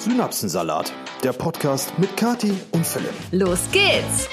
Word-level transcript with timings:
Synapsensalat, 0.00 0.94
der 1.22 1.34
Podcast 1.34 1.92
mit 1.98 2.16
Kati 2.16 2.54
und 2.70 2.86
Philipp. 2.86 3.12
Los 3.32 3.68
geht's! 3.70 4.30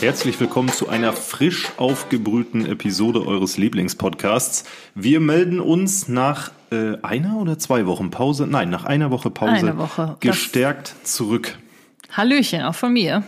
Herzlich 0.00 0.40
willkommen 0.40 0.70
zu 0.70 0.88
einer 0.88 1.12
frisch 1.12 1.68
aufgebrühten 1.76 2.66
Episode 2.66 3.24
eures 3.24 3.58
Lieblingspodcasts. 3.58 4.64
Wir 4.96 5.20
melden 5.20 5.60
uns 5.60 6.08
nach 6.08 6.50
äh, 6.72 6.96
einer 7.02 7.36
oder 7.36 7.60
zwei 7.60 7.86
Wochen 7.86 8.10
Pause, 8.10 8.48
nein, 8.48 8.70
nach 8.70 8.84
einer 8.84 9.12
Woche 9.12 9.30
Pause 9.30 9.52
Eine 9.52 9.78
Woche. 9.78 10.16
gestärkt 10.18 10.94
zurück. 11.04 11.56
Hallöchen, 12.10 12.62
auch 12.62 12.74
von 12.74 12.92
mir. 12.92 13.22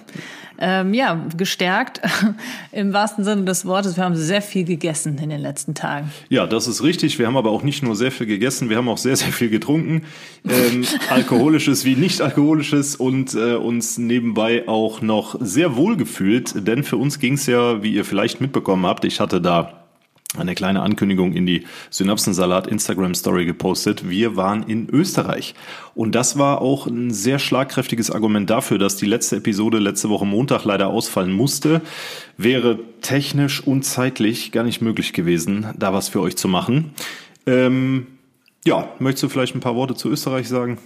Ähm, 0.60 0.92
ja, 0.92 1.24
gestärkt 1.36 2.00
im 2.72 2.92
wahrsten 2.92 3.24
Sinne 3.24 3.44
des 3.44 3.64
Wortes. 3.64 3.96
Wir 3.96 4.04
haben 4.04 4.16
sehr 4.16 4.42
viel 4.42 4.64
gegessen 4.64 5.16
in 5.18 5.30
den 5.30 5.40
letzten 5.40 5.74
Tagen. 5.74 6.10
Ja, 6.28 6.46
das 6.46 6.66
ist 6.66 6.82
richtig. 6.82 7.18
Wir 7.18 7.26
haben 7.26 7.36
aber 7.36 7.50
auch 7.50 7.62
nicht 7.62 7.82
nur 7.82 7.94
sehr 7.94 8.10
viel 8.10 8.26
gegessen, 8.26 8.68
wir 8.68 8.76
haben 8.76 8.88
auch 8.88 8.98
sehr, 8.98 9.16
sehr 9.16 9.32
viel 9.32 9.50
getrunken. 9.50 10.02
Ähm, 10.44 10.84
alkoholisches 11.10 11.84
wie 11.84 11.94
nicht 11.94 12.20
alkoholisches 12.20 12.96
und 12.96 13.34
äh, 13.34 13.54
uns 13.54 13.98
nebenbei 13.98 14.66
auch 14.66 15.00
noch 15.00 15.36
sehr 15.40 15.76
wohl 15.76 15.96
gefühlt. 15.96 16.66
Denn 16.66 16.82
für 16.82 16.96
uns 16.96 17.20
ging 17.20 17.34
es 17.34 17.46
ja, 17.46 17.82
wie 17.82 17.92
ihr 17.92 18.04
vielleicht 18.04 18.40
mitbekommen 18.40 18.84
habt, 18.84 19.04
ich 19.04 19.20
hatte 19.20 19.40
da 19.40 19.87
eine 20.36 20.54
kleine 20.54 20.82
Ankündigung 20.82 21.32
in 21.32 21.46
die 21.46 21.64
Synapsensalat 21.88 22.66
Instagram 22.66 23.14
Story 23.14 23.46
gepostet. 23.46 24.10
Wir 24.10 24.36
waren 24.36 24.62
in 24.62 24.88
Österreich. 24.90 25.54
Und 25.94 26.14
das 26.14 26.36
war 26.36 26.60
auch 26.60 26.86
ein 26.86 27.10
sehr 27.10 27.38
schlagkräftiges 27.38 28.10
Argument 28.10 28.50
dafür, 28.50 28.78
dass 28.78 28.96
die 28.96 29.06
letzte 29.06 29.36
Episode 29.36 29.78
letzte 29.78 30.10
Woche 30.10 30.26
Montag 30.26 30.64
leider 30.64 30.88
ausfallen 30.88 31.32
musste. 31.32 31.80
Wäre 32.36 32.78
technisch 33.00 33.66
und 33.66 33.84
zeitlich 33.84 34.52
gar 34.52 34.64
nicht 34.64 34.82
möglich 34.82 35.14
gewesen, 35.14 35.68
da 35.78 35.94
was 35.94 36.10
für 36.10 36.20
euch 36.20 36.36
zu 36.36 36.46
machen. 36.46 36.92
Ähm, 37.46 38.06
ja, 38.66 38.90
möchtest 38.98 39.22
du 39.22 39.28
vielleicht 39.30 39.54
ein 39.54 39.60
paar 39.60 39.76
Worte 39.76 39.94
zu 39.94 40.10
Österreich 40.10 40.46
sagen? 40.46 40.78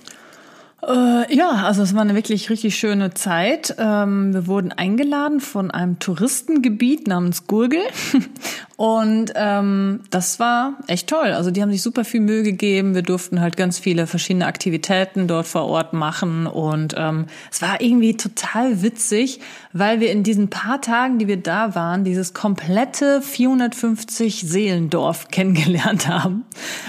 Äh, 0.84 1.34
ja, 1.34 1.50
also 1.64 1.82
es 1.82 1.94
war 1.94 2.00
eine 2.00 2.16
wirklich 2.16 2.50
richtig 2.50 2.76
schöne 2.76 3.14
Zeit. 3.14 3.76
Ähm, 3.78 4.34
wir 4.34 4.46
wurden 4.48 4.72
eingeladen 4.72 5.40
von 5.40 5.70
einem 5.70 5.98
Touristengebiet 6.00 7.06
namens 7.06 7.46
Gurgel. 7.46 7.82
Und 8.76 9.32
ähm, 9.36 10.00
das 10.10 10.40
war 10.40 10.78
echt 10.88 11.08
toll. 11.08 11.28
Also 11.28 11.52
die 11.52 11.62
haben 11.62 11.70
sich 11.70 11.82
super 11.82 12.04
viel 12.04 12.20
Mühe 12.20 12.42
gegeben. 12.42 12.96
Wir 12.96 13.02
durften 13.02 13.40
halt 13.40 13.56
ganz 13.56 13.78
viele 13.78 14.08
verschiedene 14.08 14.46
Aktivitäten 14.46 15.28
dort 15.28 15.46
vor 15.46 15.66
Ort 15.66 15.92
machen. 15.92 16.48
Und 16.48 16.94
ähm, 16.96 17.26
es 17.50 17.62
war 17.62 17.80
irgendwie 17.80 18.16
total 18.16 18.82
witzig, 18.82 19.38
weil 19.72 20.00
wir 20.00 20.10
in 20.10 20.22
diesen 20.22 20.48
paar 20.48 20.80
Tagen, 20.80 21.18
die 21.18 21.28
wir 21.28 21.36
da 21.36 21.74
waren, 21.74 22.04
dieses 22.04 22.34
komplette 22.34 23.22
450 23.22 24.42
Seelendorf 24.42 25.28
kennengelernt 25.28 26.08
haben. 26.08 26.44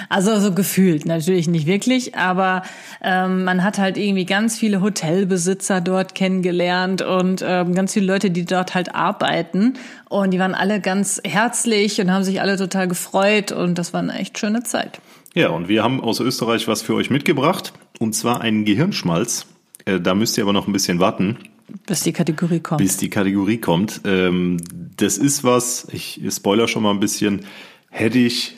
Also 0.10 0.40
so 0.40 0.54
gefühlt, 0.54 1.06
natürlich 1.06 1.48
nicht 1.48 1.66
wirklich, 1.66 2.16
aber 2.16 2.64
ähm, 3.02 3.44
man 3.44 3.64
hat 3.64 3.78
halt 3.78 3.98
irgendwie 3.98 4.26
ganz 4.26 4.58
viele 4.58 4.82
Hotelbesitzer 4.82 5.82
dort 5.82 6.16
kennengelernt 6.16 7.02
und 7.02 7.44
ähm, 7.46 7.74
ganz 7.74 7.94
viele 7.94 8.06
Leute, 8.06 8.32
die 8.32 8.46
dort 8.46 8.76
halt 8.76 8.96
arbeiten. 8.96 9.74
Und 10.10 10.32
die 10.32 10.40
waren 10.40 10.54
alle 10.56 10.80
ganz 10.82 11.22
herzlich 11.24 12.00
und 12.02 12.12
haben 12.12 12.24
sich 12.24 12.42
alle 12.42 12.58
total 12.58 12.88
gefreut 12.88 13.52
und 13.52 13.78
das 13.78 13.94
war 13.94 14.02
eine 14.02 14.14
echt 14.14 14.38
schöne 14.38 14.64
Zeit. 14.64 15.00
Ja, 15.34 15.50
und 15.50 15.68
wir 15.68 15.84
haben 15.84 16.00
aus 16.02 16.20
Österreich 16.20 16.68
was 16.68 16.84
für 16.84 16.94
euch 16.94 17.10
mitgebracht, 17.10 17.74
und 18.00 18.14
zwar 18.14 18.42
einen 18.42 18.66
Gehirnschmalz. 18.66 19.48
Äh, 19.86 20.00
Da 20.00 20.14
müsst 20.14 20.38
ihr 20.38 20.44
aber 20.44 20.54
noch 20.54 20.68
ein 20.68 20.74
bisschen 20.74 21.00
warten, 21.00 21.38
Bis 21.86 22.02
die 22.02 22.14
Kategorie 22.14 22.60
kommt. 22.60 22.80
bis 22.80 22.98
die 22.98 23.10
Kategorie 23.10 23.58
kommt. 23.58 24.02
Ähm, 24.06 24.58
Das 24.98 25.18
ist 25.18 25.44
was, 25.44 25.88
ich 25.92 26.22
spoiler 26.30 26.68
schon 26.68 26.84
mal 26.84 26.92
ein 26.92 27.00
bisschen, 27.00 27.46
hätte 27.90 28.20
ich 28.20 28.56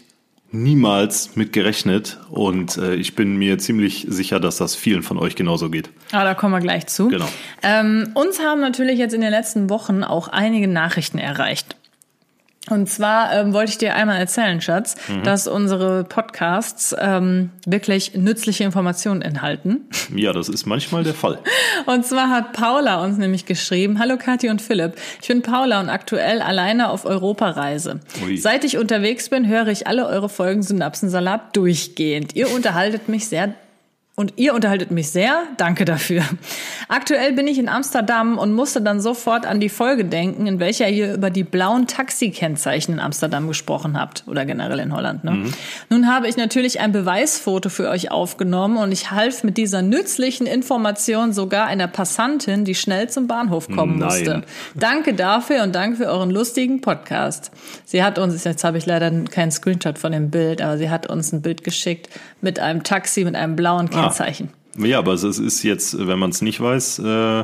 niemals 0.51 1.35
mit 1.35 1.51
gerechnet 1.53 2.19
und 2.29 2.77
äh, 2.77 2.95
ich 2.95 3.15
bin 3.15 3.35
mir 3.35 3.57
ziemlich 3.57 4.05
sicher, 4.09 4.39
dass 4.39 4.57
das 4.57 4.75
vielen 4.75 5.03
von 5.03 5.17
euch 5.17 5.35
genauso 5.35 5.69
geht. 5.69 5.89
Ah, 6.11 6.23
da 6.23 6.33
kommen 6.33 6.53
wir 6.53 6.61
gleich 6.61 6.87
zu. 6.87 7.09
Genau. 7.09 7.27
Ähm, 7.61 8.11
uns 8.13 8.39
haben 8.39 8.61
natürlich 8.61 8.97
jetzt 8.97 9.13
in 9.13 9.21
den 9.21 9.31
letzten 9.31 9.69
Wochen 9.69 10.03
auch 10.03 10.27
einige 10.29 10.67
Nachrichten 10.67 11.17
erreicht. 11.17 11.75
Und 12.69 12.89
zwar 12.89 13.31
ähm, 13.33 13.53
wollte 13.53 13.71
ich 13.71 13.77
dir 13.77 13.93
einmal 13.95 14.17
erzählen, 14.19 14.59
Schatz, 14.61 14.95
Mhm. 15.07 15.23
dass 15.23 15.47
unsere 15.47 16.03
Podcasts 16.03 16.95
ähm, 16.99 17.51
wirklich 17.65 18.15
nützliche 18.15 18.63
Informationen 18.63 19.21
enthalten. 19.21 19.81
Ja, 20.15 20.33
das 20.33 20.49
ist 20.49 20.65
manchmal 20.65 21.03
der 21.03 21.13
Fall. 21.13 21.39
Und 21.85 22.05
zwar 22.05 22.29
hat 22.29 22.53
Paula 22.53 23.03
uns 23.03 23.17
nämlich 23.17 23.45
geschrieben, 23.45 23.99
Hallo 23.99 24.17
Kathi 24.17 24.49
und 24.49 24.61
Philipp, 24.61 24.95
ich 25.21 25.27
bin 25.27 25.41
Paula 25.41 25.79
und 25.79 25.89
aktuell 25.89 26.41
alleine 26.41 26.89
auf 26.89 27.05
Europareise. 27.05 27.99
Ui. 28.25 28.37
Seit 28.37 28.63
ich 28.63 28.77
unterwegs 28.77 29.29
bin, 29.29 29.47
höre 29.47 29.67
ich 29.67 29.85
alle 29.87 30.07
eure 30.07 30.29
Folgen 30.29 30.63
Synapsensalat 30.63 31.55
durchgehend. 31.55 32.35
Ihr 32.35 32.49
unterhaltet 32.51 33.09
mich 33.09 33.27
sehr 33.27 33.53
und 34.17 34.33
ihr 34.37 34.53
unterhaltet 34.53 34.91
mich 34.91 35.11
sehr. 35.11 35.43
Danke 35.57 35.83
dafür. 35.83 36.23
Aktuell 36.87 37.33
bin 37.33 37.47
ich 37.47 37.59
in 37.59 37.67
Amsterdam 37.67 38.37
und 38.37 38.53
musste 38.53 38.81
dann 38.81 39.01
sofort 39.01 39.45
an 39.45 39.59
die 39.59 39.67
Folge 39.67 40.05
denken, 40.05 40.47
in 40.47 40.61
welcher 40.61 40.87
ihr 40.87 41.13
über 41.13 41.29
die 41.29 41.43
blauen 41.43 41.85
Taxikennzeichen 41.85 42.93
in 42.93 42.99
Amsterdam 43.01 43.49
gesprochen 43.49 43.99
habt 43.99 44.23
oder 44.25 44.45
generell 44.45 44.79
in 44.79 44.93
Holland. 44.93 45.25
Ne? 45.25 45.51
Nun 45.89 46.07
habe 46.07 46.29
ich 46.29 46.37
natürlich 46.37 46.79
ein 46.79 46.93
Beweisfoto 46.93 47.67
für 47.67 47.89
euch 47.89 48.09
aufgenommen 48.09 48.77
und 48.77 48.93
ich 48.93 49.11
half 49.11 49.43
mit 49.43 49.57
dieser 49.57 49.81
nützlichen 49.81 50.47
Information 50.47 51.33
sogar 51.33 51.65
einer 51.67 51.87
Passantin, 51.87 52.63
die 52.63 52.75
schnell 52.75 53.09
zum 53.09 53.27
Bahnhof 53.27 53.67
kommen 53.67 53.99
Nein. 53.99 54.07
musste. 54.07 54.43
Danke 54.75 55.13
dafür 55.13 55.63
und 55.63 55.75
danke 55.75 55.97
für 55.97 56.05
euren 56.05 56.31
lustigen 56.31 56.79
Podcast. 56.79 57.51
Sie 57.83 58.01
hat 58.01 58.17
uns, 58.17 58.41
jetzt 58.45 58.63
habe 58.63 58.77
ich 58.77 58.85
leider 58.85 59.11
keinen 59.25 59.51
Screenshot 59.51 59.99
von 59.99 60.13
dem 60.13 60.29
Bild, 60.29 60.61
aber 60.61 60.77
sie 60.77 60.89
hat 60.89 61.09
uns 61.09 61.33
ein 61.33 61.41
Bild 61.41 61.65
geschickt 61.65 62.07
mit 62.45 62.59
einem 62.59 62.83
Taxi 62.83 63.25
mit 63.25 63.35
einem 63.35 63.57
blauen 63.57 63.89
Ah. 63.91 64.01
Kennzeichen. 64.03 64.49
Ja, 64.77 64.99
aber 64.99 65.13
es 65.13 65.23
ist 65.23 65.63
jetzt, 65.63 66.07
wenn 66.07 66.19
man 66.19 66.29
es 66.29 66.41
nicht 66.41 66.61
weiß, 66.61 66.99
äh, 66.99 67.43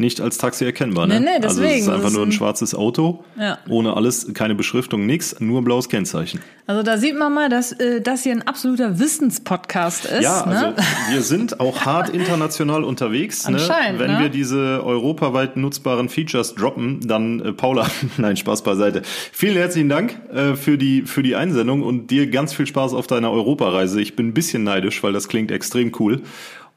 nicht 0.00 0.20
als 0.20 0.38
Taxi 0.38 0.64
erkennbar. 0.64 1.06
Ne? 1.06 1.20
Nee, 1.20 1.26
nee, 1.26 1.30
Also 1.44 1.48
es 1.48 1.56
deswegen. 1.68 1.82
ist 1.82 1.88
einfach 1.88 2.10
nur 2.10 2.22
ein 2.22 2.28
ein- 2.30 2.32
schwarzes 2.32 2.74
Auto, 2.74 3.22
Ja. 3.38 3.58
ohne 3.68 3.94
alles, 3.96 4.32
keine 4.34 4.54
Beschriftung, 4.56 5.06
nix, 5.06 5.36
nur 5.40 5.62
blaues 5.62 5.88
Kennzeichen. 5.88 6.40
Also 6.66 6.82
da 6.82 6.98
sieht 6.98 7.18
man 7.18 7.34
mal, 7.34 7.48
dass 7.48 7.72
äh, 7.72 8.00
das 8.00 8.22
hier 8.22 8.32
ein 8.32 8.42
absoluter 8.46 8.98
Wissenspodcast 9.00 10.04
ist. 10.06 10.22
Ja, 10.22 10.42
also 10.42 10.66
ne? 10.68 10.74
wir 11.10 11.22
sind 11.22 11.60
auch 11.60 11.84
hart 11.84 12.08
international 12.14 12.84
unterwegs. 12.84 13.48
Ne? 13.48 13.58
Wenn 13.96 14.12
ne? 14.12 14.18
wir 14.20 14.28
diese 14.28 14.82
europaweit 14.84 15.56
nutzbaren 15.56 16.08
Features 16.08 16.54
droppen, 16.54 17.00
dann 17.06 17.40
äh, 17.40 17.52
Paula, 17.52 17.86
nein, 18.18 18.36
Spaß 18.36 18.62
beiseite. 18.62 19.02
Vielen 19.32 19.56
herzlichen 19.56 19.88
Dank 19.88 20.16
äh, 20.32 20.54
für 20.54 20.78
die 20.78 21.02
für 21.02 21.22
die 21.22 21.34
Einsendung 21.36 21.82
und 21.82 22.10
dir 22.10 22.28
ganz 22.30 22.54
viel 22.54 22.66
Spaß 22.66 22.94
auf 22.94 23.06
deiner 23.06 23.30
Europareise. 23.32 24.00
Ich 24.00 24.16
bin 24.16 24.28
ein 24.28 24.34
bisschen 24.34 24.64
neidisch, 24.64 25.02
weil 25.02 25.12
das 25.12 25.28
klingt 25.28 25.50
extrem 25.50 25.92
cool. 25.98 26.22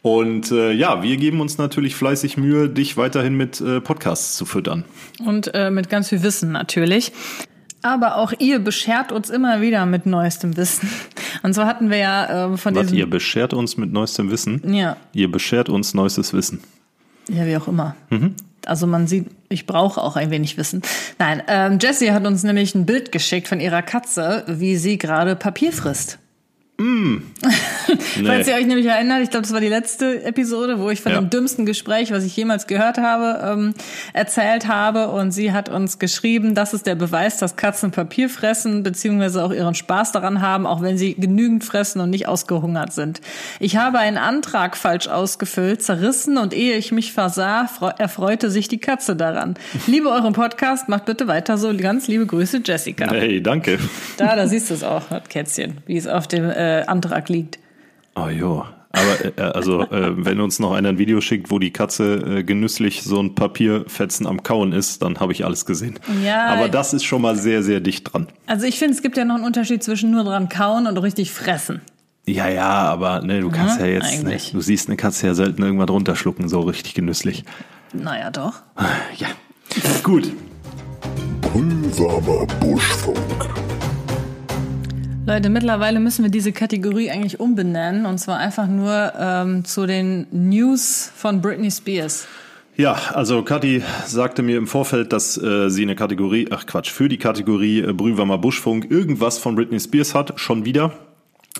Und 0.03 0.52
äh, 0.52 0.74
ja, 0.74 1.02
wir 1.02 1.16
geben 1.16 1.40
uns 1.40 1.58
natürlich 1.58 1.96
fleißig 1.96 2.36
Mühe, 2.38 2.68
dich 2.69 2.97
weiterhin 2.97 3.36
mit 3.36 3.62
äh, 3.62 3.80
Podcasts 3.80 4.36
zu 4.36 4.46
füttern. 4.46 4.84
Und 5.25 5.53
äh, 5.56 5.72
mit 5.72 5.90
ganz 5.90 6.09
viel 6.09 6.22
Wissen 6.24 6.52
natürlich. 6.52 7.14
Aber 7.81 8.18
auch 8.18 8.34
ihr 8.38 8.59
beschert 8.59 9.13
uns 9.13 9.30
immer 9.30 9.62
wieder 9.62 9.86
mit 9.86 10.06
neuestem 10.06 10.56
Wissen. 10.58 10.90
Und 11.42 11.53
zwar 11.53 11.68
hatten 11.68 11.90
wir 11.90 11.97
ja 11.97 12.47
ähm, 12.47 12.58
von 12.58 12.75
Was, 12.75 12.92
ihr 12.92 13.09
beschert 13.09 13.53
uns 13.53 13.78
mit 13.78 13.92
neuestem 13.94 14.30
Wissen? 14.30 14.62
Ja, 14.74 14.97
Ihr 15.13 15.31
beschert 15.31 15.69
uns 15.69 15.94
neuestes 15.94 16.34
Wissen. 16.34 16.59
ja, 17.30 17.46
wie 17.46 17.56
auch 17.58 17.68
immer. 17.69 17.96
Mhm. 18.09 18.36
Also 18.66 18.88
man 18.88 19.08
sieht, 19.08 19.28
ich 19.50 19.66
brauche 19.66 20.02
auch 20.02 20.16
ein 20.18 20.31
wenig 20.31 20.58
Wissen. 20.58 20.81
Nein, 21.19 21.44
ähm, 21.47 21.80
Jessie 21.81 22.12
hat 22.12 22.25
uns 22.25 22.44
nämlich 22.44 22.75
ein 22.75 22.86
Bild 22.86 23.12
geschickt 23.13 23.47
von 23.47 23.59
ihrer 23.62 23.81
Katze, 23.81 24.44
wie 24.47 24.75
sie 24.78 24.97
gerade 24.97 25.36
Papier 25.36 25.72
frisst. 25.74 26.19
Falls 28.26 28.48
ihr 28.48 28.56
euch 28.56 28.66
nämlich 28.66 28.88
erinnert, 28.88 29.22
ich 29.22 29.30
glaube, 29.30 29.44
das 29.44 29.54
war 29.54 29.60
die 29.62 29.68
letzte 29.70 30.24
Episode, 30.24 30.80
wo 30.80 30.90
ich 30.90 31.02
von 31.02 31.12
Ja. 31.12 31.20
dem 31.22 31.30
dümmsten 31.30 31.66
Gespräch, 31.66 32.12
was 32.12 32.24
ich 32.24 32.36
jemals 32.36 32.68
gehört 32.68 32.98
habe, 32.98 33.42
ähm, 33.48 33.74
erzählt 34.14 34.68
habe. 34.68 35.10
Und 35.10 35.32
sie 35.32 35.52
hat 35.52 35.70
uns 35.70 36.00
geschrieben, 36.00 36.56
das 36.56 36.74
ist 36.74 36.86
der 36.88 36.96
Beweis, 36.96 37.38
dass 37.38 37.56
Katzen 37.56 37.92
Papier 37.92 38.28
fressen, 38.30 38.81
beziehungsweise 38.84 39.44
auch 39.44 39.52
ihren 39.54 39.75
Spaß 39.75 40.12
daran 40.14 40.42
haben, 40.42 40.66
auch 40.66 40.81
wenn 40.81 40.98
sie 40.98 41.14
genügend 41.14 41.64
fressen 41.64 42.02
und 42.02 42.10
nicht 42.10 42.28
ausgehungert 42.28 42.92
sind. 42.92 43.22
Ich 43.60 43.78
habe 43.78 44.00
einen 44.00 44.18
Antrag 44.18 44.76
falsch 44.76 45.08
ausgefüllt, 45.08 45.84
zerrissen 45.84 46.38
und 46.38 46.54
ehe 46.54 46.76
ich 46.78 46.92
mich 46.92 47.14
versah, 47.14 47.68
freu- 47.68 47.92
erfreute 47.98 48.50
sich 48.50 48.68
die 48.68 48.80
Katze 48.80 49.16
daran. 49.16 49.56
Liebe 49.88 50.10
euren 50.10 50.34
Podcast, 50.34 50.90
macht 50.90 51.06
bitte 51.06 51.28
weiter 51.28 51.58
so. 51.58 51.72
Ganz 51.78 52.08
liebe 52.08 52.26
Grüße, 52.26 52.62
Jessica. 52.66 53.10
Hey, 53.12 53.42
danke. 53.42 53.78
Da, 54.18 54.36
da 54.36 54.48
siehst 54.48 54.69
du 54.69 54.74
es 54.74 54.84
auch, 54.84 55.04
Kätzchen, 55.30 55.78
wie 55.86 55.98
es 55.98 56.08
auf 56.08 56.28
dem 56.28 56.50
äh, 56.50 56.62
Antrag 56.88 57.30
liegt. 57.30 57.60
Oh 58.15 58.27
jo. 58.27 58.65
Aber 58.95 59.25
äh, 59.25 59.42
also, 59.42 59.81
äh, 59.81 60.13
wenn 60.24 60.39
uns 60.39 60.60
noch 60.60 60.71
einer 60.74 60.89
ein 60.89 60.98
Video 61.00 61.19
schickt, 61.19 61.50
wo 61.50 61.57
die 61.57 61.71
Katze 61.71 62.13
äh, 62.13 62.44
genüsslich 62.44 63.01
so 63.01 63.19
ein 63.19 63.33
Papierfetzen 63.33 64.27
am 64.27 64.44
Kauen 64.44 64.71
ist, 64.71 65.01
dann 65.01 65.19
habe 65.19 65.31
ich 65.33 65.44
alles 65.44 65.65
gesehen. 65.65 66.00
Ja. 66.24 66.45
Aber 66.45 66.69
das 66.69 66.94
ist 66.94 67.04
schon 67.04 67.24
mal 67.24 67.36
sehr, 67.36 67.63
sehr 67.63 67.80
dicht 67.80 68.13
dran. 68.13 68.27
Also 68.45 68.68
ich 68.68 68.77
finde, 68.77 68.94
es 68.94 69.01
gibt 69.01 69.18
ja 69.18 69.25
noch 69.25 69.36
einen 69.36 69.45
Unterschied 69.45 69.83
zwischen 69.83 70.12
nur 70.12 70.24
dran 70.24 70.48
kauen 70.48 70.86
und 70.86 70.98
richtig 71.00 71.31
fressen. 71.31 71.81
Ja, 72.25 72.48
ja, 72.48 72.69
aber 72.69 73.21
ne, 73.21 73.42
du 73.42 73.50
kannst 73.50 73.80
ja, 73.80 73.86
jetzt, 73.86 74.24
ne, 74.24 74.38
du 74.54 74.62
siehst 74.62 74.88
eine 74.88 74.95
Katze 74.95 75.27
ja 75.27 75.33
selten 75.33 75.62
irgendwas 75.62 75.89
runterschlucken, 75.89 76.48
so 76.48 76.62
richtig 76.62 76.94
genüsslich. 76.94 77.44
Naja, 77.94 78.31
doch. 78.31 78.62
Ja. 79.18 79.27
Gut. 80.04 80.31
Brühwarmer 81.42 82.45
Buschfunk. 82.59 83.50
Leute, 85.25 85.50
mittlerweile 85.50 86.02
müssen 86.02 86.24
wir 86.24 86.30
diese 86.30 86.52
Kategorie 86.52 87.10
eigentlich 87.10 87.40
umbenennen 87.40 88.06
und 88.06 88.18
zwar 88.18 88.40
einfach 88.40 88.68
nur 88.68 89.14
ähm, 89.18 89.64
zu 89.64 89.86
den 89.86 90.28
News 90.31 91.10
von 91.16 91.42
Britney 91.42 91.72
Spears. 91.72 92.28
Ja, 92.75 92.98
also 93.14 93.42
Kathi 93.42 93.81
sagte 94.06 94.42
mir 94.42 94.58
im 94.58 94.68
Vorfeld, 94.68 95.14
dass 95.14 95.42
äh, 95.42 95.70
sie 95.70 95.84
eine 95.84 95.96
Kategorie, 95.96 96.50
ach 96.52 96.66
Quatsch, 96.66 96.90
für 96.90 97.08
die 97.08 97.20
Kategorie 97.20 97.80
äh, 97.80 97.94
Brühwarmer 97.94 98.38
Buschfunk 98.38 98.92
irgendwas 98.92 99.38
von 99.38 99.56
Britney 99.56 99.80
Spears 99.80 100.14
hat, 100.14 100.40
schon 100.40 100.66
wieder. 100.66 100.92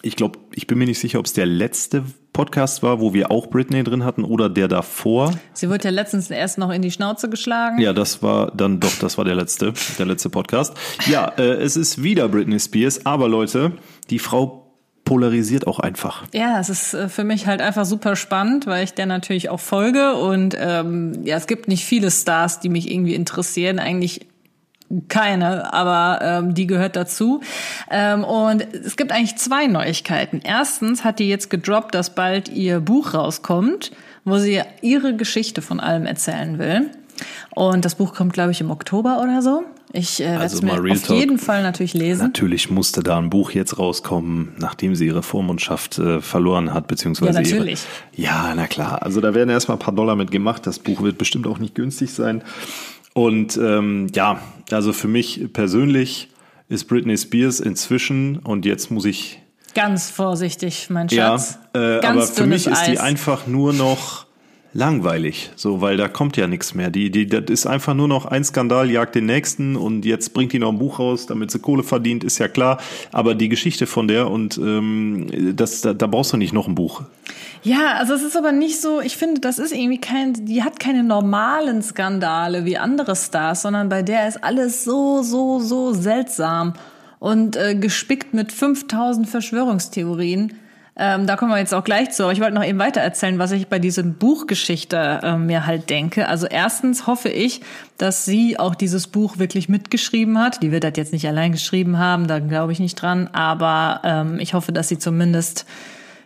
Ich 0.06 0.18
glaube, 0.18 0.38
ich 0.54 0.68
bin 0.68 0.78
mir 0.78 0.86
nicht 0.86 1.00
sicher, 1.00 1.18
ob 1.20 1.26
es 1.26 1.32
der 1.32 1.46
letzte 1.46 2.04
Podcast 2.34 2.84
war, 2.84 3.00
wo 3.00 3.14
wir 3.14 3.32
auch 3.32 3.48
Britney 3.48 3.86
drin 3.86 4.04
hatten 4.04 4.26
oder 4.26 4.50
der 4.50 4.68
davor. 4.68 5.32
Sie 5.54 5.70
wurde 5.70 5.86
ja 5.86 5.92
letztens 5.92 6.30
erst 6.30 6.58
noch 6.58 6.72
in 6.72 6.82
die 6.82 6.92
Schnauze 6.92 7.30
geschlagen. 7.30 7.80
Ja, 7.80 7.94
das 7.94 8.22
war 8.22 8.52
dann 8.52 8.82
doch, 8.82 8.92
das 9.00 9.18
war 9.18 9.24
der 9.24 9.36
letzte, 9.36 9.74
der 9.98 10.06
letzte 10.06 10.30
Podcast. 10.30 10.74
Ja, 11.06 11.32
äh, 11.38 11.54
es 11.54 11.78
ist 11.78 12.04
wieder 12.04 12.28
Britney 12.28 12.60
Spears, 12.60 13.06
aber 13.06 13.30
Leute, 13.30 13.72
die 14.10 14.20
Frau 14.20 14.64
polarisiert 15.06 15.68
auch 15.68 15.80
einfach. 15.80 16.26
Ja, 16.34 16.60
es 16.60 16.70
ist 16.70 16.94
äh, 16.94 17.08
für 17.08 17.24
mich 17.24 17.48
halt 17.48 17.62
einfach 17.62 17.86
super 17.86 18.18
spannend, 18.18 18.68
weil 18.68 18.84
ich 18.84 18.94
der 18.94 19.06
natürlich 19.06 19.50
auch 19.50 19.62
folge 19.62 20.16
und 20.16 20.54
ähm, 20.60 21.24
ja, 21.24 21.38
es 21.38 21.48
gibt 21.48 21.70
nicht 21.70 21.86
viele 21.86 22.12
Stars, 22.12 22.60
die 22.60 22.70
mich 22.70 22.92
irgendwie 22.92 23.16
interessieren. 23.16 23.80
Eigentlich 23.80 24.28
keine, 25.08 25.74
aber 25.74 26.20
ähm, 26.22 26.54
die 26.54 26.68
gehört 26.68 26.96
dazu. 26.96 27.42
Ähm, 27.90 28.24
und 28.24 28.62
es 28.74 28.96
gibt 28.96 29.12
eigentlich 29.12 29.36
zwei 29.38 29.68
Neuigkeiten. 29.68 30.42
Erstens 30.44 31.04
hat 31.04 31.20
die 31.20 31.28
jetzt 31.30 31.50
gedroppt, 31.50 31.96
dass 31.96 32.14
bald 32.16 32.50
ihr 32.50 32.80
Buch 32.80 33.14
rauskommt, 33.14 33.92
wo 34.26 34.38
sie 34.38 34.62
ihre 34.82 35.16
Geschichte 35.16 35.62
von 35.62 35.80
allem 35.80 36.06
erzählen 36.06 36.60
will. 36.60 36.92
Und 37.52 37.86
das 37.86 37.96
Buch 37.96 38.14
kommt, 38.16 38.34
glaube 38.34 38.52
ich, 38.52 38.62
im 38.62 38.72
Oktober 38.72 39.22
oder 39.22 39.42
so. 39.42 39.64
Ich 39.96 40.20
äh, 40.20 40.26
werde 40.26 40.40
Also 40.40 40.58
es 40.58 40.62
mir 40.64 40.84
Real 40.84 40.98
auf 40.98 41.04
Talk. 41.04 41.18
jeden 41.18 41.38
Fall 41.38 41.62
natürlich 41.62 41.94
lesen. 41.94 42.24
Natürlich 42.24 42.72
musste 42.72 43.04
da 43.04 43.20
ein 43.20 43.30
Buch 43.30 43.52
jetzt 43.52 43.78
rauskommen, 43.78 44.54
nachdem 44.58 44.96
sie 44.96 45.06
ihre 45.06 45.22
Vormundschaft 45.22 46.00
äh, 46.00 46.20
verloren 46.20 46.74
hat, 46.74 46.88
beziehungsweise 46.88 47.34
Ja, 47.34 47.42
natürlich. 47.42 47.82
Ihre, 48.18 48.24
ja, 48.28 48.54
na 48.56 48.66
klar. 48.66 49.04
Also 49.04 49.22
da 49.22 49.36
werden 49.36 49.52
erstmal 49.52 49.78
ein 49.78 49.80
paar 49.80 49.94
Dollar 49.94 50.16
mit 50.16 50.32
gemacht. 50.32 50.66
Das 50.66 50.80
Buch 50.80 51.04
wird 51.04 51.20
bestimmt 51.20 51.46
auch 51.46 51.60
nicht 51.60 51.76
günstig 51.76 52.12
sein. 52.12 52.42
Und 53.14 53.58
ähm, 53.58 54.08
ja, 54.14 54.42
also 54.72 54.94
für 54.94 55.08
mich 55.08 55.52
persönlich 55.54 56.30
ist 56.70 56.86
Britney 56.86 57.18
Spears 57.18 57.60
inzwischen 57.60 58.38
und 58.38 58.66
jetzt 58.66 58.90
muss 58.92 59.06
ich 59.06 59.40
Ganz 59.76 60.12
vorsichtig, 60.12 60.90
mein 60.92 61.08
ja, 61.08 61.38
Schatz. 61.38 61.58
äh, 61.74 62.00
Ganz 62.00 62.06
aber 62.06 62.22
für 62.28 62.46
mich 62.46 62.64
dünnes 62.66 62.80
ist 62.80 62.88
die 62.88 62.92
Eis. 62.92 63.00
einfach 63.00 63.48
nur 63.48 63.74
noch 63.74 64.28
langweilig, 64.74 65.52
so 65.56 65.82
weil 65.82 65.98
da 65.98 66.08
kommt 66.08 66.36
ja 66.36 66.48
nichts 66.48 66.74
mehr. 66.74 66.90
Die, 66.90 67.12
die, 67.12 67.28
das 67.28 67.46
ist 67.48 67.68
einfach 67.68 67.94
nur 67.94 68.08
noch 68.08 68.26
ein 68.26 68.44
Skandal 68.44 68.90
jagt 68.90 69.16
den 69.16 69.28
nächsten 69.28 69.76
und 69.76 70.04
jetzt 70.04 70.34
bringt 70.34 70.52
die 70.52 70.60
noch 70.60 70.70
ein 70.70 70.80
Buch 70.80 71.00
raus, 71.00 71.28
damit 71.28 71.52
sie 71.52 71.60
Kohle 71.60 71.84
verdient, 71.84 72.24
ist 72.24 72.40
ja 72.40 72.48
klar. 72.48 72.80
Aber 73.12 73.36
die 73.36 73.50
Geschichte 73.50 73.86
von 73.86 74.08
der 74.08 74.30
und 74.30 74.58
ähm, 74.58 75.56
das, 75.56 75.82
da, 75.82 75.94
da 75.94 76.08
brauchst 76.08 76.34
du 76.34 76.38
nicht 76.38 76.54
noch 76.54 76.68
ein 76.68 76.76
Buch. 76.76 77.04
Ja, 77.62 77.94
also 77.98 78.14
es 78.14 78.24
ist 78.24 78.36
aber 78.36 78.52
nicht 78.52 78.82
so, 78.82 79.00
ich 79.00 79.16
finde, 79.16 79.40
das 79.40 79.60
ist 79.60 79.72
irgendwie 79.72 80.02
kein, 80.02 80.34
die 80.46 80.64
hat 80.64 80.80
keine 80.80 81.04
normalen 81.04 81.82
Skandale 81.82 82.66
wie 82.66 82.78
andere 82.78 83.16
Stars, 83.16 83.62
sondern 83.62 83.90
bei 83.90 84.02
der 84.02 84.28
ist 84.28 84.44
alles 84.44 84.84
so, 84.84 85.22
so, 85.22 85.60
so 85.60 85.94
seltsam 85.94 86.74
und 87.20 87.56
äh, 87.56 87.76
gespickt 87.76 88.34
mit 88.34 88.52
5000 88.52 89.30
Verschwörungstheorien. 89.30 90.54
Ähm, 90.96 91.26
da 91.26 91.36
kommen 91.36 91.52
wir 91.52 91.58
jetzt 91.58 91.74
auch 91.74 91.84
gleich 91.84 92.12
zu, 92.12 92.24
aber 92.24 92.34
ich 92.34 92.40
wollte 92.40 92.54
noch 92.54 92.64
eben 92.64 92.78
weiter 92.78 93.02
erzählen, 93.02 93.40
was 93.40 93.52
ich 93.52 93.68
bei 93.68 93.80
diesem 93.80 94.14
Buchgeschichte 94.14 95.22
äh, 95.24 95.38
mir 95.38 95.66
halt 95.66 95.90
denke. 95.90 96.28
Also 96.28 96.46
erstens 96.46 97.08
hoffe 97.08 97.30
ich, 97.30 97.62
dass 97.98 98.26
sie 98.26 98.60
auch 98.60 98.76
dieses 98.76 99.08
Buch 99.08 99.40
wirklich 99.40 99.70
mitgeschrieben 99.70 100.38
hat. 100.38 100.62
Die 100.62 100.72
wird 100.72 100.84
das 100.84 100.94
jetzt 100.96 101.12
nicht 101.12 101.28
allein 101.28 101.52
geschrieben 101.52 101.98
haben, 101.98 102.28
da 102.28 102.38
glaube 102.38 102.74
ich 102.74 102.80
nicht 102.80 103.02
dran, 103.02 103.28
aber 103.34 104.02
ähm, 104.04 104.40
ich 104.40 104.54
hoffe, 104.54 104.72
dass 104.72 104.88
sie 104.88 105.00
zumindest 105.00 105.66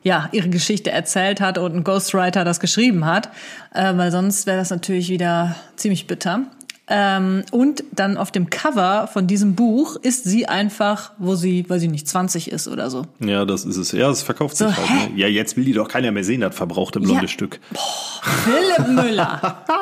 ja, 0.03 0.27
ihre 0.31 0.49
Geschichte 0.49 0.91
erzählt 0.91 1.39
hat 1.39 1.57
und 1.57 1.73
ein 1.73 1.83
Ghostwriter 1.83 2.43
das 2.43 2.59
geschrieben 2.59 3.05
hat, 3.05 3.29
äh, 3.73 3.95
weil 3.95 4.11
sonst 4.11 4.47
wäre 4.47 4.57
das 4.57 4.69
natürlich 4.69 5.09
wieder 5.09 5.55
ziemlich 5.77 6.07
bitter. 6.07 6.41
Ähm, 6.89 7.43
und 7.51 7.83
dann 7.91 8.15
auf 8.17 8.31
dem 8.31 8.49
Cover 8.49 9.09
von 9.11 9.27
diesem 9.27 9.55
Buch 9.55 9.97
ist 10.01 10.23
sie 10.23 10.45
einfach, 10.47 11.11
wo 11.17 11.35
sie, 11.35 11.65
weil 11.67 11.79
sie 11.79 11.89
nicht 11.89 12.07
20 12.07 12.49
ist 12.49 12.67
oder 12.69 12.89
so. 12.89 13.05
Ja, 13.19 13.43
das 13.43 13.65
ist 13.65 13.75
es. 13.75 13.91
Ja, 13.91 14.09
es 14.09 14.23
verkauft 14.23 14.55
So, 14.55 14.67
sich 14.69 14.77
halt. 14.77 15.11
Ne? 15.11 15.17
Ja, 15.19 15.27
jetzt 15.27 15.57
will 15.57 15.65
die 15.65 15.73
doch 15.73 15.89
keiner 15.89 16.11
mehr 16.11 16.23
sehen, 16.23 16.39
das 16.41 16.55
verbrauchte 16.55 17.01
blonde 17.01 17.23
Ja. 17.23 17.27
Stück. 17.27 17.59
Philipp 18.21 18.87
Müller. 18.89 19.63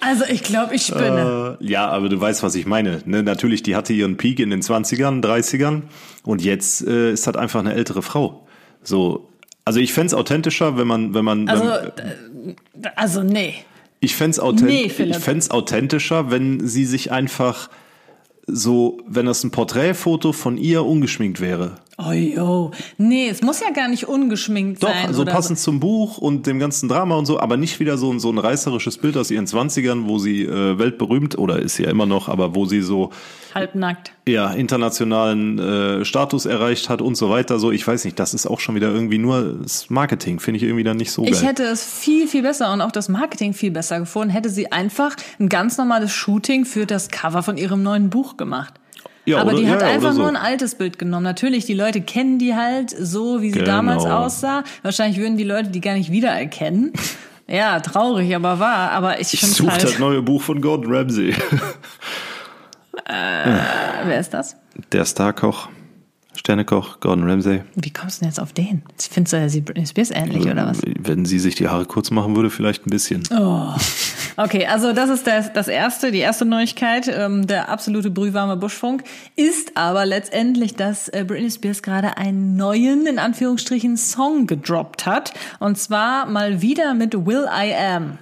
Also 0.00 0.24
ich 0.28 0.42
glaube, 0.42 0.74
ich 0.74 0.82
spinne. 0.84 1.56
Äh, 1.60 1.66
ja, 1.66 1.88
aber 1.88 2.10
du 2.10 2.20
weißt, 2.20 2.42
was 2.42 2.54
ich 2.56 2.66
meine. 2.66 3.00
Ne? 3.06 3.22
Natürlich, 3.22 3.62
die 3.62 3.74
hatte 3.74 3.94
ihren 3.94 4.18
Peak 4.18 4.38
in 4.38 4.50
den 4.50 4.60
20ern, 4.60 5.22
30ern 5.24 5.82
und 6.24 6.42
jetzt 6.42 6.86
äh, 6.86 7.12
ist 7.12 7.26
das 7.26 7.36
einfach 7.36 7.60
eine 7.60 7.72
ältere 7.72 8.02
Frau. 8.02 8.46
So, 8.82 9.30
also 9.64 9.80
ich 9.80 9.94
fänd's 9.94 10.12
authentischer, 10.12 10.76
wenn 10.76 10.86
man, 10.86 11.14
wenn 11.14 11.24
man, 11.24 11.48
also, 11.48 11.64
wenn, 11.64 12.50
äh, 12.82 12.88
also 12.96 13.22
nee. 13.22 13.54
Ich 14.04 14.16
fänd's 14.16 14.38
authent 14.38 14.70
Nee, 14.70 14.88
Philipp. 14.88 15.16
ich 15.16 15.22
fänd's 15.22 15.50
authentischer, 15.50 16.30
wenn 16.30 16.66
sie 16.66 16.84
sich 16.84 17.10
einfach 17.12 17.70
so, 18.46 18.98
wenn 19.06 19.26
das 19.26 19.42
ein 19.44 19.50
Porträtfoto 19.50 20.32
von 20.32 20.56
ihr 20.58 20.84
ungeschminkt 20.84 21.40
wäre. 21.40 21.76
Oh 21.96 22.10
jo. 22.10 22.72
Nee, 22.98 23.28
es 23.28 23.40
muss 23.42 23.60
ja 23.60 23.70
gar 23.70 23.86
nicht 23.88 24.08
ungeschminkt 24.08 24.82
Doch, 24.82 24.88
sein. 24.88 25.14
so 25.14 25.22
oder 25.22 25.32
passend 25.32 25.60
zum 25.60 25.78
Buch 25.78 26.18
und 26.18 26.44
dem 26.46 26.58
ganzen 26.58 26.88
Drama 26.88 27.14
und 27.16 27.26
so, 27.26 27.38
aber 27.38 27.56
nicht 27.56 27.78
wieder 27.78 27.96
so, 27.98 28.12
ein- 28.12 28.18
so 28.18 28.30
ein 28.30 28.38
reißerisches 28.38 28.98
Bild 28.98 29.16
aus 29.16 29.30
ihren 29.30 29.46
20ern, 29.46 30.08
wo 30.08 30.18
sie 30.18 30.42
äh, 30.42 30.76
weltberühmt, 30.78 31.38
oder 31.38 31.60
ist 31.60 31.78
ja 31.78 31.88
immer 31.90 32.06
noch, 32.06 32.28
aber 32.28 32.56
wo 32.56 32.66
sie 32.66 32.80
so 32.80 33.10
Halbnackt. 33.54 34.12
ja, 34.26 34.50
internationalen 34.52 35.58
äh, 35.58 36.04
Status 36.04 36.46
erreicht 36.46 36.88
hat 36.88 37.00
und 37.00 37.14
so 37.16 37.30
weiter. 37.30 37.60
So, 37.60 37.70
ich 37.70 37.86
weiß 37.86 38.04
nicht, 38.04 38.18
das 38.18 38.34
ist 38.34 38.46
auch 38.46 38.58
schon 38.58 38.74
wieder 38.74 38.88
irgendwie 38.90 39.18
nur 39.18 39.58
das 39.62 39.88
Marketing, 39.88 40.40
finde 40.40 40.56
ich 40.58 40.64
irgendwie 40.64 40.84
dann 40.84 40.96
nicht 40.96 41.12
so 41.12 41.22
geil. 41.22 41.32
Ich 41.32 41.44
hätte 41.44 41.62
es 41.62 41.84
viel, 41.84 42.26
viel 42.26 42.42
besser 42.42 42.72
und 42.72 42.80
auch 42.80 42.90
das 42.92 43.08
Marketing 43.08 43.52
viel 43.54 43.70
besser 43.70 44.00
gefunden, 44.00 44.30
hätte 44.30 44.50
sie 44.50 44.72
einfach 44.72 45.14
ein 45.38 45.48
ganz 45.48 45.78
normales 45.78 46.10
Shooting 46.12 46.64
für 46.64 46.86
das 46.86 47.08
Cover 47.10 47.44
von 47.44 47.56
ihrem 47.56 47.84
neuen 47.84 48.10
Buch 48.10 48.36
gemacht. 48.36 48.74
Ja, 49.26 49.38
Aber 49.38 49.52
oder- 49.52 49.58
die 49.60 49.68
hat 49.68 49.80
ja, 49.80 49.88
ja, 49.88 49.94
einfach 49.94 50.12
so. 50.12 50.18
nur 50.20 50.28
ein 50.28 50.36
altes 50.36 50.74
Bild 50.74 50.98
genommen. 50.98 51.24
Natürlich, 51.24 51.64
die 51.64 51.74
Leute 51.74 52.00
kennen 52.02 52.38
die 52.38 52.54
halt 52.54 52.90
so, 52.90 53.40
wie 53.40 53.50
sie 53.50 53.60
Genau. 53.60 53.70
damals 53.72 54.04
aussah. 54.04 54.64
Wahrscheinlich 54.82 55.18
würden 55.18 55.36
die 55.38 55.44
Leute 55.44 55.70
die 55.70 55.80
gar 55.80 55.94
nicht 55.94 56.10
wiedererkennen. 56.10 56.92
Ja, 57.46 57.78
traurig, 57.80 58.34
aber 58.34 58.58
wahr. 58.58 58.90
Aber 58.92 59.20
ich, 59.20 59.34
ich 59.34 59.42
suche 59.42 59.72
halt. 59.72 59.82
das 59.82 59.98
neue 59.98 60.22
Buch 60.22 60.40
von 60.40 60.62
Gordon 60.62 60.90
Ramsay. 60.94 61.34
Wer 63.06 64.18
ist 64.18 64.32
das? 64.32 64.56
Der 64.92 65.04
Starkoch, 65.04 65.68
Sternekoch, 66.36 67.00
Gordon 67.00 67.28
Ramsay. 67.28 67.62
Wie 67.74 67.90
kommst 67.90 68.18
du 68.18 68.20
denn 68.20 68.28
jetzt 68.30 68.40
auf 68.40 68.52
den? 68.52 68.82
Findest 68.98 69.32
du, 69.32 69.36
er 69.36 69.48
sieht 69.48 69.64
Britney 69.64 69.86
Spears 69.86 70.10
ähnlich 70.10 70.46
oder 70.46 70.66
was? 70.66 70.80
Wenn 70.84 71.24
sie 71.24 71.38
sich 71.38 71.54
die 71.54 71.68
Haare 71.68 71.86
kurz 71.86 72.10
machen 72.10 72.36
würde, 72.36 72.50
vielleicht 72.50 72.86
ein 72.86 72.90
bisschen. 72.90 73.22
Oh. 73.30 73.72
Okay, 74.36 74.66
also 74.66 74.92
das 74.92 75.10
ist 75.10 75.26
das, 75.28 75.52
das 75.52 75.68
erste, 75.68 76.10
die 76.10 76.18
erste 76.18 76.44
Neuigkeit. 76.44 77.08
Ähm, 77.08 77.46
der 77.46 77.68
absolute 77.68 78.10
brühwarme 78.10 78.56
Buschfunk 78.56 79.04
ist 79.36 79.76
aber 79.76 80.06
letztendlich, 80.06 80.74
dass 80.74 81.08
äh, 81.08 81.24
Britney 81.24 81.50
Spears 81.50 81.82
gerade 81.82 82.16
einen 82.16 82.56
neuen, 82.56 83.06
in 83.06 83.20
Anführungsstrichen, 83.20 83.96
Song 83.96 84.46
gedroppt 84.48 85.06
hat. 85.06 85.34
Und 85.60 85.78
zwar 85.78 86.26
mal 86.26 86.62
wieder 86.62 86.94
mit 86.94 87.14
Will 87.26 87.46
I 87.46 87.74
Am. 87.74 88.18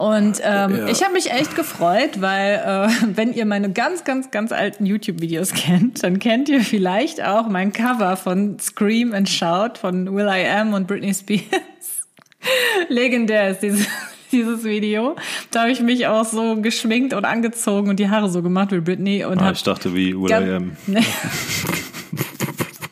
Und 0.00 0.40
ähm, 0.42 0.76
Ja. 0.78 0.86
ich 0.88 1.02
habe 1.02 1.12
mich 1.12 1.30
echt 1.30 1.54
gefreut, 1.56 2.20
weil 2.22 2.54
äh, 2.54 2.88
wenn 3.16 3.34
ihr 3.34 3.44
meine 3.44 3.70
ganz, 3.70 4.02
ganz, 4.04 4.30
ganz 4.30 4.50
alten 4.50 4.86
YouTube-Videos 4.86 5.52
kennt, 5.54 6.02
dann 6.02 6.18
kennt 6.18 6.48
ihr 6.48 6.62
vielleicht 6.62 7.22
auch 7.22 7.48
mein 7.48 7.74
Cover 7.74 8.16
von 8.16 8.58
Scream 8.58 9.12
and 9.12 9.28
Shout 9.28 9.78
von 9.78 10.14
Will 10.14 10.26
I 10.26 10.46
Am 10.48 10.72
und 10.72 10.86
Britney 10.86 11.12
Spears. 11.12 11.44
Legendär 12.88 13.50
ist 13.50 13.60
dieses, 13.62 13.86
dieses 14.32 14.64
Video. 14.64 15.16
Da 15.50 15.60
habe 15.62 15.70
ich 15.72 15.80
mich 15.80 16.06
auch 16.06 16.24
so 16.24 16.56
geschminkt 16.56 17.12
und 17.12 17.26
angezogen 17.26 17.90
und 17.90 18.00
die 18.00 18.08
Haare 18.08 18.30
so 18.30 18.40
gemacht 18.42 18.72
wie 18.72 18.80
Britney 18.80 19.26
und 19.26 19.38
Ah, 19.42 19.50
ich 19.52 19.62
dachte, 19.62 19.94
wie 19.94 20.14
Will 20.16 20.30
I 20.30 20.54
Am. 20.54 20.76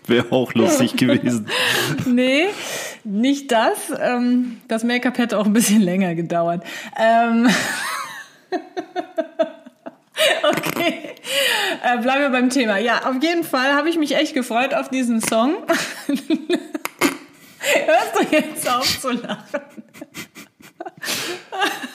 Wäre 0.07 0.31
auch 0.33 0.53
lustig 0.55 0.97
gewesen. 0.97 1.47
Nee, 2.07 2.45
nicht 3.09 3.51
das. 3.53 3.79
Ähm, 3.99 4.61
das 4.69 4.85
Make-up 4.85 5.19
hätte 5.19 5.39
auch 5.39 5.47
ein 5.47 5.53
bisschen 5.53 5.81
länger 5.81 6.15
gedauert. 6.15 6.63
Ähm, 6.97 7.49
okay, 10.43 11.15
äh, 11.83 11.99
bleiben 11.99 12.21
wir 12.21 12.31
beim 12.31 12.51
Thema. 12.51 12.79
Ja, 12.79 13.07
auf 13.09 13.23
jeden 13.23 13.45
Fall 13.45 13.73
habe 13.73 13.89
ich 13.89 13.99
mich 13.99 14.15
echt 14.17 14.35
gefreut 14.35 14.75
auf 14.75 14.89
diesen 14.89 15.21
Song. 15.21 15.55
Hörst 17.87 18.15
du 18.15 18.23
jetzt 18.31 18.69
auf 18.71 19.01
zu 19.01 19.11
lachen? 19.11 19.61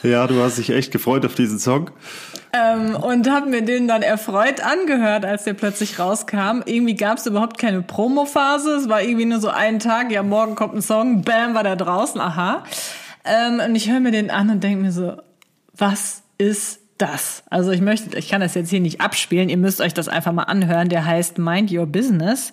Ja, 0.04 0.28
du 0.28 0.42
hast 0.42 0.58
dich 0.58 0.70
echt 0.70 0.92
gefreut 0.92 1.26
auf 1.26 1.36
diesen 1.36 1.60
Song. 1.60 1.92
Ähm, 2.56 2.96
und 2.96 3.30
habe 3.32 3.50
mir 3.50 3.64
den 3.64 3.88
dann 3.88 4.04
erfreut 4.04 4.62
angehört, 4.62 5.26
als 5.26 5.44
der 5.44 5.56
plötzlich 5.56 5.98
rauskam. 5.98 6.62
Irgendwie 6.66 6.96
gab 6.96 7.18
es 7.18 7.26
überhaupt 7.26 7.58
keine 7.58 7.82
Promophase. 7.82 8.76
Es 8.76 8.88
war 8.88 9.02
irgendwie 9.02 9.26
nur 9.26 9.40
so 9.40 9.50
einen 9.50 9.80
Tag, 9.80 10.12
ja, 10.12 10.22
morgen 10.22 10.54
kommt 10.54 10.76
ein 10.76 10.84
Song, 10.84 11.24
bam, 11.24 11.56
war 11.56 11.64
der 11.64 11.76
draußen, 11.76 12.22
aha. 12.22 12.64
Ähm, 13.26 13.60
und 13.66 13.74
ich 13.76 13.90
höre 13.90 14.00
mir 14.00 14.12
den 14.12 14.30
an 14.30 14.52
und 14.52 14.64
denke 14.64 14.84
mir 14.84 14.92
so, 14.92 15.18
was 15.76 16.22
ist 16.38 16.80
das. 17.00 17.44
Also 17.50 17.72
ich 17.72 17.82
möchte, 17.82 18.16
ich 18.18 18.30
kann 18.30 18.42
das 18.42 18.54
jetzt 18.54 18.70
hier 18.70 18.82
nicht 18.82 19.02
abspielen, 19.02 19.50
ihr 19.50 19.58
müsst 19.58 19.82
euch 19.82 19.96
das 19.96 20.08
einfach 20.08 20.32
mal 20.32 20.44
anhören. 20.44 20.90
Der 20.90 21.06
heißt 21.06 21.40
Mind 21.40 21.72
Your 21.72 21.88
Business. 21.88 22.52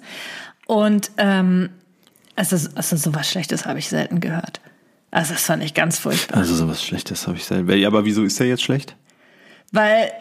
Und 0.66 1.10
ähm, 1.18 1.68
also, 2.36 2.56
also 2.74 2.96
sowas 2.96 3.28
Schlechtes 3.28 3.66
habe 3.66 3.78
ich 3.78 3.88
selten 3.90 4.20
gehört. 4.20 4.62
Also 5.10 5.34
das 5.34 5.42
fand 5.42 5.62
ich 5.62 5.74
ganz 5.74 5.98
furchtbar. 5.98 6.38
Also 6.38 6.54
sowas 6.54 6.82
Schlechtes 6.82 7.26
habe 7.26 7.36
ich 7.36 7.44
selten. 7.44 7.84
Aber 7.84 8.04
wieso 8.06 8.22
ist 8.22 8.40
der 8.40 8.46
jetzt 8.46 8.62
schlecht? 8.62 8.96
Weil 9.72 10.12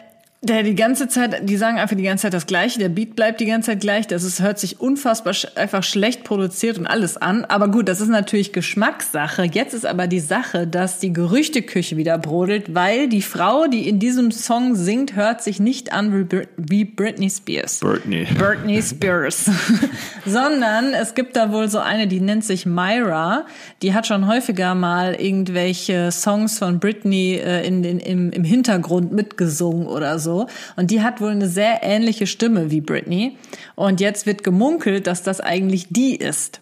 der 0.42 0.62
die 0.62 0.74
ganze 0.74 1.06
Zeit, 1.06 1.46
die 1.46 1.56
sagen 1.58 1.78
einfach 1.78 1.96
die 1.96 2.02
ganze 2.02 2.22
Zeit 2.22 2.32
das 2.32 2.46
Gleiche, 2.46 2.78
der 2.78 2.88
Beat 2.88 3.14
bleibt 3.14 3.40
die 3.40 3.44
ganze 3.44 3.72
Zeit 3.72 3.80
gleich, 3.80 4.06
das 4.06 4.24
ist, 4.24 4.40
hört 4.40 4.58
sich 4.58 4.80
unfassbar 4.80 5.34
sch 5.34 5.48
einfach 5.54 5.82
schlecht 5.82 6.24
produziert 6.24 6.78
und 6.78 6.86
alles 6.86 7.18
an. 7.18 7.44
Aber 7.44 7.68
gut, 7.68 7.88
das 7.88 8.00
ist 8.00 8.08
natürlich 8.08 8.54
Geschmackssache. 8.54 9.44
Jetzt 9.44 9.74
ist 9.74 9.84
aber 9.84 10.06
die 10.06 10.20
Sache, 10.20 10.66
dass 10.66 10.98
die 10.98 11.12
Gerüchteküche 11.12 11.98
wieder 11.98 12.16
brodelt, 12.16 12.74
weil 12.74 13.08
die 13.08 13.20
Frau, 13.20 13.66
die 13.66 13.86
in 13.86 13.98
diesem 13.98 14.30
Song 14.30 14.76
singt, 14.76 15.14
hört 15.14 15.42
sich 15.42 15.60
nicht 15.60 15.92
an 15.92 16.26
wie 16.56 16.84
Britney 16.86 17.28
Spears. 17.28 17.80
Britney. 17.80 18.26
Britney 18.38 18.80
Spears. 18.80 19.50
Sondern 20.24 20.94
es 20.94 21.14
gibt 21.14 21.36
da 21.36 21.52
wohl 21.52 21.68
so 21.68 21.80
eine, 21.80 22.06
die 22.06 22.20
nennt 22.20 22.46
sich 22.46 22.64
Myra. 22.64 23.44
Die 23.82 23.92
hat 23.92 24.06
schon 24.06 24.26
häufiger 24.26 24.74
mal 24.74 25.16
irgendwelche 25.16 26.10
Songs 26.12 26.58
von 26.58 26.80
Britney 26.80 27.34
äh, 27.34 27.66
in 27.66 27.82
den, 27.82 28.00
im, 28.00 28.30
im 28.30 28.44
Hintergrund 28.44 29.12
mitgesungen 29.12 29.86
oder 29.86 30.18
so 30.18 30.29
so. 30.30 30.46
Und 30.76 30.90
die 30.90 31.02
hat 31.02 31.20
wohl 31.20 31.30
eine 31.30 31.48
sehr 31.48 31.80
ähnliche 31.82 32.26
Stimme 32.26 32.70
wie 32.70 32.80
Britney. 32.80 33.36
Und 33.74 34.00
jetzt 34.00 34.26
wird 34.26 34.44
gemunkelt, 34.44 35.06
dass 35.06 35.22
das 35.22 35.40
eigentlich 35.40 35.86
die 35.90 36.16
ist. 36.16 36.60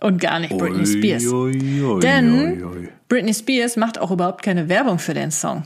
Und 0.00 0.20
gar 0.20 0.38
nicht 0.38 0.56
Britney 0.56 0.86
Spears. 0.86 1.26
Oi, 1.32 1.82
oi, 1.82 2.00
Denn 2.00 2.64
oi, 2.64 2.88
Britney 3.08 3.34
Spears 3.34 3.76
macht 3.76 3.98
auch 3.98 4.10
überhaupt 4.10 4.42
keine 4.42 4.68
Werbung 4.68 4.98
für 4.98 5.14
den 5.14 5.30
Song. 5.30 5.64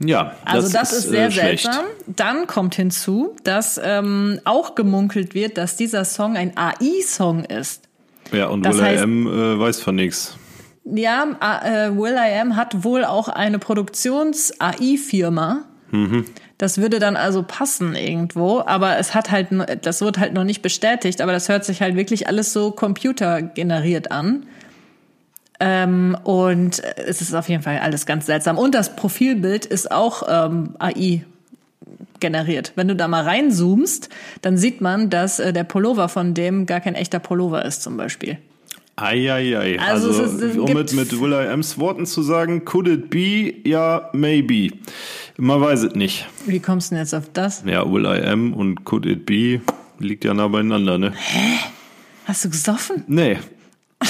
Ja, 0.00 0.32
also 0.44 0.70
das, 0.70 0.92
ist, 0.92 1.04
ist 1.04 1.10
sehr 1.10 1.26
äh, 1.26 1.32
seltsam. 1.32 1.84
Dann 2.06 2.46
kommt 2.46 2.76
hinzu, 2.76 3.34
dass 3.42 3.80
ähm, 3.82 4.40
auch 4.44 4.74
gemunkelt 4.74 5.34
wird, 5.34 5.58
dass 5.58 5.76
dieser 5.76 6.04
Song 6.04 6.36
ein 6.36 6.56
AI-Song 6.56 7.44
ist. 7.44 7.88
Ja, 8.32 8.46
und 8.46 8.64
das 8.64 8.76
Will 8.76 8.84
heißt, 8.84 9.00
I 9.00 9.02
Am 9.02 9.26
äh, 9.26 9.58
weiß 9.58 9.80
von 9.80 9.96
nichts. 9.96 10.36
Ja, 10.84 11.26
äh, 11.64 11.90
Will 11.96 12.14
I 12.14 12.38
Am 12.40 12.56
hat 12.56 12.84
wohl 12.84 13.04
auch 13.04 13.28
eine 13.28 13.58
Produktions-AI-Firma, 13.58 15.64
Mhm. 15.90 16.24
Das 16.58 16.78
würde 16.78 16.98
dann 16.98 17.16
also 17.16 17.44
passen 17.46 17.94
irgendwo, 17.94 18.60
aber 18.60 18.98
es 18.98 19.14
hat 19.14 19.30
halt, 19.30 19.48
das 19.82 20.00
wird 20.00 20.18
halt 20.18 20.34
noch 20.34 20.44
nicht 20.44 20.60
bestätigt, 20.60 21.20
aber 21.20 21.32
das 21.32 21.48
hört 21.48 21.64
sich 21.64 21.80
halt 21.80 21.96
wirklich 21.96 22.26
alles 22.26 22.52
so 22.52 22.70
computergeneriert 22.72 24.10
an. 24.10 24.46
Ähm, 25.60 26.16
und 26.24 26.82
es 26.96 27.20
ist 27.20 27.34
auf 27.34 27.48
jeden 27.48 27.62
Fall 27.62 27.78
alles 27.78 28.06
ganz 28.06 28.26
seltsam. 28.26 28.58
Und 28.58 28.74
das 28.74 28.94
Profilbild 28.94 29.66
ist 29.66 29.90
auch 29.90 30.22
ähm, 30.28 30.76
AI 30.78 31.24
generiert. 32.20 32.72
Wenn 32.76 32.88
du 32.88 32.96
da 32.96 33.08
mal 33.08 33.24
reinzoomst, 33.24 34.08
dann 34.42 34.56
sieht 34.56 34.80
man, 34.80 35.10
dass 35.10 35.38
äh, 35.38 35.52
der 35.52 35.64
Pullover 35.64 36.08
von 36.08 36.34
dem 36.34 36.66
gar 36.66 36.80
kein 36.80 36.94
echter 36.94 37.18
Pullover 37.18 37.64
ist 37.64 37.82
zum 37.82 37.96
Beispiel. 37.96 38.38
Eieiei. 38.96 39.78
Also, 39.78 40.08
also 40.08 40.44
ist, 40.44 40.58
um 40.58 40.72
mit, 40.72 40.92
mit 40.92 41.20
Will 41.20 41.32
I 41.32 41.48
Am's 41.48 41.78
Worten 41.78 42.04
zu 42.04 42.22
sagen, 42.22 42.64
could 42.64 42.88
it 42.88 43.10
be? 43.10 43.54
Ja, 43.64 44.10
maybe. 44.12 44.74
Man 45.40 45.60
weiß 45.60 45.84
es 45.84 45.94
nicht. 45.94 46.26
Wie 46.46 46.58
kommst 46.58 46.90
du 46.90 46.96
denn 46.96 47.04
jetzt 47.04 47.14
auf 47.14 47.30
das? 47.32 47.62
Ja, 47.64 47.88
Will 47.90 48.04
I 48.06 48.26
Am 48.26 48.52
und 48.52 48.84
Could 48.84 49.06
It 49.06 49.24
Be 49.24 49.60
liegt 50.00 50.24
ja 50.24 50.34
nah 50.34 50.48
beieinander, 50.48 50.98
ne? 50.98 51.12
Hä? 51.14 51.58
Hast 52.24 52.44
du 52.44 52.50
gesoffen? 52.50 53.04
Nee. 53.06 53.38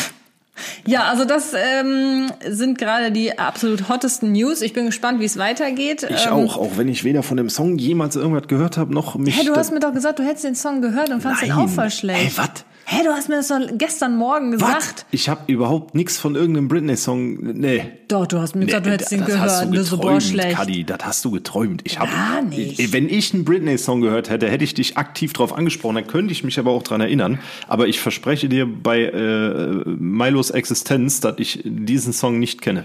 Ja, 0.87 1.05
also 1.05 1.27
das 1.27 1.53
ähm, 1.55 2.33
sind 2.49 2.79
gerade 2.79 3.13
die 3.13 3.39
absolut 3.39 3.91
hottesten 3.91 4.33
News. 4.33 4.63
Ich 4.63 4.73
bin 4.73 4.87
gespannt, 4.87 5.21
wie 5.21 5.25
es 5.27 5.37
weitergeht. 5.37 6.05
Ich 6.09 6.27
ähm, 6.27 6.33
auch, 6.33 6.57
auch 6.57 6.79
wenn 6.79 6.89
ich 6.89 7.05
weder 7.05 7.23
von 7.23 7.37
dem 7.37 7.51
Song 7.51 7.77
jemals 7.79 8.17
irgendwas 8.17 8.49
gehört 8.49 8.79
habe, 8.79 8.95
noch 8.95 9.15
mich. 9.17 9.39
Hä, 9.39 9.45
du 9.45 9.55
hast 9.55 9.71
mir 9.71 9.81
doch 9.81 9.93
gesagt, 9.93 10.19
du 10.19 10.25
hättest 10.25 10.45
den 10.45 10.55
Song 10.55 10.81
gehört 10.81 11.11
und 11.11 11.21
fandest 11.21 11.45
den 11.45 11.53
auch 11.53 11.69
voll 11.69 11.91
schlecht. 11.91 12.39
Hey, 12.39 12.49
was? 12.49 12.65
Hä, 12.91 13.05
du 13.05 13.11
hast 13.11 13.29
mir 13.29 13.37
das 13.37 13.49
doch 13.49 13.61
gestern 13.77 14.17
Morgen 14.17 14.53
gesagt. 14.53 14.73
Was? 14.73 15.07
Ich 15.11 15.29
habe 15.29 15.43
überhaupt 15.53 15.95
nichts 15.95 16.17
von 16.17 16.35
irgendeinem 16.35 16.69
Britney-Song. 16.69 17.37
Nee. 17.53 17.85
Doch, 18.09 18.27
du 18.27 18.39
hast 18.39 18.57
mir 18.57 18.65
gesagt, 18.65 18.87
du 18.87 18.91
hättest 18.91 19.13
den 19.13 19.27
gehört. 19.27 19.43
Hast 19.43 19.65
du 19.65 19.71
geträumt, 19.73 19.87
so 19.87 19.99
boah, 19.99 20.21
schlecht. 20.23 20.57
Kadi, 20.57 20.85
das 20.85 20.99
hast 21.03 21.23
du 21.23 21.31
geträumt. 21.31 21.83
Ich 21.85 21.99
hab, 21.99 22.11
Gar 22.11 22.41
nicht. 22.41 22.95
Wenn 22.95 23.11
ich 23.11 23.35
einen 23.35 23.45
Britney-Song 23.45 24.01
gehört 24.01 24.31
hätte, 24.31 24.49
hätte 24.49 24.65
ich 24.65 24.73
dich 24.73 24.97
aktiv 24.97 25.35
drauf 25.35 25.53
angesprochen. 25.53 25.97
Dann 25.97 26.07
könnte 26.07 26.33
ich 26.33 26.45
mich 26.45 26.59
aber 26.59 26.71
auch 26.71 26.83
dran 26.83 27.03
erinnern. 27.03 27.41
Aber 27.67 27.89
ich 27.89 28.01
verspreche 28.01 28.49
dir 28.49 28.65
bei 28.65 29.03
äh, 29.03 29.83
Milos 29.85 30.49
Existenz, 30.49 31.21
dass 31.21 31.35
ich 31.37 31.61
diesen 31.65 32.15
Song 32.15 32.39
nicht 32.39 32.63
kenne. 32.63 32.85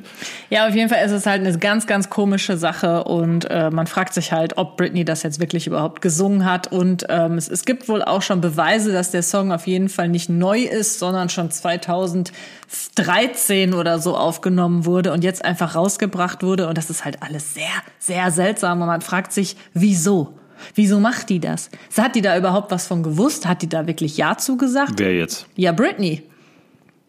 Ja, 0.49 0.67
auf 0.67 0.75
jeden 0.75 0.89
Fall 0.89 1.05
ist 1.05 1.13
es 1.13 1.25
halt 1.25 1.47
eine 1.47 1.57
ganz, 1.57 1.87
ganz 1.87 2.09
komische 2.09 2.57
Sache. 2.57 3.05
Und 3.05 3.49
äh, 3.49 3.71
man 3.71 3.87
fragt 3.87 4.13
sich 4.13 4.33
halt, 4.33 4.57
ob 4.57 4.75
Britney 4.75 5.05
das 5.05 5.23
jetzt 5.23 5.39
wirklich 5.39 5.65
überhaupt 5.65 6.01
gesungen 6.01 6.43
hat. 6.43 6.69
Und 6.69 7.05
ähm, 7.07 7.37
es, 7.37 7.47
es 7.47 7.63
gibt 7.63 7.87
wohl 7.87 8.01
auch 8.03 8.21
schon 8.21 8.41
Beweise, 8.41 8.91
dass 8.91 9.09
der 9.09 9.23
Song 9.23 9.53
auf 9.53 9.65
jeden 9.65 9.87
Fall 9.87 9.92
nicht 9.97 10.29
neu 10.29 10.61
ist, 10.61 10.99
sondern 10.99 11.29
schon 11.29 11.51
2013 11.51 13.73
oder 13.73 13.99
so 13.99 14.17
aufgenommen 14.17 14.85
wurde 14.85 15.13
und 15.13 15.23
jetzt 15.23 15.45
einfach 15.45 15.75
rausgebracht 15.75 16.43
wurde. 16.43 16.67
Und 16.67 16.77
das 16.77 16.89
ist 16.89 17.05
halt 17.05 17.23
alles 17.23 17.53
sehr, 17.53 17.63
sehr 17.99 18.31
seltsam. 18.31 18.81
Und 18.81 18.87
man 18.87 19.01
fragt 19.01 19.33
sich, 19.33 19.55
wieso? 19.73 20.37
Wieso 20.75 20.99
macht 20.99 21.29
die 21.29 21.39
das? 21.39 21.69
Hat 21.97 22.15
die 22.15 22.21
da 22.21 22.37
überhaupt 22.37 22.71
was 22.71 22.87
von 22.87 23.03
gewusst? 23.03 23.45
Hat 23.45 23.61
die 23.61 23.69
da 23.69 23.87
wirklich 23.87 24.17
Ja 24.17 24.37
zugesagt? 24.37 24.93
Wer 24.97 25.15
jetzt? 25.15 25.47
Ja, 25.55 25.71
Britney. 25.71 26.23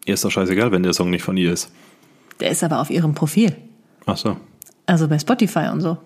Ihr 0.05 0.13
ist 0.13 0.23
doch 0.23 0.31
scheißegal, 0.31 0.71
wenn 0.71 0.83
der 0.83 0.93
Song 0.93 1.09
nicht 1.09 1.23
von 1.23 1.37
ihr 1.37 1.51
ist. 1.51 1.71
Der 2.39 2.51
ist 2.51 2.63
aber 2.63 2.79
auf 2.79 2.89
ihrem 2.89 3.15
Profil. 3.15 3.55
Ach 4.05 4.17
so. 4.17 4.37
Also 4.85 5.07
bei 5.07 5.17
Spotify 5.17 5.69
und 5.71 5.81
so. 5.81 5.97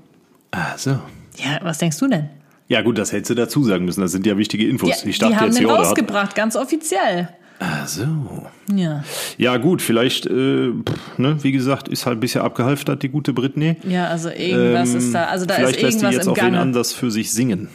Ach 0.51 0.77
so. 0.77 0.91
Ja, 1.37 1.59
was 1.61 1.79
denkst 1.79 1.97
du 1.97 2.07
denn? 2.07 2.29
Ja 2.69 2.83
gut, 2.83 2.97
das 2.99 3.11
hättest 3.11 3.31
du 3.31 3.35
dazu 3.35 3.63
sagen 3.63 3.83
müssen. 3.85 4.01
Das 4.01 4.11
sind 4.11 4.25
ja 4.25 4.37
wichtige 4.37 4.67
Infos. 4.67 5.01
Die, 5.01 5.09
ich 5.09 5.17
dachte 5.17 5.33
die 5.33 5.39
haben 5.39 5.45
jetzt, 5.47 5.59
den 5.59 5.67
ja, 5.67 5.75
rausgebracht, 5.75 6.35
ganz 6.35 6.55
offiziell. 6.55 7.29
Ach 7.59 7.87
so. 7.87 8.47
Ja. 8.73 9.03
Ja, 9.37 9.57
gut, 9.57 9.81
vielleicht, 9.81 10.27
äh, 10.27 10.69
ne, 11.17 11.37
wie 11.41 11.51
gesagt, 11.51 11.89
ist 11.89 12.05
halt 12.05 12.17
ein 12.17 12.19
bisschen 12.21 12.41
abgehalftert, 12.41 13.03
die 13.03 13.09
gute 13.09 13.33
Britney. 13.33 13.75
Ja, 13.83 14.07
also 14.07 14.29
irgendwas 14.29 14.91
ähm, 14.91 14.97
ist 14.97 15.13
da, 15.13 15.25
also 15.25 15.45
da 15.45 15.55
vielleicht 15.55 15.77
ist 15.77 15.83
irgendwas 15.83 16.01
lässt 16.01 16.13
die 16.13 16.15
jetzt 16.15 16.25
im 16.27 16.31
auch 16.31 16.37
Gange. 16.37 16.51
wen 16.53 16.61
anders 16.61 16.93
für 16.93 17.11
sich 17.11 17.33
singen. 17.33 17.69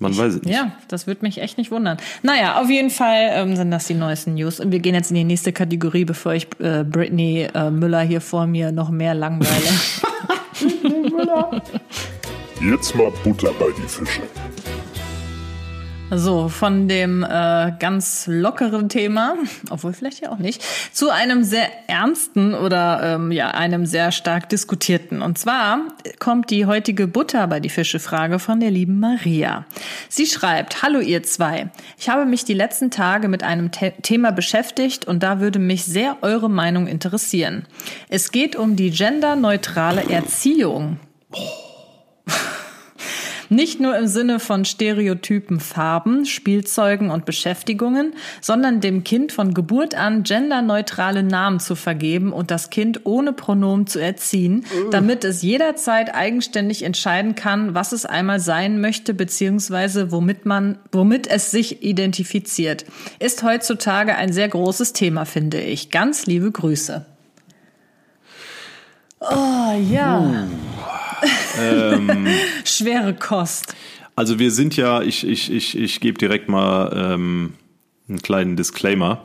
Man 0.00 0.16
weiß 0.16 0.34
es 0.34 0.42
nicht. 0.42 0.54
Ja, 0.54 0.72
das 0.86 1.08
würde 1.08 1.22
mich 1.22 1.38
echt 1.42 1.58
nicht 1.58 1.72
wundern. 1.72 1.98
Naja, 2.22 2.60
auf 2.60 2.70
jeden 2.70 2.90
Fall 2.90 3.30
ähm, 3.32 3.56
sind 3.56 3.72
das 3.72 3.88
die 3.88 3.94
neuesten 3.94 4.34
News. 4.34 4.60
Und 4.60 4.70
wir 4.70 4.78
gehen 4.78 4.94
jetzt 4.94 5.10
in 5.10 5.16
die 5.16 5.24
nächste 5.24 5.52
Kategorie, 5.52 6.04
bevor 6.04 6.34
ich 6.34 6.46
äh, 6.60 6.84
Britney 6.84 7.48
äh, 7.52 7.70
Müller 7.70 8.02
hier 8.02 8.20
vor 8.20 8.46
mir 8.46 8.70
noch 8.70 8.90
mehr 8.90 9.14
langweile. 9.14 9.50
Jetzt 12.60 12.96
mal 12.96 13.12
Butter 13.22 13.52
bei 13.60 13.66
die 13.76 13.88
Fische. 13.88 14.22
So, 16.10 16.48
von 16.48 16.88
dem 16.88 17.22
äh, 17.22 17.72
ganz 17.78 18.24
lockeren 18.26 18.88
Thema, 18.88 19.34
obwohl 19.70 19.92
vielleicht 19.92 20.22
ja 20.22 20.32
auch 20.32 20.38
nicht, 20.38 20.64
zu 20.92 21.10
einem 21.10 21.44
sehr 21.44 21.68
ernsten 21.86 22.54
oder 22.54 23.00
ähm, 23.14 23.30
ja 23.30 23.50
einem 23.52 23.86
sehr 23.86 24.10
stark 24.10 24.48
diskutierten. 24.48 25.22
Und 25.22 25.38
zwar 25.38 25.82
kommt 26.18 26.50
die 26.50 26.66
heutige 26.66 27.06
Butter 27.06 27.46
bei 27.46 27.60
die 27.60 27.68
Fische 27.68 28.00
Frage 28.00 28.40
von 28.40 28.58
der 28.58 28.72
lieben 28.72 28.98
Maria. 28.98 29.66
Sie 30.08 30.26
schreibt: 30.26 30.82
Hallo 30.82 30.98
ihr 30.98 31.22
zwei, 31.22 31.70
ich 31.96 32.08
habe 32.08 32.24
mich 32.24 32.44
die 32.44 32.54
letzten 32.54 32.90
Tage 32.90 33.28
mit 33.28 33.44
einem 33.44 33.70
The 33.78 33.92
Thema 34.02 34.32
beschäftigt 34.32 35.06
und 35.06 35.22
da 35.22 35.38
würde 35.38 35.60
mich 35.60 35.84
sehr 35.84 36.16
eure 36.22 36.50
Meinung 36.50 36.88
interessieren. 36.88 37.66
Es 38.08 38.32
geht 38.32 38.56
um 38.56 38.74
die 38.74 38.90
genderneutrale 38.90 40.10
Erziehung. 40.10 40.98
Oh. 41.32 41.67
Nicht 43.50 43.80
nur 43.80 43.96
im 43.96 44.06
Sinne 44.06 44.40
von 44.40 44.64
Stereotypen 44.64 45.60
Farben, 45.60 46.26
Spielzeugen 46.26 47.10
und 47.10 47.24
Beschäftigungen, 47.24 48.14
sondern 48.40 48.80
dem 48.80 49.04
Kind 49.04 49.32
von 49.32 49.54
Geburt 49.54 49.94
an 49.94 50.22
genderneutrale 50.22 51.22
Namen 51.22 51.58
zu 51.58 51.74
vergeben 51.74 52.32
und 52.32 52.50
das 52.50 52.68
Kind 52.70 53.00
ohne 53.04 53.32
Pronomen 53.32 53.86
zu 53.86 54.00
erziehen, 54.00 54.64
damit 54.90 55.24
es 55.24 55.42
jederzeit 55.42 56.14
eigenständig 56.14 56.82
entscheiden 56.82 57.34
kann, 57.34 57.74
was 57.74 57.92
es 57.92 58.04
einmal 58.04 58.40
sein 58.40 58.80
möchte, 58.80 59.14
beziehungsweise 59.14 60.12
womit 60.12 60.44
man, 60.44 60.78
womit 60.92 61.26
es 61.26 61.50
sich 61.50 61.82
identifiziert. 61.82 62.84
Ist 63.18 63.42
heutzutage 63.42 64.14
ein 64.16 64.32
sehr 64.32 64.48
großes 64.48 64.92
Thema, 64.92 65.24
finde 65.24 65.60
ich. 65.60 65.90
Ganz 65.90 66.26
liebe 66.26 66.50
Grüße. 66.50 67.06
Oh 69.20 69.72
ja. 69.90 70.20
Uh 70.20 71.07
ähm, 71.60 72.26
Schwere 72.64 73.14
Kost. 73.14 73.74
Also 74.16 74.38
wir 74.38 74.50
sind 74.50 74.76
ja, 74.76 75.02
ich, 75.02 75.26
ich, 75.26 75.52
ich, 75.52 75.78
ich 75.78 76.00
gebe 76.00 76.18
direkt 76.18 76.48
mal 76.48 76.92
ähm, 76.94 77.54
einen 78.08 78.18
kleinen 78.20 78.56
Disclaimer. 78.56 79.22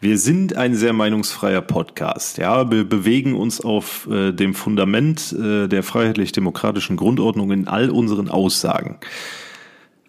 Wir 0.00 0.18
sind 0.18 0.56
ein 0.56 0.74
sehr 0.74 0.92
meinungsfreier 0.92 1.60
Podcast. 1.62 2.38
Ja, 2.38 2.68
wir 2.72 2.82
bewegen 2.82 3.36
uns 3.36 3.60
auf 3.60 4.08
äh, 4.10 4.32
dem 4.32 4.54
Fundament 4.54 5.32
äh, 5.32 5.68
der 5.68 5.84
freiheitlich-demokratischen 5.84 6.96
Grundordnung 6.96 7.52
in 7.52 7.68
all 7.68 7.88
unseren 7.88 8.28
Aussagen. 8.28 8.98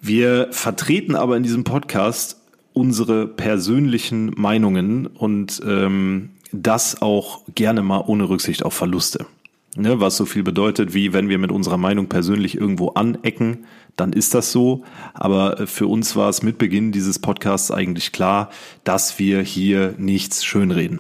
Wir 0.01 0.47
vertreten 0.49 1.15
aber 1.15 1.37
in 1.37 1.43
diesem 1.43 1.63
Podcast 1.63 2.41
unsere 2.73 3.27
persönlichen 3.27 4.31
Meinungen 4.35 5.05
und 5.05 5.61
ähm, 5.63 6.31
das 6.51 7.01
auch 7.01 7.43
gerne 7.53 7.83
mal 7.83 8.03
ohne 8.07 8.27
Rücksicht 8.29 8.63
auf 8.63 8.73
Verluste. 8.73 9.27
Ne, 9.75 9.99
was 9.99 10.17
so 10.17 10.25
viel 10.25 10.43
bedeutet, 10.43 10.93
wie 10.93 11.13
wenn 11.13 11.29
wir 11.29 11.39
mit 11.39 11.51
unserer 11.51 11.77
Meinung 11.77 12.07
persönlich 12.07 12.55
irgendwo 12.55 12.89
anecken, 12.89 13.65
dann 13.95 14.13
ist 14.13 14.35
das 14.35 14.51
so. 14.51 14.83
Aber 15.15 15.61
äh, 15.61 15.67
für 15.67 15.87
uns 15.87 16.15
war 16.15 16.29
es 16.29 16.43
mit 16.43 16.59
Beginn 16.59 16.91
dieses 16.91 17.17
Podcasts 17.17 17.71
eigentlich 17.71 18.11
klar, 18.11 18.51
dass 18.83 19.17
wir 19.17 19.41
hier 19.41 19.95
nichts 19.97 20.45
schönreden. 20.45 20.99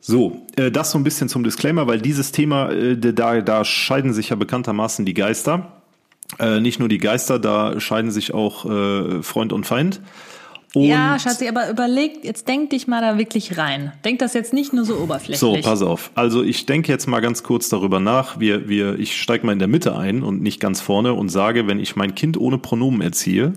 So, 0.00 0.46
äh, 0.56 0.70
das 0.70 0.90
so 0.90 0.98
ein 0.98 1.04
bisschen 1.04 1.28
zum 1.28 1.44
Disclaimer, 1.44 1.86
weil 1.86 2.00
dieses 2.00 2.32
Thema, 2.32 2.70
äh, 2.70 2.96
da, 2.96 3.42
da 3.42 3.64
scheiden 3.66 4.14
sich 4.14 4.30
ja 4.30 4.36
bekanntermaßen 4.36 5.04
die 5.04 5.14
Geister. 5.14 5.76
Nicht 6.60 6.78
nur 6.78 6.88
die 6.88 6.98
Geister, 6.98 7.40
da 7.40 7.80
scheiden 7.80 8.12
sich 8.12 8.32
auch 8.32 8.62
Freund 9.22 9.52
und 9.52 9.66
Feind. 9.66 10.00
Und 10.72 10.84
ja, 10.84 11.18
Schatzi, 11.18 11.48
aber 11.48 11.68
überleg, 11.68 12.24
jetzt 12.24 12.46
denk 12.46 12.70
dich 12.70 12.86
mal 12.86 13.00
da 13.00 13.18
wirklich 13.18 13.58
rein. 13.58 13.92
Denk 14.04 14.20
das 14.20 14.34
jetzt 14.34 14.52
nicht 14.52 14.72
nur 14.72 14.84
so 14.84 14.96
oberflächlich. 14.96 15.38
So, 15.38 15.56
pass 15.60 15.82
auf. 15.82 16.12
Also 16.14 16.44
ich 16.44 16.64
denke 16.64 16.92
jetzt 16.92 17.08
mal 17.08 17.20
ganz 17.20 17.42
kurz 17.42 17.68
darüber 17.68 17.98
nach. 17.98 18.38
Wir, 18.38 18.68
wir, 18.68 18.98
ich 18.98 19.20
steige 19.20 19.44
mal 19.44 19.52
in 19.52 19.58
der 19.58 19.66
Mitte 19.66 19.96
ein 19.96 20.22
und 20.22 20.42
nicht 20.42 20.60
ganz 20.60 20.80
vorne 20.80 21.14
und 21.14 21.28
sage, 21.28 21.66
wenn 21.66 21.80
ich 21.80 21.96
mein 21.96 22.14
Kind 22.14 22.36
ohne 22.36 22.58
Pronomen 22.58 23.00
erziehe, 23.00 23.54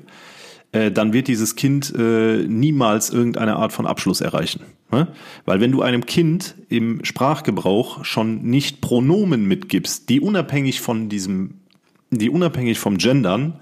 äh, 0.71 0.91
dann 0.91 1.13
wird 1.13 1.27
dieses 1.27 1.55
Kind 1.55 1.93
äh, 1.95 2.45
niemals 2.47 3.11
irgendeine 3.11 3.57
Art 3.57 3.73
von 3.73 3.85
Abschluss 3.85 4.19
erreichen. 4.19 4.61
Ne? 4.91 5.07
Weil 5.45 5.61
wenn 5.61 5.71
du 5.71 5.83
einem 5.83 6.07
Kind 6.07 6.55
im 6.69 7.05
Sprachgebrauch 7.05 8.05
schon 8.05 8.41
nicht 8.41 8.81
Pronomen 8.81 9.47
mitgibst, 9.47 10.09
die 10.09 10.19
unabhängig 10.19 10.81
von 10.81 11.09
diesem, 11.09 11.59
die 12.09 12.31
unabhängig 12.31 12.79
vom 12.79 12.97
Gendern, 12.97 13.59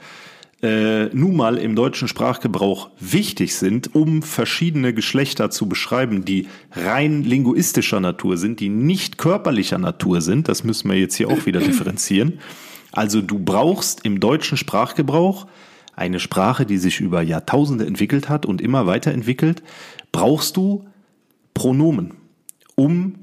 äh, 0.62 1.06
nun 1.06 1.36
mal 1.36 1.58
im 1.58 1.76
deutschen 1.76 2.08
Sprachgebrauch 2.08 2.90
wichtig 3.00 3.56
sind, 3.56 3.96
um 3.96 4.22
verschiedene 4.22 4.94
Geschlechter 4.94 5.50
zu 5.50 5.68
beschreiben, 5.68 6.24
die 6.24 6.48
rein 6.72 7.24
linguistischer 7.24 8.00
Natur 8.00 8.38
sind, 8.38 8.60
die 8.60 8.70
nicht 8.70 9.18
körperlicher 9.18 9.80
Natur 9.80 10.22
sind. 10.22 10.48
Das 10.48 10.64
müssen 10.64 10.90
wir 10.90 11.00
jetzt 11.00 11.16
hier 11.16 11.30
auch 11.30 11.46
wieder 11.46 11.60
differenzieren. 11.60 12.40
Also 12.92 13.22
du 13.22 13.40
brauchst 13.40 14.06
im 14.06 14.20
deutschen 14.20 14.58
Sprachgebrauch 14.58 15.48
eine 15.96 16.20
Sprache, 16.20 16.66
die 16.66 16.78
sich 16.78 17.00
über 17.00 17.22
Jahrtausende 17.22 17.86
entwickelt 17.86 18.30
hat 18.30 18.46
und 18.46 18.62
immer 18.62 18.86
weiterentwickelt, 18.86 19.64
brauchst 20.12 20.58
du 20.58 20.88
Pronomen, 21.54 22.14
um 22.76 23.16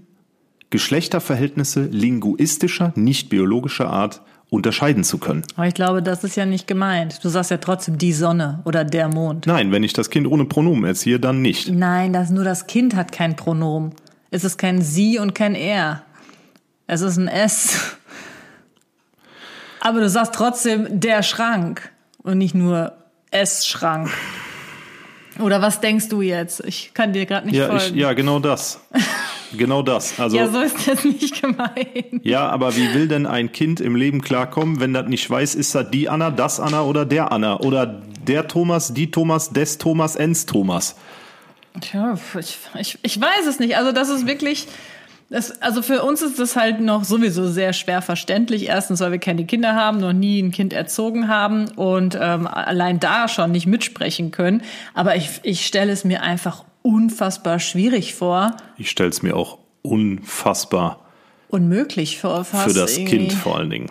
Geschlechterverhältnisse 0.70 1.84
linguistischer, 1.84 2.92
nicht 2.94 3.30
biologischer 3.30 3.88
Art 3.88 4.22
unterscheiden 4.50 5.04
zu 5.04 5.18
können. 5.18 5.42
Aber 5.56 5.66
ich 5.66 5.74
glaube, 5.74 6.02
das 6.02 6.24
ist 6.24 6.36
ja 6.36 6.46
nicht 6.46 6.66
gemeint. 6.66 7.22
Du 7.22 7.28
sagst 7.28 7.50
ja 7.50 7.58
trotzdem 7.58 7.98
die 7.98 8.12
Sonne 8.12 8.60
oder 8.64 8.84
der 8.84 9.08
Mond. 9.08 9.46
Nein, 9.46 9.72
wenn 9.72 9.82
ich 9.82 9.92
das 9.92 10.10
Kind 10.10 10.26
ohne 10.26 10.46
Pronomen 10.46 10.84
erziehe, 10.84 11.20
dann 11.20 11.42
nicht. 11.42 11.68
Nein, 11.70 12.12
das, 12.12 12.30
nur 12.30 12.44
das 12.44 12.66
Kind 12.66 12.96
hat 12.96 13.12
kein 13.12 13.36
Pronomen. 13.36 13.92
Es 14.30 14.44
ist 14.44 14.58
kein 14.58 14.80
sie 14.80 15.18
und 15.18 15.34
kein 15.34 15.54
er. 15.54 16.02
Es 16.86 17.02
ist 17.02 17.18
ein 17.18 17.28
es. 17.28 17.96
Aber 19.80 20.00
du 20.00 20.08
sagst 20.08 20.34
trotzdem 20.34 21.00
der 21.00 21.22
Schrank 21.22 21.92
und 22.22 22.38
nicht 22.38 22.54
nur 22.54 22.92
es 23.30 23.66
Schrank. 23.66 24.10
Oder 25.38 25.62
was 25.62 25.80
denkst 25.80 26.08
du 26.08 26.20
jetzt? 26.20 26.64
Ich 26.64 26.92
kann 26.94 27.12
dir 27.12 27.26
gerade 27.26 27.46
nicht 27.46 27.56
ja, 27.56 27.68
folgen. 27.68 27.94
Ich, 27.94 28.00
ja, 28.00 28.12
genau 28.12 28.38
das. 28.38 28.80
Genau 29.56 29.82
das. 29.82 30.18
Also, 30.18 30.36
ja, 30.36 30.48
so 30.48 30.60
ist 30.60 30.86
das 30.86 31.04
nicht 31.04 31.40
gemeint. 31.40 32.22
Ja, 32.22 32.48
aber 32.48 32.76
wie 32.76 32.92
will 32.94 33.08
denn 33.08 33.26
ein 33.26 33.52
Kind 33.52 33.80
im 33.80 33.96
Leben 33.96 34.20
klarkommen, 34.20 34.80
wenn 34.80 34.92
das 34.92 35.06
nicht 35.06 35.28
weiß, 35.28 35.54
ist 35.54 35.74
das 35.74 35.90
die 35.90 36.08
Anna, 36.08 36.30
das 36.30 36.60
Anna 36.60 36.82
oder 36.82 37.06
der 37.06 37.32
Anna? 37.32 37.60
Oder 37.60 37.86
der 38.26 38.48
Thomas, 38.48 38.92
die 38.92 39.10
Thomas, 39.10 39.50
des 39.50 39.78
Thomas, 39.78 40.16
ens 40.16 40.46
Thomas? 40.46 40.96
Tja, 41.80 42.18
ich, 42.38 42.58
ich, 42.78 42.98
ich 43.02 43.20
weiß 43.20 43.46
es 43.48 43.58
nicht. 43.58 43.76
Also 43.76 43.92
das 43.92 44.08
ist 44.08 44.26
wirklich, 44.26 44.66
das, 45.30 45.62
also 45.62 45.82
für 45.82 46.02
uns 46.02 46.22
ist 46.22 46.38
das 46.38 46.56
halt 46.56 46.80
noch 46.80 47.04
sowieso 47.04 47.46
sehr 47.48 47.72
schwer 47.72 48.02
verständlich. 48.02 48.66
Erstens, 48.68 49.00
weil 49.00 49.12
wir 49.12 49.18
keine 49.18 49.44
Kinder 49.44 49.74
haben, 49.74 49.98
noch 49.98 50.12
nie 50.12 50.40
ein 50.42 50.50
Kind 50.50 50.72
erzogen 50.72 51.28
haben 51.28 51.68
und 51.76 52.18
ähm, 52.20 52.46
allein 52.46 52.98
da 53.00 53.28
schon 53.28 53.52
nicht 53.52 53.66
mitsprechen 53.66 54.30
können. 54.30 54.62
Aber 54.94 55.16
ich, 55.16 55.28
ich 55.42 55.66
stelle 55.66 55.92
es 55.92 56.04
mir 56.04 56.22
einfach 56.22 56.64
unfassbar 56.88 57.58
schwierig 57.58 58.14
vor. 58.14 58.56
Ich 58.78 58.88
stelle 58.88 59.10
es 59.10 59.22
mir 59.22 59.36
auch 59.36 59.58
unfassbar 59.82 61.04
unmöglich 61.48 62.18
vor. 62.18 62.44
Fast 62.44 62.68
für 62.68 62.78
das 62.78 62.96
irgendwie. 62.96 63.18
Kind 63.18 63.32
vor 63.32 63.56
allen 63.58 63.70
Dingen. 63.70 63.90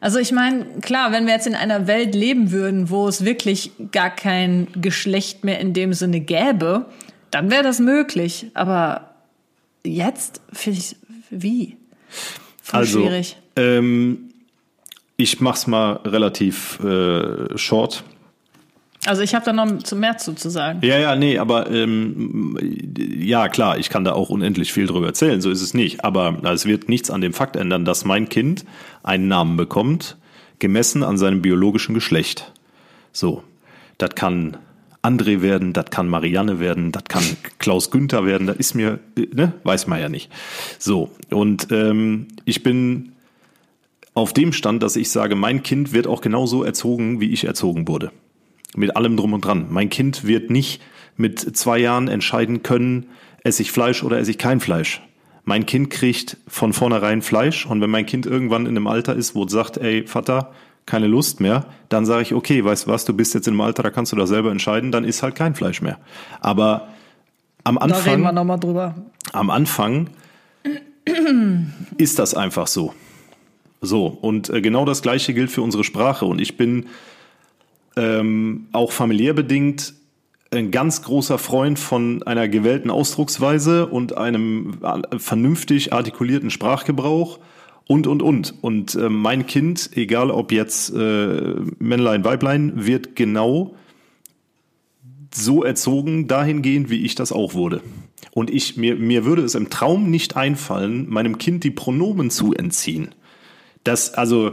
Also 0.00 0.18
ich 0.18 0.30
meine, 0.30 0.64
klar, 0.82 1.10
wenn 1.10 1.26
wir 1.26 1.32
jetzt 1.32 1.46
in 1.46 1.54
einer 1.54 1.86
Welt 1.86 2.14
leben 2.14 2.52
würden, 2.52 2.90
wo 2.90 3.08
es 3.08 3.24
wirklich 3.24 3.72
gar 3.92 4.10
kein 4.10 4.68
Geschlecht 4.76 5.44
mehr 5.44 5.58
in 5.58 5.72
dem 5.72 5.92
Sinne 5.92 6.20
gäbe, 6.20 6.86
dann 7.30 7.50
wäre 7.50 7.62
das 7.62 7.80
möglich. 7.80 8.46
Aber 8.54 9.14
jetzt 9.84 10.40
finde 10.52 10.78
ich 10.78 10.96
wie? 11.30 11.76
Voll 12.62 12.80
also, 12.80 13.00
schwierig. 13.00 13.36
Ähm, 13.56 14.30
ich 15.16 15.40
mach's 15.40 15.66
mal 15.66 15.94
relativ 16.04 16.78
äh, 16.80 17.56
short. 17.56 18.04
Also 19.06 19.22
ich 19.22 19.34
habe 19.34 19.44
da 19.44 19.52
noch 19.52 19.82
zu 19.82 19.96
mehr 19.96 20.18
zu, 20.18 20.34
zu 20.34 20.50
sagen. 20.50 20.80
Ja, 20.82 20.98
ja, 20.98 21.16
nee, 21.16 21.38
aber 21.38 21.70
ähm, 21.70 22.56
ja, 23.18 23.48
klar, 23.48 23.78
ich 23.78 23.88
kann 23.88 24.04
da 24.04 24.12
auch 24.12 24.30
unendlich 24.30 24.72
viel 24.72 24.86
drüber 24.86 25.06
erzählen, 25.06 25.40
so 25.40 25.50
ist 25.50 25.62
es 25.62 25.74
nicht. 25.74 26.04
Aber 26.04 26.38
es 26.44 26.66
wird 26.66 26.88
nichts 26.88 27.10
an 27.10 27.20
dem 27.20 27.32
Fakt 27.32 27.56
ändern, 27.56 27.84
dass 27.84 28.04
mein 28.04 28.28
Kind 28.28 28.64
einen 29.02 29.28
Namen 29.28 29.56
bekommt, 29.56 30.16
gemessen 30.58 31.02
an 31.02 31.18
seinem 31.18 31.42
biologischen 31.42 31.94
Geschlecht. 31.94 32.52
So, 33.12 33.42
das 33.98 34.14
kann 34.14 34.56
André 35.02 35.40
werden, 35.40 35.72
das 35.72 35.86
kann 35.86 36.08
Marianne 36.08 36.58
werden, 36.58 36.92
das 36.92 37.04
kann 37.04 37.22
Klaus 37.58 37.90
Günther 37.90 38.26
werden, 38.26 38.46
das 38.46 38.56
ist 38.56 38.74
mir, 38.74 38.98
ne, 39.16 39.52
weiß 39.62 39.86
man 39.86 40.00
ja 40.00 40.08
nicht. 40.08 40.30
So, 40.78 41.10
und 41.30 41.68
ähm, 41.70 42.26
ich 42.44 42.62
bin 42.62 43.12
auf 44.14 44.32
dem 44.32 44.52
Stand, 44.52 44.82
dass 44.82 44.96
ich 44.96 45.10
sage, 45.10 45.36
mein 45.36 45.62
Kind 45.62 45.92
wird 45.92 46.06
auch 46.06 46.22
genauso 46.22 46.64
erzogen, 46.64 47.20
wie 47.20 47.30
ich 47.30 47.44
erzogen 47.44 47.86
wurde. 47.86 48.10
Mit 48.74 48.96
allem 48.96 49.16
drum 49.16 49.32
und 49.32 49.44
dran. 49.44 49.66
Mein 49.70 49.88
Kind 49.88 50.26
wird 50.26 50.50
nicht 50.50 50.82
mit 51.16 51.56
zwei 51.56 51.78
Jahren 51.78 52.08
entscheiden 52.08 52.62
können, 52.62 53.06
esse 53.42 53.62
ich 53.62 53.72
Fleisch 53.72 54.02
oder 54.02 54.18
esse 54.18 54.30
ich 54.30 54.38
kein 54.38 54.60
Fleisch. 54.60 55.02
Mein 55.44 55.64
Kind 55.64 55.90
kriegt 55.90 56.36
von 56.48 56.72
vornherein 56.72 57.22
Fleisch 57.22 57.66
und 57.66 57.80
wenn 57.80 57.90
mein 57.90 58.04
Kind 58.04 58.26
irgendwann 58.26 58.66
in 58.66 58.76
einem 58.76 58.88
Alter 58.88 59.14
ist, 59.14 59.34
wo 59.34 59.44
es 59.44 59.52
sagt, 59.52 59.76
ey, 59.78 60.06
Vater, 60.06 60.52
keine 60.86 61.06
Lust 61.06 61.40
mehr, 61.40 61.66
dann 61.88 62.04
sage 62.04 62.22
ich, 62.22 62.34
okay, 62.34 62.64
weißt 62.64 62.86
du 62.86 62.90
was, 62.90 63.04
du 63.04 63.14
bist 63.14 63.34
jetzt 63.34 63.46
in 63.46 63.54
einem 63.54 63.60
Alter, 63.60 63.82
da 63.82 63.90
kannst 63.90 64.12
du 64.12 64.16
das 64.16 64.28
selber 64.28 64.50
entscheiden, 64.50 64.92
dann 64.92 65.04
ist 65.04 65.22
halt 65.22 65.36
kein 65.36 65.54
Fleisch 65.54 65.82
mehr. 65.82 65.98
Aber 66.40 66.88
am 67.64 67.78
Anfang. 67.78 68.04
Da 68.04 68.10
reden 68.10 68.22
wir 68.22 68.32
nochmal 68.32 68.60
drüber. 68.60 68.94
Am 69.32 69.50
Anfang 69.50 70.10
ist 71.96 72.18
das 72.18 72.34
einfach 72.34 72.66
so. 72.66 72.94
So, 73.80 74.06
und 74.06 74.50
äh, 74.50 74.60
genau 74.60 74.84
das 74.84 75.02
Gleiche 75.02 75.34
gilt 75.34 75.50
für 75.50 75.62
unsere 75.62 75.84
Sprache. 75.84 76.24
Und 76.24 76.40
ich 76.40 76.56
bin 76.56 76.86
ähm, 77.96 78.66
auch 78.72 78.92
familiär 78.92 79.34
bedingt 79.34 79.94
ein 80.50 80.70
ganz 80.70 81.02
großer 81.02 81.38
Freund 81.38 81.78
von 81.78 82.22
einer 82.22 82.48
gewählten 82.48 82.90
Ausdrucksweise 82.90 83.86
und 83.86 84.16
einem 84.16 84.78
äh, 84.82 85.18
vernünftig 85.18 85.92
artikulierten 85.92 86.50
Sprachgebrauch 86.50 87.40
und, 87.86 88.06
und, 88.06 88.22
und. 88.22 88.54
Und 88.62 88.94
äh, 88.94 89.08
mein 89.08 89.46
Kind, 89.46 89.90
egal 89.94 90.30
ob 90.30 90.52
jetzt 90.52 90.94
äh, 90.94 91.54
Männlein, 91.78 92.24
Weiblein, 92.24 92.86
wird 92.86 93.16
genau 93.16 93.74
so 95.34 95.64
erzogen 95.64 96.28
dahingehend, 96.28 96.90
wie 96.90 97.04
ich 97.04 97.14
das 97.14 97.32
auch 97.32 97.54
wurde. 97.54 97.82
Und 98.32 98.50
ich, 98.50 98.76
mir, 98.76 98.96
mir 98.96 99.24
würde 99.24 99.42
es 99.42 99.54
im 99.54 99.70
Traum 99.70 100.10
nicht 100.10 100.36
einfallen, 100.36 101.08
meinem 101.08 101.38
Kind 101.38 101.64
die 101.64 101.70
Pronomen 101.70 102.30
zu 102.30 102.54
entziehen. 102.54 103.14
Das, 103.84 104.14
also, 104.14 104.52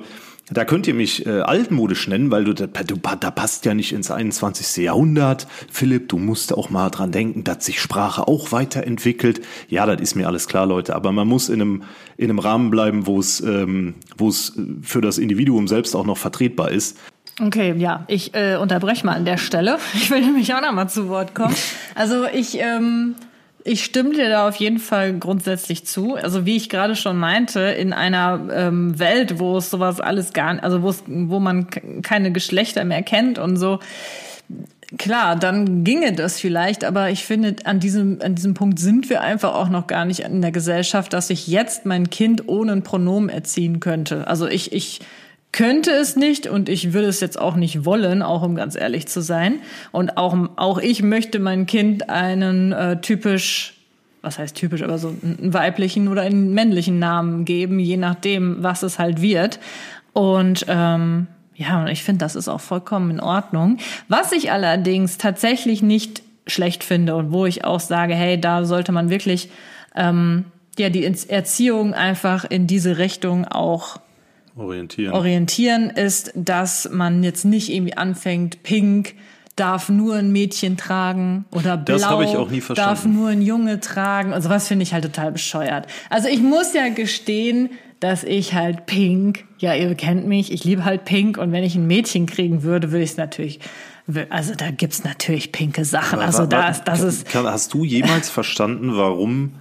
da 0.49 0.65
könnt 0.65 0.87
ihr 0.87 0.93
mich 0.93 1.25
äh, 1.25 1.39
altmodisch 1.39 2.07
nennen, 2.07 2.29
weil 2.29 2.43
du, 2.43 2.53
du, 2.53 2.67
da 2.67 3.31
passt 3.31 3.65
ja 3.65 3.73
nicht 3.73 3.93
ins 3.93 4.11
21. 4.11 4.83
Jahrhundert. 4.83 5.47
Philipp, 5.71 6.09
du 6.09 6.17
musst 6.17 6.53
auch 6.53 6.69
mal 6.69 6.89
dran 6.89 7.11
denken, 7.11 7.43
dass 7.43 7.65
sich 7.65 7.79
Sprache 7.81 8.27
auch 8.27 8.51
weiterentwickelt. 8.51 9.41
Ja, 9.69 9.85
das 9.85 10.01
ist 10.01 10.15
mir 10.15 10.27
alles 10.27 10.47
klar, 10.47 10.65
Leute. 10.65 10.95
Aber 10.95 11.11
man 11.13 11.27
muss 11.27 11.47
in 11.47 11.61
einem, 11.61 11.83
in 12.17 12.29
einem 12.29 12.39
Rahmen 12.39 12.71
bleiben, 12.71 13.07
wo 13.07 13.19
es, 13.19 13.39
ähm, 13.39 13.95
wo 14.17 14.27
es 14.27 14.53
für 14.81 14.99
das 14.99 15.17
Individuum 15.17 15.67
selbst 15.67 15.95
auch 15.95 16.05
noch 16.05 16.17
vertretbar 16.17 16.71
ist. 16.71 16.97
Okay, 17.41 17.73
ja, 17.77 18.03
ich 18.07 18.35
äh, 18.35 18.57
unterbreche 18.57 19.05
mal 19.05 19.15
an 19.15 19.25
der 19.25 19.37
Stelle. 19.37 19.77
Ich 19.93 20.11
will 20.11 20.21
nämlich 20.21 20.53
auch 20.53 20.61
noch 20.61 20.73
mal 20.73 20.89
zu 20.89 21.07
Wort 21.07 21.33
kommen. 21.33 21.55
Also 21.95 22.25
ich 22.25 22.59
ähm, 22.59 23.15
ich 23.65 23.83
stimme 23.83 24.13
dir 24.13 24.29
da 24.29 24.47
auf 24.47 24.55
jeden 24.57 24.79
Fall 24.79 25.13
grundsätzlich 25.17 25.85
zu. 25.85 26.15
Also 26.15 26.45
wie 26.45 26.57
ich 26.57 26.69
gerade 26.69 26.95
schon 26.95 27.17
meinte, 27.17 27.61
in 27.61 27.93
einer 27.93 28.47
ähm, 28.51 28.99
Welt, 28.99 29.39
wo 29.39 29.57
es 29.57 29.69
sowas 29.69 30.01
alles 30.01 30.33
gar, 30.33 30.61
also 30.63 30.83
wo 30.83 30.93
wo 31.07 31.39
man 31.39 31.67
keine 32.01 32.31
Geschlechter 32.31 32.83
mehr 32.83 33.03
kennt 33.03 33.39
und 33.39 33.55
so, 33.55 33.79
klar, 34.97 35.37
dann 35.37 35.83
ginge 35.83 36.13
das 36.13 36.39
vielleicht. 36.39 36.83
Aber 36.83 37.09
ich 37.09 37.23
finde, 37.23 37.55
an 37.63 37.79
diesem 37.79 38.19
an 38.21 38.35
diesem 38.35 38.53
Punkt 38.53 38.79
sind 38.79 39.09
wir 39.09 39.21
einfach 39.21 39.53
auch 39.53 39.69
noch 39.69 39.87
gar 39.87 40.05
nicht 40.05 40.19
in 40.21 40.41
der 40.41 40.51
Gesellschaft, 40.51 41.13
dass 41.13 41.29
ich 41.29 41.47
jetzt 41.47 41.85
mein 41.85 42.09
Kind 42.09 42.47
ohne 42.47 42.73
ein 42.73 42.83
Pronomen 42.83 43.29
erziehen 43.29 43.79
könnte. 43.79 44.27
Also 44.27 44.47
ich 44.47 44.73
ich 44.73 44.99
könnte 45.53 45.91
es 45.91 46.17
nicht 46.17 46.47
und 46.47 46.67
ich 46.67 46.91
würde 46.91 47.07
es 47.07 47.21
jetzt 47.21 47.39
auch 47.39 47.55
nicht 47.55 47.85
wollen, 47.85 48.21
auch 48.21 48.41
um 48.41 48.55
ganz 48.55 48.75
ehrlich 48.75 49.07
zu 49.07 49.21
sein. 49.21 49.59
Und 49.93 50.17
auch, 50.17 50.35
auch 50.57 50.79
ich 50.79 51.01
möchte 51.01 51.39
mein 51.39 51.65
Kind 51.65 52.09
einen 52.09 52.73
äh, 52.73 52.99
typisch 52.99 53.75
was 54.23 54.39
heißt 54.39 54.55
typisch, 54.55 54.81
aber 54.81 54.97
so 54.97 55.13
einen 55.21 55.53
weiblichen 55.53 56.07
oder 56.07 56.21
einen 56.21 56.53
männlichen 56.53 56.97
Namen 56.97 57.43
geben, 57.43 57.77
je 57.77 57.97
nachdem, 57.97 58.63
was 58.63 58.81
es 58.81 58.97
halt 58.97 59.21
wird. 59.21 59.59
Und 60.13 60.65
ähm, 60.69 61.27
ja, 61.55 61.81
und 61.81 61.87
ich 61.87 62.03
finde, 62.03 62.19
das 62.19 62.35
ist 62.35 62.47
auch 62.47 62.61
vollkommen 62.61 63.11
in 63.11 63.19
Ordnung. 63.19 63.77
Was 64.07 64.31
ich 64.31 64.51
allerdings 64.51 65.17
tatsächlich 65.17 65.83
nicht 65.83 66.23
schlecht 66.47 66.83
finde 66.83 67.15
und 67.15 67.31
wo 67.31 67.45
ich 67.45 67.65
auch 67.65 67.81
sage, 67.81 68.15
hey, 68.15 68.39
da 68.39 68.63
sollte 68.63 68.93
man 68.93 69.09
wirklich 69.09 69.49
ähm, 69.93 70.45
ja 70.79 70.89
die 70.89 71.03
Erziehung 71.03 71.93
einfach 71.93 72.45
in 72.45 72.65
diese 72.65 72.97
Richtung 72.97 73.45
auch 73.45 73.99
orientieren. 74.55 75.13
orientieren, 75.13 75.89
ist, 75.89 76.31
dass 76.35 76.89
man 76.91 77.23
jetzt 77.23 77.45
nicht 77.45 77.69
irgendwie 77.69 77.95
anfängt, 77.95 78.63
pink 78.63 79.15
darf 79.55 79.89
nur 79.89 80.15
ein 80.15 80.31
Mädchen 80.31 80.77
tragen 80.77 81.45
oder 81.51 81.77
blau 81.77 82.21
das 82.21 82.29
ich 82.29 82.37
auch 82.37 82.49
nie 82.49 82.61
verstanden. 82.61 82.89
darf 82.89 83.05
nur 83.05 83.29
ein 83.29 83.41
Junge 83.41 83.79
tragen. 83.79 84.33
Also 84.33 84.49
was 84.49 84.67
finde 84.67 84.83
ich 84.83 84.93
halt 84.93 85.03
total 85.03 85.31
bescheuert. 85.31 85.87
Also 86.09 86.27
ich 86.27 86.41
muss 86.41 86.73
ja 86.73 86.89
gestehen, 86.89 87.69
dass 87.99 88.23
ich 88.23 88.53
halt 88.53 88.85
Pink, 88.85 89.45
ja, 89.59 89.75
ihr 89.75 89.93
kennt 89.95 90.27
mich, 90.27 90.51
ich 90.51 90.63
liebe 90.63 90.85
halt 90.85 91.05
Pink 91.05 91.37
und 91.37 91.51
wenn 91.51 91.63
ich 91.63 91.75
ein 91.75 91.85
Mädchen 91.85 92.25
kriegen 92.25 92.63
würde, 92.63 92.91
würde 92.91 93.03
ich 93.03 93.11
es 93.11 93.17
natürlich 93.17 93.59
also 94.29 94.53
da 94.55 94.71
gibt's 94.71 95.03
natürlich 95.03 95.51
pinke 95.51 95.85
Sachen. 95.85 96.19
Aber, 96.19 96.25
also 96.25 96.45
da 96.45 96.67
ist, 96.67 96.83
das 96.83 97.01
ist. 97.01 97.33
Hast 97.33 97.73
du 97.73 97.85
jemals 97.85 98.29
verstanden, 98.29 98.97
warum 98.97 99.53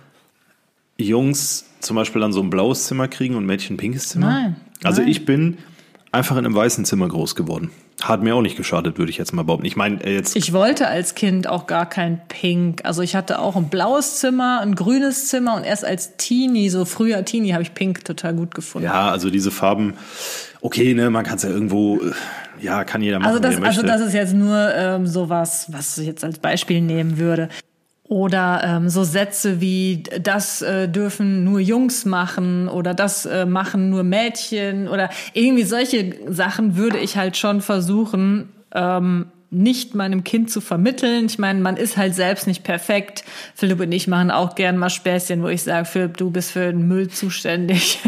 Jungs 0.98 1.66
zum 1.82 1.96
Beispiel 1.96 2.20
dann 2.20 2.32
so 2.32 2.40
ein 2.40 2.50
blaues 2.50 2.86
Zimmer 2.86 3.08
kriegen 3.08 3.34
und 3.34 3.46
Mädchen 3.46 3.74
ein 3.74 3.78
pinkes 3.78 4.08
Zimmer? 4.08 4.26
Nein. 4.26 4.56
Also 4.82 5.02
nein. 5.02 5.10
ich 5.10 5.24
bin 5.24 5.58
einfach 6.12 6.36
in 6.36 6.44
einem 6.44 6.54
weißen 6.54 6.84
Zimmer 6.84 7.08
groß 7.08 7.34
geworden. 7.34 7.70
Hat 8.02 8.22
mir 8.22 8.34
auch 8.34 8.42
nicht 8.42 8.56
geschadet, 8.56 8.98
würde 8.98 9.10
ich 9.10 9.18
jetzt 9.18 9.32
mal 9.32 9.44
behaupten. 9.44 9.64
Ich 9.64 9.76
meine, 9.76 10.02
äh, 10.04 10.14
jetzt. 10.14 10.34
Ich 10.34 10.52
wollte 10.52 10.88
als 10.88 11.14
Kind 11.14 11.46
auch 11.46 11.66
gar 11.66 11.88
kein 11.88 12.20
Pink. 12.28 12.84
Also 12.84 13.02
ich 13.02 13.14
hatte 13.14 13.38
auch 13.38 13.54
ein 13.54 13.68
blaues 13.68 14.18
Zimmer, 14.18 14.60
ein 14.60 14.74
grünes 14.74 15.28
Zimmer 15.28 15.54
und 15.56 15.64
erst 15.64 15.84
als 15.84 16.16
Teenie, 16.16 16.68
so 16.68 16.84
früher 16.84 17.24
Teenie, 17.24 17.52
habe 17.52 17.62
ich 17.62 17.74
Pink 17.74 18.04
total 18.04 18.34
gut 18.34 18.54
gefunden. 18.54 18.86
Ja, 18.86 19.10
also 19.10 19.30
diese 19.30 19.50
Farben, 19.50 19.94
okay, 20.60 20.94
ne, 20.94 21.10
man 21.10 21.24
kann 21.24 21.36
es 21.36 21.42
ja 21.44 21.50
irgendwo, 21.50 22.00
ja, 22.60 22.84
kann 22.84 23.02
jeder 23.02 23.20
machen. 23.20 23.28
Also 23.28 23.38
das, 23.38 23.62
also 23.62 23.82
das 23.82 24.00
ist 24.00 24.14
jetzt 24.14 24.34
nur 24.34 24.74
ähm, 24.74 25.06
sowas, 25.06 25.66
was 25.70 25.96
ich 25.98 26.06
jetzt 26.06 26.24
als 26.24 26.38
Beispiel 26.38 26.80
nehmen 26.80 27.18
würde. 27.18 27.48
Oder 28.12 28.60
ähm, 28.62 28.90
so 28.90 29.04
Sätze 29.04 29.62
wie 29.62 30.02
das 30.02 30.60
äh, 30.60 30.86
dürfen 30.86 31.44
nur 31.44 31.60
Jungs 31.60 32.04
machen 32.04 32.68
oder 32.68 32.92
das 32.92 33.24
äh, 33.24 33.46
machen 33.46 33.88
nur 33.88 34.02
Mädchen 34.02 34.86
oder 34.86 35.08
irgendwie 35.32 35.62
solche 35.62 36.14
Sachen 36.28 36.76
würde 36.76 36.98
ich 36.98 37.16
halt 37.16 37.38
schon 37.38 37.62
versuchen, 37.62 38.50
ähm, 38.74 39.28
nicht 39.52 39.94
meinem 39.94 40.24
Kind 40.24 40.50
zu 40.50 40.60
vermitteln. 40.62 41.26
Ich 41.26 41.38
meine, 41.38 41.60
man 41.60 41.76
ist 41.76 41.98
halt 41.98 42.14
selbst 42.14 42.46
nicht 42.46 42.64
perfekt. 42.64 43.22
Philipp 43.54 43.80
und 43.80 43.92
ich 43.92 44.08
machen 44.08 44.30
auch 44.30 44.54
gern 44.54 44.78
mal 44.78 44.88
Späßchen, 44.88 45.42
wo 45.42 45.48
ich 45.48 45.62
sage, 45.62 45.84
Philipp, 45.84 46.16
du 46.16 46.30
bist 46.30 46.52
für 46.52 46.72
den 46.72 46.88
Müll 46.88 47.08
zuständig. 47.08 48.00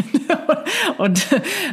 und 0.97 1.27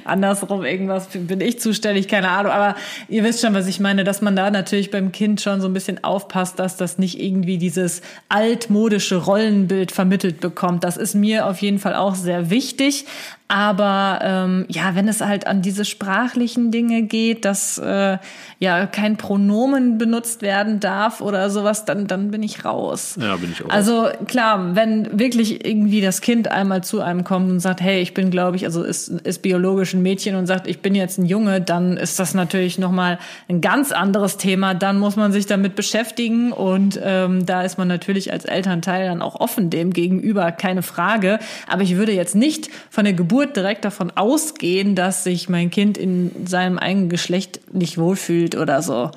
andersrum 0.04 0.64
irgendwas 0.64 1.08
bin 1.12 1.40
ich 1.40 1.58
zuständig, 1.58 2.06
keine 2.06 2.28
Ahnung. 2.28 2.52
Aber 2.52 2.76
ihr 3.08 3.24
wisst 3.24 3.40
schon, 3.40 3.54
was 3.54 3.66
ich 3.66 3.80
meine, 3.80 4.04
dass 4.04 4.20
man 4.20 4.36
da 4.36 4.50
natürlich 4.50 4.90
beim 4.90 5.10
Kind 5.10 5.40
schon 5.40 5.62
so 5.62 5.68
ein 5.68 5.72
bisschen 5.72 6.04
aufpasst, 6.04 6.58
dass 6.58 6.76
das 6.76 6.98
nicht 6.98 7.18
irgendwie 7.18 7.56
dieses 7.56 8.02
altmodische 8.28 9.16
Rollenbild 9.16 9.90
vermittelt 9.90 10.40
bekommt. 10.40 10.84
Das 10.84 10.98
ist 10.98 11.14
mir 11.14 11.46
auf 11.46 11.62
jeden 11.62 11.78
Fall 11.78 11.94
auch 11.94 12.14
sehr 12.14 12.50
wichtig. 12.50 13.06
Aber 13.52 14.20
ähm, 14.22 14.64
ja, 14.68 14.94
wenn 14.94 15.08
es 15.08 15.20
halt 15.20 15.46
an 15.46 15.60
diese 15.60 15.84
sprachlichen 15.84 16.70
Dinge 16.70 17.02
geht, 17.02 17.44
dass 17.44 17.76
äh, 17.76 18.16
ja 18.60 18.86
kein 18.86 19.18
Pronomen 19.18 19.98
benutzt 19.98 20.40
werden 20.40 20.80
darf 20.80 21.20
oder 21.20 21.50
sowas, 21.50 21.84
dann, 21.84 22.06
dann 22.06 22.30
bin 22.30 22.42
ich 22.42 22.64
raus. 22.64 23.18
Ja, 23.20 23.36
bin 23.36 23.52
ich 23.52 23.62
auch. 23.62 23.68
Also 23.68 24.08
klar, 24.26 24.74
wenn 24.74 25.18
wirklich 25.18 25.66
irgendwie 25.66 26.00
das 26.00 26.22
Kind 26.22 26.50
einmal 26.50 26.82
zu 26.82 27.02
einem 27.02 27.24
kommt 27.24 27.50
und 27.50 27.60
sagt, 27.60 27.82
hey, 27.82 28.00
ich 28.00 28.14
bin, 28.14 28.30
glaube 28.30 28.56
ich, 28.56 28.64
also 28.64 28.82
ist, 28.84 29.08
ist 29.08 29.42
biologisch 29.42 29.92
ein 29.92 30.00
Mädchen 30.00 30.34
und 30.36 30.46
sagt, 30.46 30.66
ich 30.66 30.80
bin 30.80 30.94
jetzt 30.94 31.18
ein 31.18 31.26
Junge, 31.26 31.60
dann 31.60 31.98
ist 31.98 32.18
das 32.18 32.32
natürlich 32.32 32.78
nochmal 32.78 33.18
ein 33.50 33.60
ganz 33.60 33.92
anderes 33.92 34.38
Thema. 34.38 34.72
Dann 34.72 34.98
muss 34.98 35.16
man 35.16 35.30
sich 35.30 35.44
damit 35.44 35.74
beschäftigen 35.74 36.52
und 36.52 36.98
ähm, 37.04 37.44
da 37.44 37.60
ist 37.64 37.76
man 37.76 37.86
natürlich 37.86 38.32
als 38.32 38.46
Elternteil 38.46 39.08
dann 39.08 39.20
auch 39.20 39.38
offen 39.38 39.68
dem 39.68 39.92
gegenüber, 39.92 40.52
keine 40.52 40.80
Frage. 40.80 41.38
Aber 41.68 41.82
ich 41.82 41.96
würde 41.96 42.12
jetzt 42.12 42.34
nicht 42.34 42.70
von 42.88 43.04
der 43.04 43.12
Geburt 43.12 43.41
Geburt 43.42 43.56
direkt 43.56 43.84
davon 43.84 44.12
ausgehen, 44.12 44.94
dass 44.94 45.24
sich 45.24 45.48
mein 45.48 45.70
Kind 45.70 45.98
in 45.98 46.46
seinem 46.46 46.78
eigenen 46.78 47.08
Geschlecht 47.08 47.60
nicht 47.74 47.98
wohlfühlt 47.98 48.56
oder 48.56 48.82
so. 48.82 49.10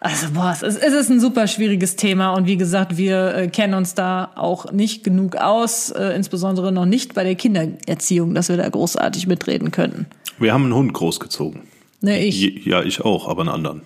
Also, 0.00 0.32
boah, 0.34 0.50
es 0.52 0.62
ist, 0.62 0.82
es 0.82 0.92
ist 0.92 1.08
ein 1.08 1.20
super 1.20 1.46
schwieriges 1.46 1.96
Thema 1.96 2.34
und 2.34 2.46
wie 2.46 2.56
gesagt, 2.56 2.96
wir 2.96 3.34
äh, 3.34 3.48
kennen 3.48 3.74
uns 3.74 3.94
da 3.94 4.32
auch 4.34 4.72
nicht 4.72 5.02
genug 5.02 5.36
aus, 5.36 5.90
äh, 5.90 6.14
insbesondere 6.14 6.72
noch 6.72 6.84
nicht 6.84 7.14
bei 7.14 7.24
der 7.24 7.36
Kindererziehung, 7.36 8.34
dass 8.34 8.48
wir 8.48 8.56
da 8.56 8.68
großartig 8.68 9.26
mitreden 9.28 9.70
könnten. 9.70 10.06
Wir 10.38 10.52
haben 10.52 10.64
einen 10.64 10.74
Hund 10.74 10.92
großgezogen. 10.92 11.62
Ne, 12.00 12.22
ich. 12.22 12.66
Ja, 12.66 12.82
ich 12.82 13.00
auch, 13.00 13.28
aber 13.28 13.42
einen 13.42 13.50
anderen. 13.50 13.82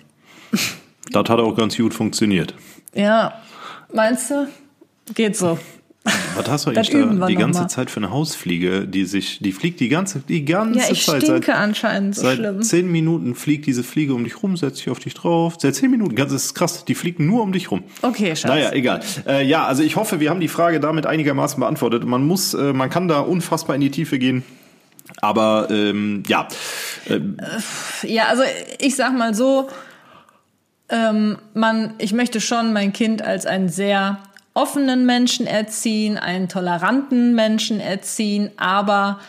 das 1.11 1.29
hat 1.29 1.39
auch 1.39 1.55
ganz 1.55 1.77
gut 1.77 1.93
funktioniert. 1.93 2.53
Ja, 2.93 3.41
meinst 3.93 4.31
du? 4.31 4.47
Geht 5.13 5.37
so. 5.37 5.57
Was 6.03 6.47
hast 6.47 6.65
du 6.65 6.69
eigentlich 6.69 6.89
da 6.89 7.27
die 7.27 7.35
ganze. 7.35 7.67
Zeit 7.67 7.91
für 7.91 7.97
eine 7.97 8.09
Hausfliege, 8.09 8.87
die 8.87 9.03
sich, 9.03 9.39
die 9.39 9.51
fliegt 9.51 9.81
die 9.81 9.89
ganze, 9.89 10.19
die 10.19 10.45
ganze 10.45 10.79
Ja, 10.79 10.85
ich 10.89 11.05
Zeit 11.05 11.23
stinke 11.23 11.47
seit, 11.47 11.55
anscheinend 11.57 12.15
so 12.15 12.21
seit 12.21 12.37
schlimm. 12.37 12.61
zehn 12.61 12.89
Minuten 12.89 13.35
fliegt 13.35 13.65
diese 13.65 13.83
Fliege 13.83 14.13
um 14.13 14.23
dich 14.23 14.41
rum, 14.41 14.55
setzt 14.55 14.77
sich 14.77 14.89
auf 14.89 14.99
dich 14.99 15.13
drauf. 15.13 15.55
Seit 15.59 15.75
zehn 15.75 15.91
Minuten, 15.91 16.15
ganz 16.15 16.31
das 16.31 16.45
ist 16.45 16.53
krass, 16.53 16.85
die 16.85 16.95
fliegt 16.95 17.19
nur 17.19 17.43
um 17.43 17.51
dich 17.51 17.69
rum. 17.69 17.83
Okay, 18.01 18.35
Schatz. 18.35 18.49
Naja, 18.49 18.71
egal. 18.71 19.01
Äh, 19.27 19.45
ja, 19.45 19.65
also 19.65 19.83
ich 19.83 19.97
hoffe, 19.97 20.21
wir 20.21 20.29
haben 20.29 20.39
die 20.39 20.47
Frage 20.47 20.79
damit 20.79 21.05
einigermaßen 21.05 21.59
beantwortet. 21.59 22.05
Man 22.05 22.25
muss, 22.25 22.53
äh, 22.53 22.71
man 22.71 22.89
kann 22.89 23.07
da 23.09 23.19
unfassbar 23.19 23.75
in 23.75 23.81
die 23.81 23.91
Tiefe 23.91 24.17
gehen. 24.19 24.43
Aber 25.21 25.67
ähm, 25.69 26.23
ja, 26.27 26.47
Ja, 28.03 28.27
also 28.27 28.43
ich 28.79 28.95
sag 28.95 29.17
mal 29.17 29.33
so, 29.33 29.67
ähm, 30.89 31.37
man, 31.53 31.93
ich 31.97 32.13
möchte 32.13 32.39
schon 32.39 32.73
mein 32.73 32.93
Kind 32.93 33.21
als 33.21 33.45
einen 33.45 33.69
sehr 33.69 34.19
offenen 34.59 35.05
Menschen 35.05 35.47
erziehen, 35.47 36.17
einen 36.17 36.49
toleranten 36.49 37.33
Menschen 37.33 37.79
erziehen, 37.79 38.51
aber 38.57 39.19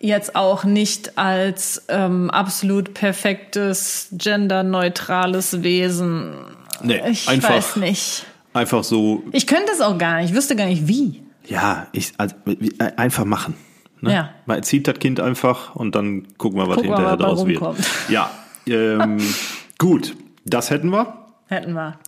jetzt 0.00 0.36
auch 0.36 0.64
nicht 0.64 1.18
als 1.18 1.84
ähm, 1.88 2.30
absolut 2.30 2.94
perfektes, 2.94 4.08
genderneutrales 4.12 5.62
Wesen. 5.62 6.34
nee, 6.82 7.00
Ich 7.08 7.28
einfach, 7.28 7.50
weiß 7.50 7.76
nicht. 7.76 8.24
einfach 8.52 8.84
so, 8.84 9.22
Ich 9.32 9.46
könnte 9.46 9.72
es 9.72 9.80
auch 9.80 9.98
gar 9.98 10.20
nicht. 10.20 10.30
Ich 10.30 10.36
wüsste 10.36 10.56
gar 10.56 10.66
nicht 10.66 10.88
wie. 10.88 11.22
ja, 11.44 11.86
ich, 11.92 12.12
also, 12.18 12.34
äh, 12.46 12.92
einfach 12.96 13.24
machen. 13.24 13.54
Ne? 14.00 14.12
Ja. 14.12 14.30
Man 14.46 14.58
erzieht 14.58 14.88
das 14.88 14.98
Kind 14.98 15.20
einfach 15.20 15.74
und 15.74 15.94
dann 15.94 16.26
gucken 16.38 16.58
wir, 16.58 16.68
was 16.68 16.76
Gucken 16.76 16.90
wir, 16.90 16.96
hinterher 16.96 17.16
bei 17.16 17.24
draus 17.24 17.46
wird. 17.46 17.60
Ja, 18.08 18.30
ähm, 18.66 19.18
gut, 19.78 20.16
das 20.44 20.70
hätten 20.70 20.90
wir. 20.90 21.14
Hätten 21.46 21.72
wir. 21.72 21.98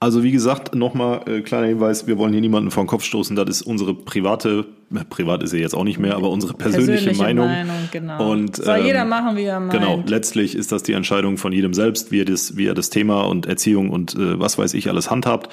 Also 0.00 0.22
wie 0.22 0.30
gesagt, 0.30 0.76
nochmal 0.76 1.22
äh, 1.26 1.40
kleiner 1.40 1.66
Hinweis, 1.66 2.06
wir 2.06 2.18
wollen 2.18 2.32
hier 2.32 2.40
niemanden 2.40 2.70
vor 2.70 2.84
den 2.84 2.86
Kopf 2.86 3.02
stoßen, 3.02 3.34
das 3.34 3.48
ist 3.48 3.62
unsere 3.62 3.94
private, 3.94 4.66
äh, 4.94 5.04
privat 5.04 5.42
ist 5.42 5.50
sie 5.50 5.58
jetzt 5.58 5.74
auch 5.74 5.82
nicht 5.82 5.98
mehr, 5.98 6.14
aber 6.14 6.30
unsere 6.30 6.54
persönliche, 6.54 7.14
Meinung. 7.14 7.50
genau. 7.90 8.30
Und, 8.30 8.56
Soll 8.56 8.78
ähm, 8.78 8.86
jeder 8.86 9.04
machen, 9.04 9.36
wie 9.36 9.42
er 9.42 9.58
meint. 9.58 9.72
Genau, 9.72 10.04
letztlich 10.06 10.54
ist 10.54 10.70
das 10.70 10.84
die 10.84 10.92
Entscheidung 10.92 11.36
von 11.36 11.52
jedem 11.52 11.74
selbst, 11.74 12.12
wie 12.12 12.20
er 12.20 12.24
das, 12.26 12.56
wie 12.56 12.66
er 12.66 12.74
das 12.74 12.90
Thema 12.90 13.22
und 13.22 13.46
Erziehung 13.46 13.90
und 13.90 14.14
äh, 14.14 14.38
was 14.38 14.56
weiß 14.56 14.74
ich 14.74 14.88
alles 14.88 15.10
handhabt. 15.10 15.52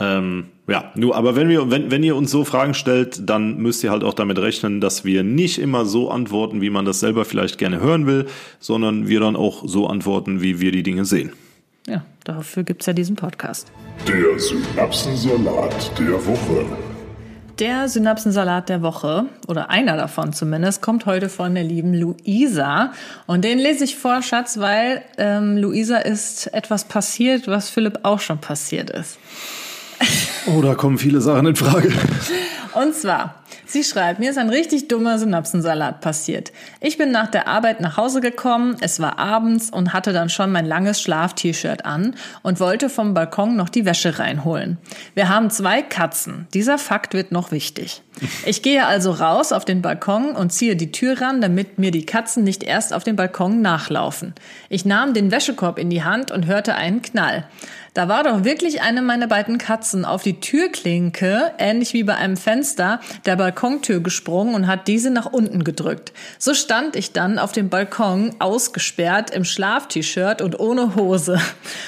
Ähm, 0.00 0.46
ja, 0.68 0.90
nur, 0.96 1.14
aber 1.14 1.36
wenn 1.36 1.48
wir, 1.48 1.70
wenn, 1.70 1.90
wenn 1.92 2.02
ihr 2.02 2.16
uns 2.16 2.32
so 2.32 2.44
Fragen 2.44 2.74
stellt, 2.74 3.30
dann 3.30 3.58
müsst 3.58 3.84
ihr 3.84 3.92
halt 3.92 4.02
auch 4.02 4.14
damit 4.14 4.38
rechnen, 4.38 4.80
dass 4.80 5.04
wir 5.04 5.22
nicht 5.22 5.58
immer 5.58 5.86
so 5.86 6.10
antworten, 6.10 6.60
wie 6.60 6.70
man 6.70 6.84
das 6.84 6.98
selber 6.98 7.24
vielleicht 7.24 7.56
gerne 7.56 7.80
hören 7.80 8.06
will, 8.06 8.26
sondern 8.58 9.06
wir 9.06 9.20
dann 9.20 9.36
auch 9.36 9.62
so 9.66 9.86
antworten, 9.86 10.42
wie 10.42 10.60
wir 10.60 10.72
die 10.72 10.82
Dinge 10.82 11.04
sehen. 11.04 11.32
Ja, 11.86 12.04
dafür 12.24 12.64
gibt's 12.64 12.86
ja 12.86 12.92
diesen 12.92 13.14
Podcast. 13.14 13.70
Der 14.08 14.38
Synapsensalat 14.38 15.98
der 15.98 16.26
Woche. 16.26 16.66
Der 17.60 17.88
Synapsensalat 17.88 18.68
der 18.68 18.82
Woche, 18.82 19.26
oder 19.46 19.70
einer 19.70 19.96
davon 19.96 20.32
zumindest, 20.32 20.82
kommt 20.82 21.06
heute 21.06 21.28
von 21.28 21.54
der 21.54 21.62
lieben 21.64 21.94
Luisa. 21.94 22.92
Und 23.26 23.44
den 23.44 23.58
lese 23.58 23.84
ich 23.84 23.96
vor, 23.96 24.20
Schatz, 24.22 24.58
weil 24.58 25.02
ähm, 25.16 25.56
Luisa 25.56 25.98
ist 25.98 26.52
etwas 26.52 26.84
passiert, 26.84 27.46
was 27.46 27.70
Philipp 27.70 28.00
auch 28.02 28.20
schon 28.20 28.38
passiert 28.38 28.90
ist. 28.90 29.18
Oh, 30.46 30.60
da 30.60 30.74
kommen 30.74 30.98
viele 30.98 31.20
Sachen 31.20 31.46
in 31.46 31.56
Frage. 31.56 31.92
Und 32.76 32.94
zwar, 32.94 33.36
sie 33.64 33.82
schreibt, 33.82 34.20
mir 34.20 34.28
ist 34.28 34.36
ein 34.36 34.50
richtig 34.50 34.86
dummer 34.86 35.18
Synapsensalat 35.18 36.02
passiert. 36.02 36.52
Ich 36.82 36.98
bin 36.98 37.10
nach 37.10 37.28
der 37.28 37.48
Arbeit 37.48 37.80
nach 37.80 37.96
Hause 37.96 38.20
gekommen, 38.20 38.76
es 38.82 39.00
war 39.00 39.18
abends 39.18 39.70
und 39.70 39.94
hatte 39.94 40.12
dann 40.12 40.28
schon 40.28 40.52
mein 40.52 40.66
langes 40.66 41.00
Schlaf-T-Shirt 41.00 41.86
an 41.86 42.16
und 42.42 42.60
wollte 42.60 42.90
vom 42.90 43.14
Balkon 43.14 43.56
noch 43.56 43.70
die 43.70 43.86
Wäsche 43.86 44.18
reinholen. 44.18 44.76
Wir 45.14 45.30
haben 45.30 45.48
zwei 45.48 45.80
Katzen. 45.80 46.48
Dieser 46.52 46.76
Fakt 46.76 47.14
wird 47.14 47.32
noch 47.32 47.50
wichtig. 47.50 48.02
Ich 48.44 48.60
gehe 48.60 48.86
also 48.86 49.10
raus 49.10 49.52
auf 49.52 49.64
den 49.64 49.80
Balkon 49.80 50.32
und 50.32 50.52
ziehe 50.52 50.76
die 50.76 50.92
Tür 50.92 51.20
ran, 51.20 51.40
damit 51.40 51.78
mir 51.78 51.90
die 51.90 52.04
Katzen 52.04 52.44
nicht 52.44 52.62
erst 52.62 52.92
auf 52.92 53.04
den 53.04 53.16
Balkon 53.16 53.62
nachlaufen. 53.62 54.34
Ich 54.68 54.84
nahm 54.84 55.14
den 55.14 55.30
Wäschekorb 55.30 55.78
in 55.78 55.88
die 55.88 56.04
Hand 56.04 56.30
und 56.30 56.44
hörte 56.44 56.74
einen 56.74 57.00
Knall. 57.00 57.44
Da 57.96 58.08
war 58.08 58.24
doch 58.24 58.44
wirklich 58.44 58.82
eine 58.82 59.00
meiner 59.00 59.26
beiden 59.26 59.56
Katzen 59.56 60.04
auf 60.04 60.22
die 60.22 60.38
Türklinke, 60.38 61.52
ähnlich 61.56 61.94
wie 61.94 62.04
bei 62.04 62.14
einem 62.14 62.36
Fenster, 62.36 63.00
der 63.24 63.36
Balkontür 63.36 64.00
gesprungen 64.00 64.54
und 64.54 64.66
hat 64.66 64.86
diese 64.86 65.08
nach 65.08 65.24
unten 65.24 65.64
gedrückt. 65.64 66.12
So 66.38 66.52
stand 66.52 66.94
ich 66.94 67.14
dann 67.14 67.38
auf 67.38 67.52
dem 67.52 67.70
Balkon, 67.70 68.34
ausgesperrt, 68.38 69.30
im 69.30 69.46
Schlaf-T-Shirt 69.46 70.42
und 70.42 70.60
ohne 70.60 70.94
Hose. 70.94 71.40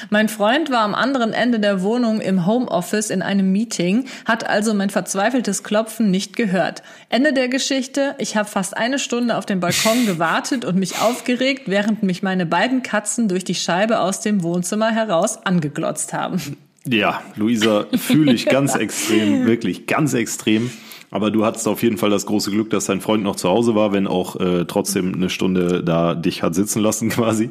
Mein 0.08 0.30
Freund 0.30 0.70
war 0.70 0.80
am 0.80 0.94
anderen 0.94 1.34
Ende 1.34 1.60
der 1.60 1.82
Wohnung 1.82 2.22
im 2.22 2.46
Homeoffice 2.46 3.10
in 3.10 3.20
einem 3.20 3.52
Meeting, 3.52 4.06
hat 4.24 4.48
also 4.48 4.72
mein 4.72 4.88
verzweifeltes 4.88 5.62
Klopfen 5.62 6.10
nicht 6.10 6.36
gehört. 6.36 6.82
Ende 7.10 7.34
der 7.34 7.48
Geschichte, 7.48 8.14
ich 8.16 8.34
habe 8.34 8.48
fast 8.48 8.74
eine 8.74 8.98
Stunde 8.98 9.36
auf 9.36 9.44
dem 9.44 9.60
Balkon 9.60 10.06
gewartet 10.06 10.64
und 10.64 10.76
mich 10.76 11.02
aufgeregt, 11.02 11.64
während 11.66 12.02
mich 12.02 12.22
meine 12.22 12.46
beiden 12.46 12.82
Katzen 12.82 13.28
durch 13.28 13.44
die 13.44 13.54
Scheibe 13.54 14.00
aus 14.00 14.22
dem 14.22 14.42
Wohnzimmer 14.42 14.90
heraus 14.90 15.44
angeglotzt 15.44 15.97
haben. 16.12 16.56
Ja, 16.86 17.22
Luisa, 17.36 17.86
fühle 17.96 18.32
ich 18.32 18.46
ganz 18.46 18.74
extrem, 18.76 19.46
wirklich 19.46 19.86
ganz 19.86 20.14
extrem. 20.14 20.70
Aber 21.10 21.30
du 21.30 21.44
hattest 21.44 21.66
auf 21.68 21.82
jeden 21.82 21.96
Fall 21.96 22.10
das 22.10 22.26
große 22.26 22.50
Glück, 22.50 22.70
dass 22.70 22.86
dein 22.86 23.00
Freund 23.00 23.22
noch 23.22 23.36
zu 23.36 23.48
Hause 23.48 23.74
war, 23.74 23.92
wenn 23.92 24.06
auch 24.06 24.36
äh, 24.36 24.64
trotzdem 24.66 25.14
eine 25.14 25.30
Stunde 25.30 25.82
da 25.82 26.14
dich 26.14 26.42
hat 26.42 26.54
sitzen 26.54 26.82
lassen 26.82 27.08
quasi. 27.10 27.50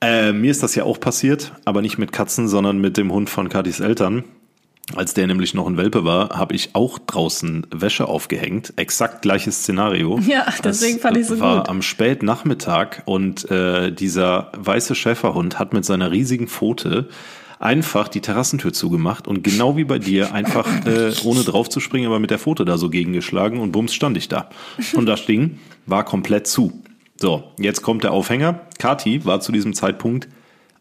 Äh, 0.00 0.32
mir 0.32 0.50
ist 0.50 0.62
das 0.62 0.74
ja 0.74 0.84
auch 0.84 0.98
passiert, 0.98 1.52
aber 1.64 1.82
nicht 1.82 1.98
mit 1.98 2.12
Katzen, 2.12 2.48
sondern 2.48 2.78
mit 2.78 2.96
dem 2.96 3.12
Hund 3.12 3.30
von 3.30 3.48
Katis 3.48 3.80
Eltern. 3.80 4.24
Als 4.96 5.14
der 5.14 5.28
nämlich 5.28 5.54
noch 5.54 5.68
ein 5.68 5.76
Welpe 5.76 6.04
war, 6.04 6.30
habe 6.30 6.56
ich 6.56 6.70
auch 6.74 6.98
draußen 6.98 7.68
Wäsche 7.70 8.08
aufgehängt. 8.08 8.74
Exakt 8.76 9.22
gleiches 9.22 9.62
Szenario. 9.62 10.18
Ja, 10.26 10.44
deswegen 10.64 10.94
das 10.94 11.02
fand 11.02 11.16
ich 11.16 11.26
so 11.26 11.38
war 11.38 11.58
gut. 11.58 11.68
am 11.68 11.82
Spätnachmittag 11.82 13.02
und 13.04 13.48
äh, 13.50 13.92
dieser 13.92 14.50
weiße 14.56 14.94
Schäferhund 14.94 15.58
hat 15.58 15.72
mit 15.72 15.84
seiner 15.84 16.10
riesigen 16.10 16.48
Pfote 16.48 17.08
einfach 17.62 18.08
die 18.08 18.20
Terrassentür 18.20 18.72
zugemacht 18.72 19.26
und 19.28 19.42
genau 19.44 19.76
wie 19.76 19.84
bei 19.84 19.98
dir 19.98 20.34
einfach 20.34 20.66
äh, 20.86 21.12
ohne 21.24 21.44
drauf 21.44 21.68
zu 21.68 21.80
springen, 21.80 22.06
aber 22.06 22.18
mit 22.18 22.30
der 22.30 22.38
Pfote 22.38 22.64
da 22.64 22.76
so 22.76 22.90
gegengeschlagen 22.90 23.58
und 23.60 23.72
bums 23.72 23.94
stand 23.94 24.16
ich 24.16 24.28
da. 24.28 24.50
Und 24.94 25.06
das 25.06 25.24
Ding 25.26 25.58
war 25.86 26.04
komplett 26.04 26.46
zu. 26.46 26.82
So, 27.16 27.44
jetzt 27.58 27.82
kommt 27.82 28.02
der 28.04 28.12
Aufhänger. 28.12 28.60
Kati 28.78 29.24
war 29.24 29.40
zu 29.40 29.52
diesem 29.52 29.74
Zeitpunkt 29.74 30.28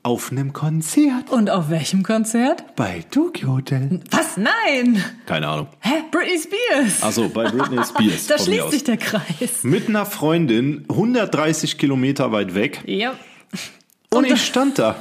auf 0.03 0.31
einem 0.31 0.51
Konzert 0.51 1.29
Und 1.29 1.51
auf 1.51 1.69
welchem 1.69 2.01
Konzert? 2.01 2.75
bei 2.75 3.05
Tokyo 3.11 3.49
Hotel. 3.57 3.99
Was? 4.09 4.35
Nein! 4.37 5.03
Keine 5.27 5.47
Ahnung. 5.47 5.67
Hä? 5.81 5.91
Britney 6.09 6.39
Spears! 6.39 7.03
Also 7.03 7.29
bei 7.29 7.47
Britney 7.51 7.83
Spears. 7.85 8.25
da 8.25 8.39
schließt 8.39 8.71
sich 8.71 8.83
der 8.83 8.97
Kreis. 8.97 9.61
Mit 9.61 9.87
einer 9.89 10.07
Freundin 10.07 10.85
130 10.89 11.77
Kilometer 11.77 12.31
weit 12.31 12.55
weg 12.55 12.81
Ja. 12.87 13.13
und 14.09 14.25
ich 14.25 14.43
stand 14.43 14.79
da. 14.79 14.95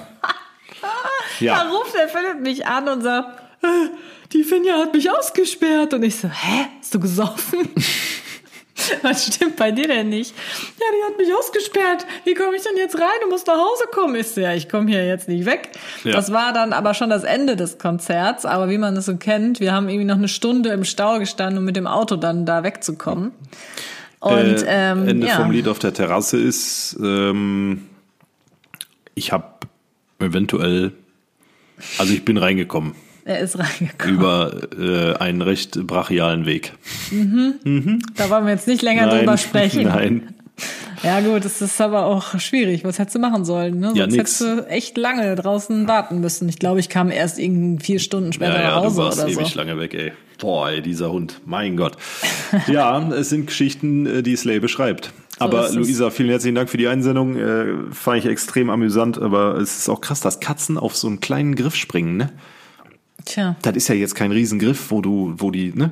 Da 1.41 1.47
Ja, 1.47 1.63
ruft 1.63 1.95
der 1.95 2.09
Philipp 2.09 2.41
mich 2.41 2.67
an 2.67 2.89
und 2.89 3.03
sagt, 3.03 3.41
äh, 3.63 3.89
die 4.33 4.45
Finja 4.45 4.79
hat 4.79 4.95
mich 4.95 5.11
ausgesperrt. 5.11 5.95
Und 5.95 6.03
ich 6.03 6.17
so, 6.17 6.29
hä? 6.29 6.67
Hast 6.81 6.95
du 6.95 7.01
gesoffen? 7.01 7.69
Was 9.03 9.27
stimmt 9.27 9.57
bei 9.57 9.71
dir 9.73 9.89
denn 9.89 10.09
nicht? 10.09 10.35
Ja, 10.79 10.87
die 10.97 11.13
hat 11.13 11.19
mich 11.19 11.35
ausgesperrt. 11.35 12.07
Wie 12.25 12.35
komme 12.35 12.57
ich 12.57 12.63
denn 12.63 12.77
jetzt 12.77 12.97
rein? 12.97 13.09
Du 13.23 13.29
musst 13.29 13.47
nach 13.47 13.59
Hause 13.59 13.85
kommen. 13.93 14.15
Ich 14.15 14.29
so, 14.29 14.41
ja, 14.41 14.55
ich 14.55 14.69
komme 14.69 14.91
hier 14.91 15.07
jetzt 15.07 15.29
nicht 15.29 15.45
weg. 15.45 15.71
Ja. 16.05 16.13
Das 16.13 16.33
war 16.33 16.53
dann 16.53 16.73
aber 16.73 16.95
schon 16.95 17.11
das 17.11 17.25
Ende 17.25 17.57
des 17.57 17.79
Konzerts. 17.79 18.47
Aber 18.47 18.71
wie 18.71 18.79
man 18.79 18.95
das 18.95 19.07
so 19.07 19.17
kennt, 19.17 19.61
wir 19.61 19.73
haben 19.73 19.89
irgendwie 19.89 20.07
noch 20.07 20.17
eine 20.17 20.29
Stunde 20.29 20.71
im 20.71 20.85
Stau 20.85 21.19
gestanden, 21.19 21.59
um 21.59 21.65
mit 21.65 21.77
dem 21.77 21.87
Auto 21.87 22.17
dann 22.17 22.47
da 22.47 22.63
wegzukommen. 22.63 23.33
Und 24.21 24.63
äh, 24.63 24.93
ähm, 24.93 25.09
Ende 25.09 25.27
ja. 25.27 25.37
vom 25.37 25.51
Lied 25.51 25.67
auf 25.67 25.79
der 25.79 25.95
Terrasse 25.95 26.39
ist, 26.39 26.97
ähm, 27.03 27.87
ich 29.15 29.33
habe 29.33 29.45
eventuell, 30.19 30.93
also 31.99 32.13
ich 32.13 32.25
bin 32.25 32.37
reingekommen 32.37 32.95
er 33.25 33.41
ist 33.41 33.59
reingekommen. 33.59 34.17
über 34.17 34.61
äh, 34.79 35.15
einen 35.19 35.43
recht 35.43 35.87
brachialen 35.87 36.47
Weg. 36.47 36.73
Da 37.11 38.31
wollen 38.31 38.45
wir 38.47 38.53
jetzt 38.53 38.67
nicht 38.67 38.83
länger 38.83 39.09
drüber 39.09 39.37
sprechen. 39.37 39.85
Nein, 39.85 40.35
Ja 41.03 41.21
gut, 41.21 41.45
es 41.45 41.63
ist 41.63 41.81
aber 41.81 42.07
auch 42.07 42.39
schwierig. 42.41 42.85
Was 42.85 42.99
hättest 42.99 43.17
du 43.17 43.21
machen 43.21 43.45
sollen? 43.45 43.79
Ne? 43.79 43.93
Ja, 43.95 44.05
Sonst 44.05 44.17
nix. 44.17 44.17
hättest 44.17 44.41
du 44.41 44.67
echt 44.69 44.97
lange 44.97 45.35
draußen 45.37 45.87
warten 45.89 46.21
müssen. 46.21 46.49
Ich 46.49 46.59
glaube, 46.59 46.81
ich 46.81 46.89
kam 46.89 47.11
erst 47.11 47.39
irgendwie 47.39 47.83
vier 47.85 48.01
Stunden 48.01 48.33
später 48.33 48.55
ja, 48.55 48.63
ja, 48.63 48.69
nach 48.71 48.81
du 48.81 48.87
Hause 48.87 48.97
warst 48.97 49.19
oder 49.21 49.29
ewig 49.29 49.49
so. 49.49 49.59
lange 49.59 49.79
weg, 49.79 49.95
ey. 49.95 50.13
Boah, 50.39 50.71
ey, 50.71 50.81
dieser 50.83 51.13
Hund, 51.13 51.41
mein 51.45 51.77
Gott. 51.77 51.97
Ja, 52.67 52.99
es 53.13 53.29
sind 53.29 53.47
Geschichten, 53.47 54.07
äh, 54.07 54.23
die 54.23 54.37
Slay 54.37 54.59
beschreibt. 54.59 55.13
Aber 55.41 55.67
es. 55.67 55.75
Luisa, 55.75 56.11
vielen 56.11 56.29
herzlichen 56.29 56.55
Dank 56.55 56.69
für 56.69 56.77
die 56.77 56.87
Einsendung. 56.87 57.37
Äh, 57.37 57.93
fand 57.93 58.19
ich 58.19 58.27
extrem 58.27 58.71
amüsant, 58.71 59.19
aber 59.19 59.57
es 59.57 59.79
ist 59.79 59.89
auch 59.89 60.01
krass, 60.01 60.21
dass 60.21 60.41
Katzen 60.41 60.79
auf 60.79 60.97
so 60.97 61.09
einen 61.09 61.21
kleinen 61.21 61.55
Griff 61.55 61.75
springen, 61.75 62.17
ne? 62.17 62.31
Tja. 63.25 63.57
Das 63.63 63.77
ist 63.77 63.89
ja 63.89 63.95
jetzt 63.95 64.15
kein 64.15 64.33
Riesengriff, 64.33 64.91
wo 64.91 65.01
du, 65.01 65.35
wo 65.37 65.51
die, 65.51 65.73
ne? 65.75 65.91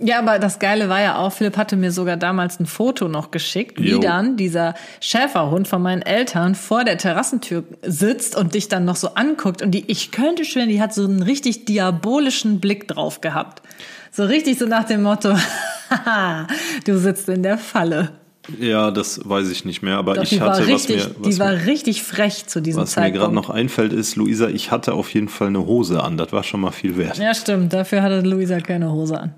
Ja, 0.00 0.18
aber 0.18 0.40
das 0.40 0.58
Geile 0.58 0.88
war 0.88 1.00
ja 1.00 1.16
auch, 1.18 1.32
Philipp 1.32 1.56
hatte 1.56 1.76
mir 1.76 1.92
sogar 1.92 2.16
damals 2.16 2.58
ein 2.58 2.66
Foto 2.66 3.06
noch 3.06 3.30
geschickt, 3.30 3.80
wie 3.80 3.92
Jo. 3.92 4.00
dann 4.00 4.36
dieser 4.36 4.74
Schäferhund 5.00 5.68
von 5.68 5.80
meinen 5.82 6.02
Eltern 6.02 6.56
vor 6.56 6.82
der 6.82 6.98
Terrassentür 6.98 7.62
sitzt 7.82 8.34
und 8.34 8.54
dich 8.54 8.68
dann 8.68 8.84
noch 8.84 8.96
so 8.96 9.14
anguckt. 9.14 9.62
Und 9.62 9.70
die, 9.70 9.84
ich 9.86 10.10
könnte 10.10 10.44
schwören, 10.44 10.68
die 10.68 10.82
hat 10.82 10.92
so 10.92 11.04
einen 11.04 11.22
richtig 11.22 11.64
diabolischen 11.66 12.58
Blick 12.58 12.88
drauf 12.88 13.20
gehabt. 13.20 13.62
So 14.10 14.24
richtig 14.24 14.58
so 14.58 14.66
nach 14.66 14.84
dem 14.84 15.04
Motto, 15.04 15.36
du 16.86 16.98
sitzt 16.98 17.28
in 17.28 17.44
der 17.44 17.56
Falle. 17.56 18.10
Ja, 18.60 18.90
das 18.90 19.20
weiß 19.24 19.50
ich 19.50 19.64
nicht 19.64 19.82
mehr, 19.82 19.96
aber 19.96 20.14
Doch, 20.14 20.22
ich 20.22 20.40
hatte, 20.40 20.60
was 20.62 20.68
richtig, 20.68 20.96
mir, 21.08 21.14
was 21.18 21.28
die 21.34 21.38
war 21.38 21.52
mir, 21.52 21.66
richtig 21.66 22.02
frech 22.02 22.46
zu 22.46 22.60
diesem 22.60 22.82
was 22.82 22.90
mir 22.90 23.02
Zeitpunkt. 23.02 23.18
gerade 23.18 23.34
noch 23.34 23.50
einfällt, 23.50 23.92
ist, 23.92 24.16
Luisa, 24.16 24.48
ich 24.48 24.70
hatte 24.70 24.92
auf 24.94 25.12
jeden 25.14 25.28
Fall 25.28 25.48
eine 25.48 25.64
Hose 25.66 26.02
an. 26.02 26.16
Das 26.16 26.32
war 26.32 26.42
schon 26.42 26.60
mal 26.60 26.70
viel 26.70 26.96
wert. 26.96 27.18
Ja, 27.18 27.34
stimmt. 27.34 27.72
Dafür 27.72 28.02
hatte 28.02 28.20
Luisa 28.20 28.60
keine 28.60 28.90
Hose 28.92 29.18
an. 29.18 29.34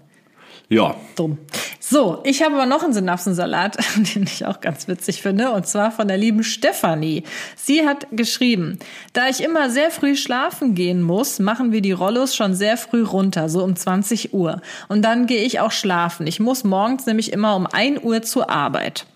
Ja, 0.69 0.97
Dumm. 1.15 1.39
So, 1.79 2.21
ich 2.25 2.43
habe 2.43 2.57
aber 2.57 2.67
noch 2.67 2.83
einen 2.83 2.93
Synapsensalat, 2.93 3.79
den 4.15 4.25
ich 4.25 4.45
auch 4.45 4.61
ganz 4.61 4.89
witzig 4.89 5.23
finde, 5.23 5.53
und 5.53 5.69
zwar 5.69 5.93
von 5.93 6.09
der 6.09 6.17
lieben 6.17 6.43
Stefanie. 6.43 7.23
Sie 7.55 7.87
hat 7.87 8.09
geschrieben, 8.11 8.81
da 9.13 9.29
ich 9.29 9.41
immer 9.41 9.71
sehr 9.71 9.93
früh 9.93 10.17
schlafen 10.17 10.75
gehen 10.75 11.01
muss, 11.01 11.39
machen 11.39 11.71
wir 11.71 11.83
die 11.83 11.93
Rollos 11.93 12.35
schon 12.35 12.55
sehr 12.55 12.77
früh 12.77 13.05
runter, 13.05 13.49
so 13.49 13.63
um 13.63 13.77
20 13.77 14.35
Uhr. 14.35 14.61
Und 14.89 15.03
dann 15.03 15.27
gehe 15.27 15.45
ich 15.45 15.61
auch 15.61 15.71
schlafen. 15.71 16.27
Ich 16.27 16.41
muss 16.41 16.65
morgens 16.65 17.07
nämlich 17.07 17.33
immer 17.33 17.55
um 17.55 17.69
1 17.69 18.03
Uhr 18.03 18.23
zur 18.23 18.51
Arbeit. 18.51 19.07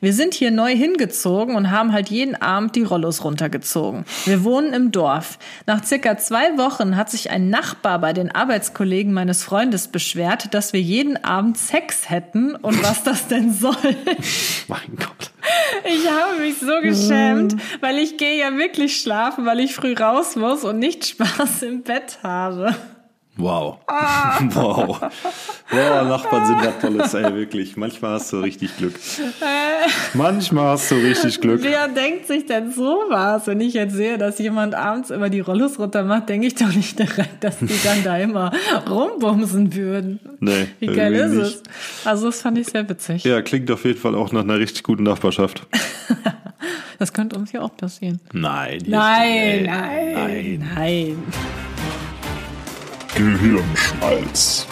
Wir 0.00 0.12
sind 0.12 0.34
hier 0.34 0.50
neu 0.50 0.74
hingezogen 0.74 1.56
und 1.56 1.70
haben 1.70 1.92
halt 1.92 2.08
jeden 2.08 2.34
Abend 2.34 2.76
die 2.76 2.82
Rollos 2.82 3.24
runtergezogen. 3.24 4.04
Wir 4.24 4.44
wohnen 4.44 4.72
im 4.72 4.92
Dorf. 4.92 5.38
Nach 5.66 5.84
circa 5.84 6.16
zwei 6.18 6.56
Wochen 6.58 6.96
hat 6.96 7.10
sich 7.10 7.30
ein 7.30 7.50
Nachbar 7.50 8.00
bei 8.00 8.12
den 8.12 8.30
Arbeitskollegen 8.30 9.12
meines 9.12 9.42
Freundes 9.42 9.88
beschwert, 9.88 10.54
dass 10.54 10.72
wir 10.72 10.80
jeden 10.80 11.22
Abend 11.24 11.58
Sex 11.58 12.10
hätten 12.10 12.54
und 12.54 12.82
was 12.82 13.02
das 13.02 13.28
denn 13.28 13.52
soll. 13.52 13.76
mein 14.68 14.96
Gott. 14.96 15.30
Ich 15.84 16.10
habe 16.10 16.40
mich 16.40 16.58
so 16.58 16.80
geschämt, 16.82 17.56
weil 17.80 17.98
ich 17.98 18.16
gehe 18.16 18.38
ja 18.38 18.56
wirklich 18.56 19.00
schlafen, 19.00 19.46
weil 19.46 19.60
ich 19.60 19.74
früh 19.74 19.94
raus 19.94 20.36
muss 20.36 20.64
und 20.64 20.78
nicht 20.78 21.06
Spaß 21.06 21.62
im 21.62 21.82
Bett 21.82 22.18
habe. 22.22 22.74
Wow. 23.36 23.78
Ah. 23.86 24.38
Wow. 24.54 24.98
Boah, 25.70 26.04
Nachbarn 26.04 26.46
sind 26.46 26.58
was 26.64 26.78
Tolles, 26.80 27.14
ey, 27.14 27.34
wirklich. 27.34 27.76
Manchmal 27.76 28.12
hast 28.12 28.32
du 28.32 28.38
richtig 28.38 28.76
Glück. 28.76 28.94
Manchmal 30.14 30.68
hast 30.72 30.90
du 30.90 30.94
richtig 30.94 31.40
Glück. 31.40 31.60
Wer 31.62 31.88
denkt 31.88 32.26
sich 32.28 32.46
denn 32.46 32.70
sowas? 32.72 33.46
Wenn 33.46 33.60
ich 33.60 33.74
jetzt 33.74 33.94
sehe, 33.94 34.16
dass 34.16 34.38
jemand 34.38 34.74
abends 34.74 35.10
immer 35.10 35.28
die 35.28 35.40
Rollos 35.40 35.78
runter 35.78 36.04
macht, 36.04 36.28
denke 36.28 36.46
ich 36.46 36.54
doch 36.54 36.72
nicht 36.72 36.98
direkt, 36.98 37.42
dass 37.42 37.58
die 37.58 37.68
dann 37.84 38.04
da 38.04 38.16
immer 38.16 38.52
rumbumsen 38.88 39.74
würden. 39.74 40.20
Nee, 40.40 40.68
Wie 40.78 40.86
geil 40.86 41.12
ist 41.14 41.20
irgendwie 41.32 41.40
es? 41.42 41.62
Also 42.04 42.26
das 42.26 42.40
fand 42.42 42.58
ich 42.58 42.68
sehr 42.68 42.88
witzig. 42.88 43.24
Ja, 43.24 43.42
klingt 43.42 43.70
auf 43.70 43.84
jeden 43.84 43.98
Fall 43.98 44.14
auch 44.14 44.32
nach 44.32 44.42
einer 44.44 44.58
richtig 44.58 44.82
guten 44.82 45.02
Nachbarschaft. 45.04 45.66
Das 46.98 47.12
könnte 47.12 47.36
uns 47.38 47.52
ja 47.52 47.60
auch 47.60 47.76
passieren. 47.76 48.20
Nein. 48.32 48.78
Nein, 48.86 49.58
ist- 49.60 49.66
nein, 49.66 50.12
nein. 50.14 50.72
nein. 50.74 51.18
Gehirnschmalz. 53.16 54.66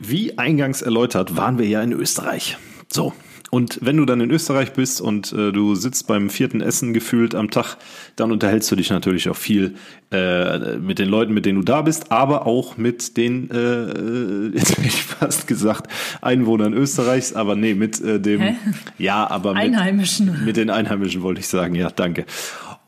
Wie 0.00 0.36
eingangs 0.36 0.82
erläutert, 0.82 1.36
waren 1.36 1.56
wir 1.56 1.66
ja 1.68 1.80
in 1.80 1.92
Österreich. 1.92 2.58
So. 2.92 3.12
Und 3.50 3.78
wenn 3.80 3.96
du 3.96 4.04
dann 4.04 4.20
in 4.20 4.32
Österreich 4.32 4.72
bist 4.72 5.00
und 5.00 5.32
äh, 5.32 5.52
du 5.52 5.76
sitzt 5.76 6.08
beim 6.08 6.28
vierten 6.28 6.60
Essen 6.60 6.92
gefühlt 6.92 7.36
am 7.36 7.52
Tag, 7.52 7.76
dann 8.16 8.32
unterhältst 8.32 8.68
du 8.72 8.74
dich 8.74 8.90
natürlich 8.90 9.28
auch 9.28 9.36
viel 9.36 9.76
äh, 10.10 10.76
mit 10.78 10.98
den 10.98 11.08
Leuten, 11.08 11.32
mit 11.34 11.46
denen 11.46 11.60
du 11.60 11.64
da 11.64 11.82
bist, 11.82 12.10
aber 12.10 12.48
auch 12.48 12.76
mit 12.76 13.16
den, 13.16 13.48
äh, 13.52 14.56
jetzt 14.58 14.76
hätte 14.76 14.88
ich 14.88 15.00
fast 15.04 15.46
gesagt, 15.46 15.88
Einwohnern 16.20 16.74
Österreichs, 16.74 17.32
aber 17.32 17.54
nee, 17.54 17.74
mit 17.74 18.00
äh, 18.00 18.18
dem, 18.18 18.40
Hä? 18.40 18.56
ja, 18.98 19.30
aber 19.30 19.54
mit, 19.54 19.62
Einheimischen. 19.62 20.44
mit 20.44 20.56
den 20.56 20.68
Einheimischen 20.68 21.22
wollte 21.22 21.38
ich 21.38 21.46
sagen, 21.46 21.76
ja, 21.76 21.90
danke. 21.90 22.26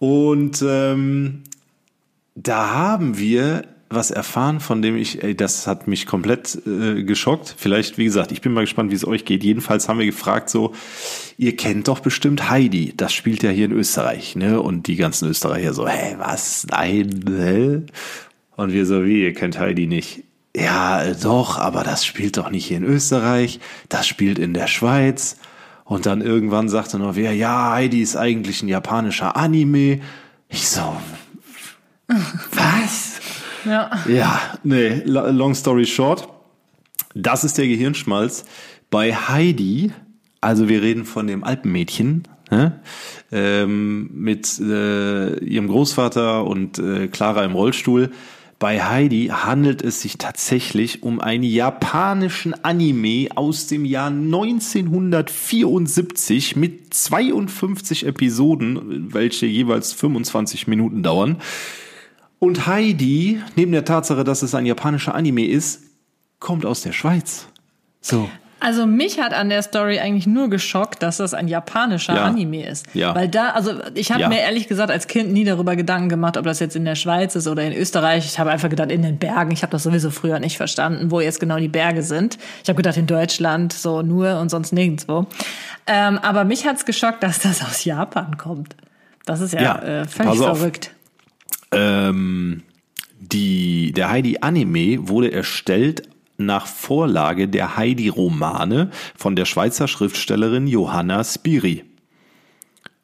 Und 0.01 0.65
ähm, 0.67 1.45
da 2.35 2.71
haben 2.71 3.17
wir 3.17 3.63
was 3.91 4.13
erfahren, 4.13 4.61
von 4.61 4.83
dem 4.83 4.97
ich, 4.97 5.23
ey, 5.25 5.35
das 5.35 5.67
hat 5.67 5.89
mich 5.89 6.07
komplett 6.07 6.63
äh, 6.65 7.03
geschockt. 7.03 7.57
Vielleicht, 7.59 7.99
wie 7.99 8.05
gesagt, 8.05 8.31
ich 8.31 8.41
bin 8.41 8.53
mal 8.53 8.61
gespannt, 8.61 8.93
wie 8.93 8.95
es 8.95 9.05
euch 9.05 9.25
geht. 9.25 9.43
Jedenfalls 9.43 9.89
haben 9.89 9.99
wir 9.99 10.07
gefragt, 10.07 10.49
so, 10.49 10.73
ihr 11.37 11.57
kennt 11.57 11.89
doch 11.89 11.99
bestimmt 11.99 12.49
Heidi. 12.49 12.95
Das 12.97 13.13
spielt 13.13 13.43
ja 13.43 13.51
hier 13.51 13.65
in 13.65 13.73
Österreich, 13.73 14.37
ne? 14.37 14.61
Und 14.63 14.87
die 14.87 14.95
ganzen 14.95 15.29
Österreicher 15.29 15.75
so, 15.75 15.89
hä, 15.89 16.15
was? 16.19 16.69
Nein, 16.71 17.25
hä? 17.29 17.83
Und 18.55 18.73
wir 18.73 18.87
so, 18.87 19.05
wie, 19.05 19.25
ihr 19.25 19.35
kennt 19.35 19.59
Heidi 19.59 19.89
nicht? 19.89 20.23
Ja, 20.57 21.13
doch, 21.15 21.59
aber 21.59 21.83
das 21.83 22.07
spielt 22.07 22.37
doch 22.37 22.51
nicht 22.51 22.67
hier 22.67 22.77
in 22.77 22.85
Österreich. 22.85 23.59
Das 23.89 24.07
spielt 24.07 24.39
in 24.39 24.55
der 24.55 24.69
Schweiz. 24.69 25.37
Und 25.85 26.07
dann 26.07 26.21
irgendwann 26.21 26.69
sagte 26.69 27.01
noch 27.01 27.17
wer, 27.17 27.35
ja, 27.35 27.73
Heidi 27.73 28.03
ist 28.03 28.17
eigentlich 28.17 28.63
ein 28.63 28.69
japanischer 28.69 29.37
Anime. 29.37 30.01
Ich 30.49 30.69
so, 30.69 30.97
was? 32.53 33.21
Ja. 33.65 33.91
Ja, 34.09 34.41
nee, 34.63 35.03
lo- 35.05 35.31
long 35.31 35.55
story 35.55 35.87
short. 35.87 36.29
Das 37.15 37.45
ist 37.45 37.59
der 37.59 37.67
Gehirnschmalz. 37.67 38.45
Bei 38.91 39.15
Heidi, 39.15 39.93
also 40.41 40.69
wir 40.69 40.83
reden 40.83 41.05
von 41.05 41.27
dem 41.27 41.43
Alpenmädchen, 41.45 42.23
ne? 42.51 42.81
ähm, 43.33 44.11
mit 44.13 44.59
äh, 44.61 45.39
ihrem 45.45 45.69
Großvater 45.69 46.45
und 46.47 46.79
äh, 46.79 47.09
Clara 47.09 47.45
im 47.45 47.53
Rollstuhl. 47.53 48.11
Bei 48.59 48.83
Heidi 48.85 49.29
handelt 49.33 49.81
es 49.83 50.03
sich 50.03 50.19
tatsächlich 50.19 51.03
um 51.03 51.21
einen 51.21 51.45
japanischen 51.45 52.53
Anime 52.63 53.29
aus 53.35 53.67
dem 53.69 53.87
Jahr 53.87 54.09
1974 54.11 56.57
mit 56.57 56.93
52 56.93 58.07
Episoden, 58.07 59.13
welche 59.15 59.47
jeweils 59.47 59.93
25 59.93 60.67
Minuten 60.67 61.03
dauern. 61.03 61.37
Und 62.41 62.67
Heidi, 62.67 63.41
neben 63.55 63.71
der 63.71 63.85
Tatsache, 63.85 64.25
dass 64.25 64.43
es 64.43 64.55
ein 64.55 64.67
japanischer 64.67 65.15
Anime 65.15 65.47
ist, 65.47 65.83
kommt 66.41 66.67
aus 66.67 66.81
der 66.83 66.93
Schweiz. 66.93 67.47
So. 68.01 68.29
Also 68.63 68.85
mich 68.87 69.19
hat 69.21 69.33
an 69.33 69.49
der 69.49 69.63
Story 69.63 69.99
eigentlich 70.01 70.27
nur 70.27 70.51
geschockt, 70.51 71.03
dass 71.03 71.17
das 71.19 71.33
ein 71.33 71.49
japanischer 71.49 72.15
Ja. 72.15 72.25
Anime 72.25 72.67
ist. 72.67 72.87
Ja. 72.95 73.15
Weil 73.15 73.29
da, 73.29 73.51
also 73.51 73.73
ich 73.95 74.11
habe 74.11 74.23
Ja. 74.23 74.29
mir 74.29 74.41
ehrlich 74.41 74.69
gesagt 74.69 74.91
als 74.91 75.07
Kind 75.07 75.33
nie 75.33 75.45
darüber 75.45 75.77
Gedanken 75.77 76.09
gemacht, 76.11 76.37
ob 76.39 76.45
das 76.45 76.61
jetzt 76.61 76.77
in 76.77 76.85
der 76.85 76.95
Schweiz 76.95 77.35
ist 77.37 77.47
oder 77.47 77.63
in 77.63 77.73
Österreich. 77.75 78.25
Ich 78.27 78.39
habe 78.39 78.51
einfach 78.51 78.69
gedacht, 78.69 78.91
in 78.91 79.01
den 79.03 79.19
Bergen. 79.19 79.51
Ich 79.51 79.63
habe 79.63 79.71
das 79.73 79.83
sowieso 79.83 80.11
früher 80.11 80.41
nicht 80.41 80.57
verstanden, 80.59 81.11
wo 81.11 81.21
jetzt 81.21 81.41
genau 81.41 81.57
die 81.59 81.69
Berge 81.69 82.03
sind. 82.03 82.39
Ich 82.63 82.69
habe 82.69 82.77
gedacht, 82.77 82.97
in 82.99 83.07
Deutschland 83.07 83.73
so 83.73 84.03
nur 84.03 84.39
und 84.41 84.51
sonst 84.51 84.73
nirgendwo. 84.73 85.27
Ähm, 85.87 86.19
aber 86.19 86.45
mich 86.45 86.67
hat's 86.67 86.85
geschockt, 86.85 87.23
dass 87.23 87.39
das 87.41 87.63
aus 87.63 87.85
Japan 87.85 88.37
kommt. 88.37 88.77
Das 89.27 89.41
ist 89.41 89.53
ja, 89.55 89.63
Ja, 89.63 89.79
äh, 89.83 90.05
völlig 90.07 90.39
verrückt. 90.39 90.91
Ähm, 91.73 92.63
die, 93.21 93.93
der 93.93 94.11
Heidi-Anime 94.11 95.09
wurde 95.09 95.33
erstellt 95.33 96.03
nach 96.37 96.67
Vorlage 96.67 97.49
der 97.49 97.77
Heidi-Romane 97.77 98.91
von 99.17 99.37
der 99.37 99.45
Schweizer 99.45 99.87
Schriftstellerin 99.89 100.67
Johanna 100.67 101.23
Spiri. 101.23 101.85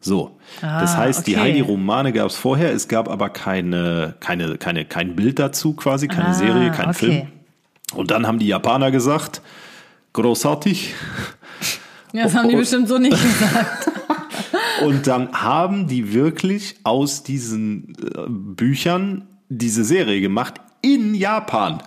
So, 0.01 0.39
das 0.61 0.95
Ah, 0.95 0.99
heißt, 0.99 1.27
die 1.27 1.33
okay. 1.35 1.43
Heidi-Romane 1.43 2.13
gab 2.13 2.29
es 2.31 2.37
vorher, 2.37 2.73
es 2.73 2.89
gab 2.89 3.09
aber 3.09 3.29
keine, 3.29 4.15
keine, 4.21 4.57
keine, 4.57 4.85
kein 4.85 5.17
Bild 5.17 5.39
dazu 5.39 5.75
quasi, 5.75 6.07
keine 6.09 6.29
Ah, 6.29 6.35
Serie, 6.35 6.71
kein 6.71 6.91
okay. 6.91 6.95
Film. 6.95 7.27
Und 7.95 8.11
dann 8.11 8.27
haben 8.27 8.39
die 8.39 8.47
Japaner 8.47 8.91
gesagt, 8.91 9.43
großartig, 10.13 10.95
Ja, 12.13 12.25
das 12.25 12.35
haben 12.35 12.49
die 12.49 12.57
bestimmt 12.57 12.89
so 12.89 12.99
nicht 12.99 13.21
gesagt. 13.21 13.91
Und 14.83 15.07
dann 15.07 15.33
haben 15.33 15.87
die 15.87 16.13
wirklich 16.13 16.77
aus 16.85 17.23
diesen 17.23 17.95
äh, 18.15 18.27
Büchern 18.29 19.27
diese 19.49 19.85
Serie 19.85 20.21
gemacht 20.21 20.55
in 20.83 21.15
Japan. 21.15 21.83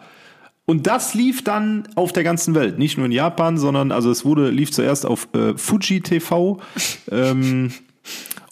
Und 0.66 0.86
das 0.86 1.16
lief 1.16 1.44
dann 1.44 1.88
auf 1.96 2.14
der 2.14 2.24
ganzen 2.24 2.54
Welt, 2.54 2.78
nicht 2.78 2.98
nur 2.98 3.08
in 3.08 3.12
Japan, 3.12 3.58
sondern 3.58 3.92
also 3.92 4.12
es 4.12 4.24
wurde 4.24 4.50
lief 4.50 4.72
zuerst 4.72 5.06
auf 5.06 5.28
äh, 5.34 5.58
Fuji 5.58 6.02
TV 6.02 6.60
ähm, 7.12 7.72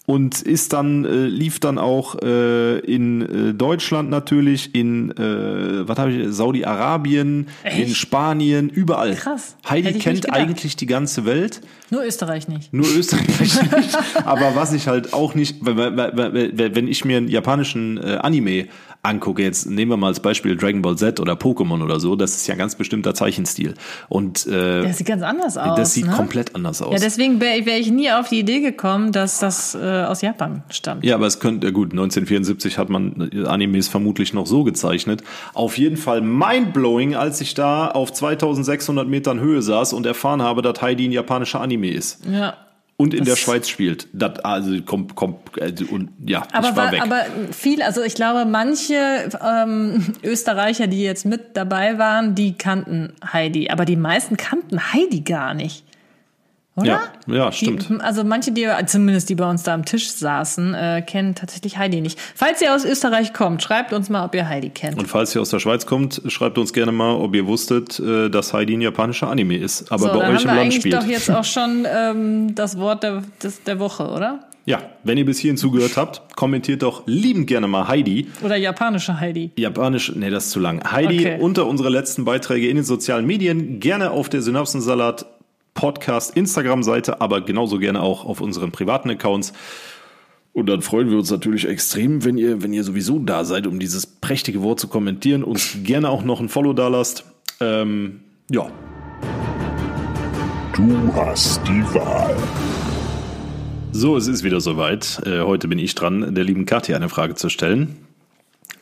und 0.08 0.40
ist 0.40 0.72
dann 0.72 1.04
äh, 1.04 1.26
lief 1.26 1.60
dann 1.60 1.76
auch 1.76 2.14
äh, 2.22 2.78
in 2.78 3.50
äh, 3.50 3.52
Deutschland 3.52 4.08
natürlich, 4.08 4.74
in 4.74 5.10
äh, 5.10 5.86
was 5.86 5.98
habe 5.98 6.12
ich 6.12 6.34
Saudi-Arabien, 6.34 7.48
in 7.62 7.70
Echt? 7.70 7.96
Spanien, 7.96 8.70
überall. 8.70 9.14
Krass. 9.14 9.56
Heidi 9.68 9.98
kennt 9.98 10.32
eigentlich 10.32 10.76
die 10.76 10.86
ganze 10.86 11.26
Welt. 11.26 11.60
Nur 11.90 12.06
Österreich 12.06 12.48
nicht. 12.48 12.72
Nur 12.72 12.86
Österreich 12.86 13.38
nicht. 13.40 13.98
Aber 14.24 14.56
was 14.56 14.72
ich 14.72 14.88
halt 14.88 15.12
auch 15.12 15.34
nicht, 15.34 15.56
wenn 15.60 16.88
ich 16.88 17.04
mir 17.04 17.18
einen 17.18 17.28
japanischen 17.28 17.98
äh, 17.98 18.16
Anime 18.22 18.68
angucke, 19.02 19.42
jetzt 19.42 19.66
nehmen 19.66 19.90
wir 19.92 19.96
mal 19.96 20.08
als 20.08 20.20
Beispiel 20.20 20.56
Dragon 20.56 20.82
Ball 20.82 20.96
Z 20.96 21.20
oder 21.20 21.34
Pokémon 21.34 21.82
oder 21.82 22.00
so, 22.00 22.16
das 22.16 22.34
ist 22.36 22.46
ja 22.46 22.54
ein 22.54 22.58
ganz 22.58 22.74
bestimmter 22.74 23.14
Zeichenstil. 23.14 23.74
Und 24.08 24.46
äh, 24.46 24.82
Das 24.82 24.98
sieht 24.98 25.06
ganz 25.06 25.22
anders 25.22 25.56
aus. 25.56 25.76
das 25.76 25.94
sieht 25.94 26.06
ne? 26.06 26.12
komplett 26.12 26.54
anders 26.54 26.82
aus. 26.82 26.92
Ja, 26.92 26.98
deswegen 26.98 27.40
wäre 27.40 27.64
wär 27.64 27.78
ich 27.78 27.90
nie 27.90 28.10
auf 28.10 28.28
die 28.28 28.40
Idee 28.40 28.60
gekommen, 28.60 29.12
dass 29.12 29.38
das 29.38 29.74
äh, 29.74 29.78
aus 29.78 30.22
Japan 30.22 30.62
stammt. 30.70 31.04
Ja, 31.04 31.14
aber 31.14 31.26
es 31.26 31.40
könnte, 31.40 31.68
ja 31.68 31.72
gut, 31.72 31.92
1974 31.92 32.76
hat 32.78 32.88
man 32.90 33.30
äh, 33.32 33.46
Animes 33.46 33.88
vermutlich 33.88 34.34
noch 34.34 34.46
so 34.46 34.64
gezeichnet. 34.64 35.22
Auf 35.54 35.78
jeden 35.78 35.96
Fall 35.96 36.20
mindblowing, 36.20 37.14
als 37.14 37.40
ich 37.40 37.54
da 37.54 37.88
auf 37.88 38.12
2600 38.12 39.08
Metern 39.08 39.40
Höhe 39.40 39.62
saß 39.62 39.92
und 39.92 40.06
erfahren 40.06 40.42
habe, 40.42 40.60
dass 40.62 40.82
Heidi 40.82 41.06
ein 41.08 41.12
japanischer 41.12 41.60
Anime 41.60 41.90
ist. 41.90 42.24
Ja. 42.30 42.54
Und 43.00 43.14
in 43.14 43.24
der 43.24 43.34
Das- 43.34 43.38
Schweiz 43.38 43.68
spielt. 43.68 44.08
Das, 44.12 44.40
also, 44.40 44.82
kommt, 44.82 45.14
kommt, 45.14 45.36
also, 45.62 45.84
und, 45.86 46.10
ja, 46.26 46.42
Aber, 46.52 46.70
ich 46.70 46.76
war 46.76 46.86
wa- 46.88 46.92
weg. 46.92 47.00
aber 47.02 47.20
viel, 47.52 47.80
also 47.80 48.02
ich 48.02 48.16
glaube, 48.16 48.44
manche 48.44 49.28
ähm, 49.40 50.04
Österreicher, 50.24 50.88
die 50.88 51.02
jetzt 51.04 51.24
mit 51.24 51.56
dabei 51.56 51.96
waren, 51.98 52.34
die 52.34 52.54
kannten 52.58 53.12
Heidi. 53.32 53.70
Aber 53.70 53.84
die 53.84 53.94
meisten 53.96 54.36
kannten 54.36 54.92
Heidi 54.92 55.20
gar 55.20 55.54
nicht. 55.54 55.84
Oder? 56.78 57.00
Ja, 57.26 57.34
ja, 57.34 57.52
stimmt. 57.52 57.88
Die, 57.88 58.00
also 58.00 58.24
manche, 58.24 58.52
die 58.52 58.68
zumindest 58.86 59.28
die 59.28 59.34
bei 59.34 59.48
uns 59.48 59.62
da 59.62 59.74
am 59.74 59.84
Tisch 59.84 60.10
saßen, 60.10 60.74
äh, 60.74 61.02
kennen 61.02 61.34
tatsächlich 61.34 61.78
Heidi 61.78 62.00
nicht. 62.00 62.18
Falls 62.34 62.62
ihr 62.62 62.74
aus 62.74 62.84
Österreich 62.84 63.32
kommt, 63.32 63.62
schreibt 63.62 63.92
uns 63.92 64.08
mal, 64.08 64.24
ob 64.24 64.34
ihr 64.34 64.48
Heidi 64.48 64.70
kennt. 64.70 64.98
Und 64.98 65.06
falls 65.06 65.34
ihr 65.34 65.40
aus 65.40 65.50
der 65.50 65.58
Schweiz 65.58 65.86
kommt, 65.86 66.22
schreibt 66.28 66.58
uns 66.58 66.72
gerne 66.72 66.92
mal, 66.92 67.14
ob 67.14 67.34
ihr 67.34 67.46
wusstet, 67.46 67.98
äh, 67.98 68.28
dass 68.28 68.52
Heidi 68.52 68.76
ein 68.76 68.80
japanischer 68.80 69.28
Anime 69.28 69.56
ist, 69.56 69.90
aber 69.90 70.12
so, 70.12 70.18
bei 70.18 70.30
euch 70.32 70.42
im 70.44 70.48
Land 70.48 70.74
spielt. 70.74 70.94
doch 70.94 71.06
jetzt 71.06 71.30
auch 71.30 71.44
schon 71.44 71.86
ähm, 71.86 72.54
das 72.54 72.78
Wort 72.78 73.02
der, 73.02 73.22
des, 73.42 73.62
der 73.64 73.78
Woche, 73.78 74.08
oder? 74.08 74.40
Ja, 74.68 74.82
wenn 75.02 75.16
ihr 75.16 75.24
bis 75.24 75.38
hierhin 75.38 75.56
zugehört 75.56 75.96
habt, 75.96 76.36
kommentiert 76.36 76.82
doch 76.82 77.04
liebend 77.06 77.46
gerne 77.46 77.66
mal 77.66 77.88
Heidi. 77.88 78.28
Oder 78.44 78.56
japanische 78.56 79.18
Heidi. 79.18 79.50
Japanisch, 79.56 80.12
nee, 80.14 80.28
das 80.28 80.44
ist 80.46 80.50
zu 80.50 80.60
lang. 80.60 80.82
Heidi 80.92 81.20
Okay. 81.20 81.38
unter 81.40 81.66
unsere 81.66 81.88
letzten 81.88 82.26
Beiträge 82.26 82.68
in 82.68 82.76
den 82.76 82.84
sozialen 82.84 83.24
Medien, 83.24 83.80
gerne 83.80 84.10
auf 84.10 84.28
der 84.28 84.42
Synapsensalat 84.42 85.24
Podcast 85.78 86.36
Instagram-Seite, 86.36 87.20
aber 87.20 87.40
genauso 87.40 87.78
gerne 87.78 88.02
auch 88.02 88.24
auf 88.24 88.40
unseren 88.40 88.72
privaten 88.72 89.10
Accounts. 89.10 89.52
Und 90.52 90.68
dann 90.68 90.82
freuen 90.82 91.08
wir 91.08 91.18
uns 91.18 91.30
natürlich 91.30 91.68
extrem, 91.68 92.24
wenn 92.24 92.36
ihr, 92.36 92.62
wenn 92.62 92.72
ihr 92.72 92.82
sowieso 92.82 93.20
da 93.20 93.44
seid, 93.44 93.64
um 93.68 93.78
dieses 93.78 94.04
prächtige 94.04 94.60
Wort 94.60 94.80
zu 94.80 94.88
kommentieren, 94.88 95.44
uns 95.44 95.78
gerne 95.84 96.10
auch 96.10 96.24
noch 96.24 96.40
ein 96.40 96.48
Follow 96.48 96.72
da 96.72 96.88
lasst. 96.88 97.24
Ähm, 97.60 98.20
ja, 98.50 98.68
Du 100.74 101.12
hast 101.14 101.60
die 101.66 101.82
Wahl. 101.94 102.36
So, 103.92 104.16
es 104.16 104.26
ist 104.26 104.44
wieder 104.44 104.60
soweit. 104.60 105.20
Äh, 105.26 105.40
heute 105.40 105.68
bin 105.68 105.78
ich 105.78 105.94
dran, 105.94 106.34
der 106.34 106.44
lieben 106.44 106.66
Katja 106.66 106.96
eine 106.96 107.08
Frage 107.08 107.36
zu 107.36 107.48
stellen. 107.48 107.96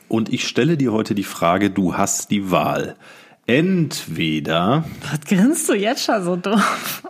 Und 0.07 0.33
ich 0.33 0.47
stelle 0.47 0.77
dir 0.77 0.93
heute 0.93 1.13
die 1.13 1.23
Frage, 1.23 1.69
du 1.69 1.95
hast 1.95 2.31
die 2.31 2.49
Wahl. 2.49 2.95
Entweder 3.47 4.83
Was 5.09 5.21
grinst 5.21 5.67
du 5.69 5.73
jetzt 5.73 6.03
schon 6.03 6.23
so 6.23 6.35
doof? 6.35 7.03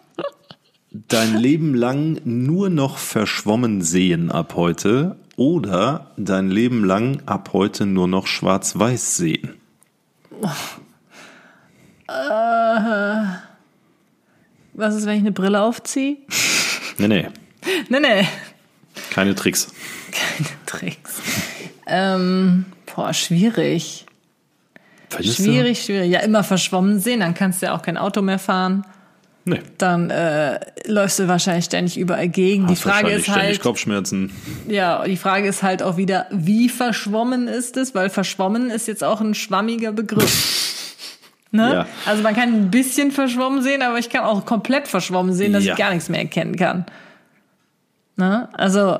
dein 1.09 1.35
Leben 1.37 1.73
lang 1.75 2.21
nur 2.25 2.69
noch 2.69 2.97
verschwommen 2.97 3.81
sehen 3.81 4.31
ab 4.31 4.53
heute 4.55 5.17
oder 5.35 6.11
dein 6.17 6.49
Leben 6.49 6.83
lang 6.85 7.21
ab 7.25 7.49
heute 7.53 7.85
nur 7.85 8.07
noch 8.07 8.25
schwarz-weiß 8.27 9.17
sehen. 9.17 9.53
Was 14.73 14.95
ist, 14.95 15.05
wenn 15.05 15.15
ich 15.15 15.21
eine 15.21 15.31
Brille 15.31 15.61
aufziehe? 15.61 16.17
Nee, 16.99 17.07
nee, 17.07 17.27
Nee, 17.89 17.99
nee. 17.99 18.27
keine 19.11 19.35
Tricks. 19.35 19.67
Keine 20.11 20.49
Tricks. 20.65 21.21
ähm, 21.85 22.65
boah, 22.87 23.13
schwierig. 23.13 24.06
Du? 25.09 25.23
Schwierig, 25.23 25.83
schwierig. 25.83 26.11
Ja, 26.11 26.19
immer 26.19 26.43
verschwommen 26.43 26.99
sehen, 26.99 27.21
dann 27.21 27.33
kannst 27.33 27.61
du 27.61 27.67
ja 27.67 27.75
auch 27.75 27.81
kein 27.81 27.97
Auto 27.97 28.21
mehr 28.21 28.39
fahren. 28.39 28.85
Nee. 29.49 29.61
dann 29.77 30.09
äh, 30.09 30.59
läufst 30.87 31.19
du 31.19 31.29
wahrscheinlich 31.29 31.63
ständig 31.63 31.97
überall 31.97 32.27
gegen. 32.27 32.67
Die 32.67 32.73
Hast 32.73 32.81
Frage 32.81 33.03
wahrscheinlich 33.05 33.27
ist 33.29 33.33
halt, 33.33 33.61
Kopfschmerzen. 33.61 34.29
ja, 34.67 35.01
die 35.05 35.15
Frage 35.15 35.47
ist 35.47 35.63
halt 35.63 35.81
auch 35.81 35.95
wieder, 35.95 36.25
wie 36.31 36.67
verschwommen 36.67 37.47
ist 37.47 37.77
es? 37.77 37.95
Weil 37.95 38.09
verschwommen 38.09 38.69
ist 38.69 38.89
jetzt 38.89 39.05
auch 39.05 39.21
ein 39.21 39.33
schwammiger 39.33 39.91
Begriff. 39.93 40.63
Ne? 41.51 41.73
Ja. 41.73 41.87
Also 42.05 42.23
man 42.23 42.35
kann 42.35 42.49
ein 42.53 42.71
bisschen 42.71 43.09
verschwommen 43.11 43.61
sehen, 43.63 43.81
aber 43.81 43.97
ich 43.99 44.09
kann 44.09 44.25
auch 44.25 44.45
komplett 44.45 44.85
verschwommen 44.85 45.31
sehen, 45.33 45.53
dass 45.53 45.63
Ja. 45.63 45.71
ich 45.73 45.79
gar 45.79 45.91
nichts 45.93 46.09
mehr 46.09 46.19
erkennen 46.19 46.57
kann. 46.57 46.85
Ne? 48.17 48.49
Also 48.51 48.97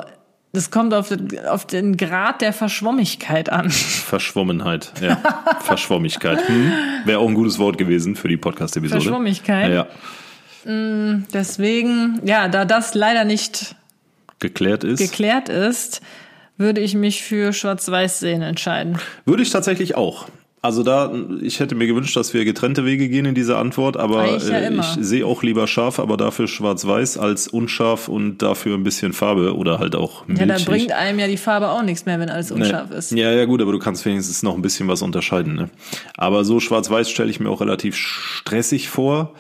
das 0.58 0.72
kommt 0.72 0.94
auf 0.94 1.10
den, 1.10 1.46
auf 1.48 1.66
den 1.66 1.98
Grad 1.98 2.42
der 2.42 2.52
Verschwommigkeit 2.52 3.50
an. 3.52 3.70
Verschwommenheit, 3.70 4.92
ja. 5.02 5.18
Verschwommigkeit. 5.62 6.48
Hm. 6.48 6.72
Wäre 7.06 7.20
auch 7.20 7.28
ein 7.28 7.36
gutes 7.36 7.60
Wort 7.60 7.78
gewesen 7.78 8.16
für 8.16 8.28
die 8.28 8.38
Podcast-Episode. 8.38 9.02
Verschwommigkeit? 9.02 9.72
Ja, 9.72 9.88
Deswegen, 11.34 12.20
ja, 12.26 12.50
da 12.50 12.66
das 12.66 12.94
leider 12.94 13.24
nicht 13.24 13.76
geklärt 14.40 14.84
ist. 14.84 15.00
geklärt 15.00 15.48
ist, 15.48 16.02
würde 16.58 16.82
ich 16.82 16.94
mich 16.94 17.24
für 17.24 17.54
Schwarz-Weiß 17.54 18.20
sehen 18.20 18.42
entscheiden. 18.42 19.00
Würde 19.26 19.44
ich 19.44 19.50
tatsächlich 19.50 19.96
auch. 19.96 20.28
Also 20.68 20.84
da, 20.84 21.10
ich 21.42 21.62
hätte 21.62 21.76
mir 21.76 21.88
gewünscht, 21.88 22.18
dass 22.18 22.34
wir 22.34 22.44
getrennte 22.44 22.84
Wege 22.84 23.08
gehen 23.08 23.26
in 23.26 23.36
dieser 23.36 23.58
Antwort, 23.58 23.96
aber 23.96 24.20
Eigentlich 24.20 24.50
ja 24.50 24.58
äh, 24.58 24.74
ich 24.78 24.98
sehe 25.00 25.26
auch 25.26 25.42
lieber 25.42 25.66
scharf, 25.66 25.98
aber 25.98 26.18
dafür 26.18 26.50
schwarz-weiß 26.50 27.18
als 27.18 27.48
unscharf 27.48 28.10
und 28.10 28.40
dafür 28.42 28.76
ein 28.76 28.84
bisschen 28.84 29.14
Farbe 29.14 29.56
oder 29.56 29.80
halt 29.80 29.96
auch 29.96 30.28
Ja, 30.28 30.46
milchig. 30.46 30.66
da 30.66 30.70
bringt 30.70 30.92
einem 30.92 31.20
ja 31.20 31.28
die 31.28 31.38
Farbe 31.38 31.70
auch 31.70 31.84
nichts 31.84 32.06
mehr, 32.06 32.20
wenn 32.20 32.30
alles 32.30 32.52
unscharf 32.52 32.92
ist. 32.92 33.14
Ja, 33.14 33.32
ja, 33.32 33.46
gut, 33.46 33.62
aber 33.62 33.72
du 33.72 33.80
kannst 33.80 34.04
wenigstens 34.06 34.44
noch 34.44 34.56
ein 34.56 34.62
bisschen 34.62 34.90
was 34.90 35.02
unterscheiden. 35.02 35.56
Ne? 35.56 35.70
Aber 36.18 36.44
so 36.44 36.60
schwarz-weiß 36.60 37.10
stelle 37.10 37.30
ich 37.30 37.40
mir 37.40 37.50
auch 37.50 37.62
relativ 37.62 37.96
stressig 37.96 38.90
vor, 38.90 39.36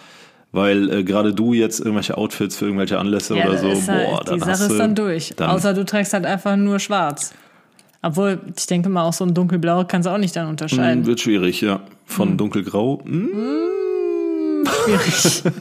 weil 0.53 0.89
äh, 0.89 1.03
gerade 1.03 1.33
du 1.33 1.51
jetzt 1.51 1.81
irgendwelche 1.81 2.17
Outfits 2.17 2.55
für 2.55 2.67
irgendwelche 2.67 2.99
Anlässe 2.99 3.35
Ja, 3.35 3.49
oder 3.49 3.57
so, 3.57 3.67
halt, 3.67 4.07
boah, 4.07 4.23
dann 4.23 4.35
die 4.35 4.45
Sache 4.45 4.71
ist 4.71 4.79
dann 4.79 4.95
durch. 4.95 5.33
Dann, 5.35 5.49
Außer 5.49 5.73
du 5.73 5.83
trägst 5.83 6.13
halt 6.13 6.25
einfach 6.25 6.55
nur 6.55 6.79
schwarz. 6.79 7.33
Obwohl, 8.01 8.39
ich 8.57 8.65
denke 8.67 8.89
mal, 8.89 9.03
auch 9.03 9.13
so 9.13 9.25
ein 9.25 9.33
dunkelblau 9.33 9.83
kannst 9.85 10.05
du 10.07 10.11
auch 10.11 10.17
nicht 10.17 10.35
dann 10.35 10.47
unterscheiden. 10.47 11.05
wird 11.05 11.19
schwierig, 11.19 11.61
ja. 11.61 11.81
Von 12.05 12.29
Hm. 12.29 12.37
dunkelgrau. 12.37 13.01
Hm, 13.03 13.29
Schwierig. 14.65 15.43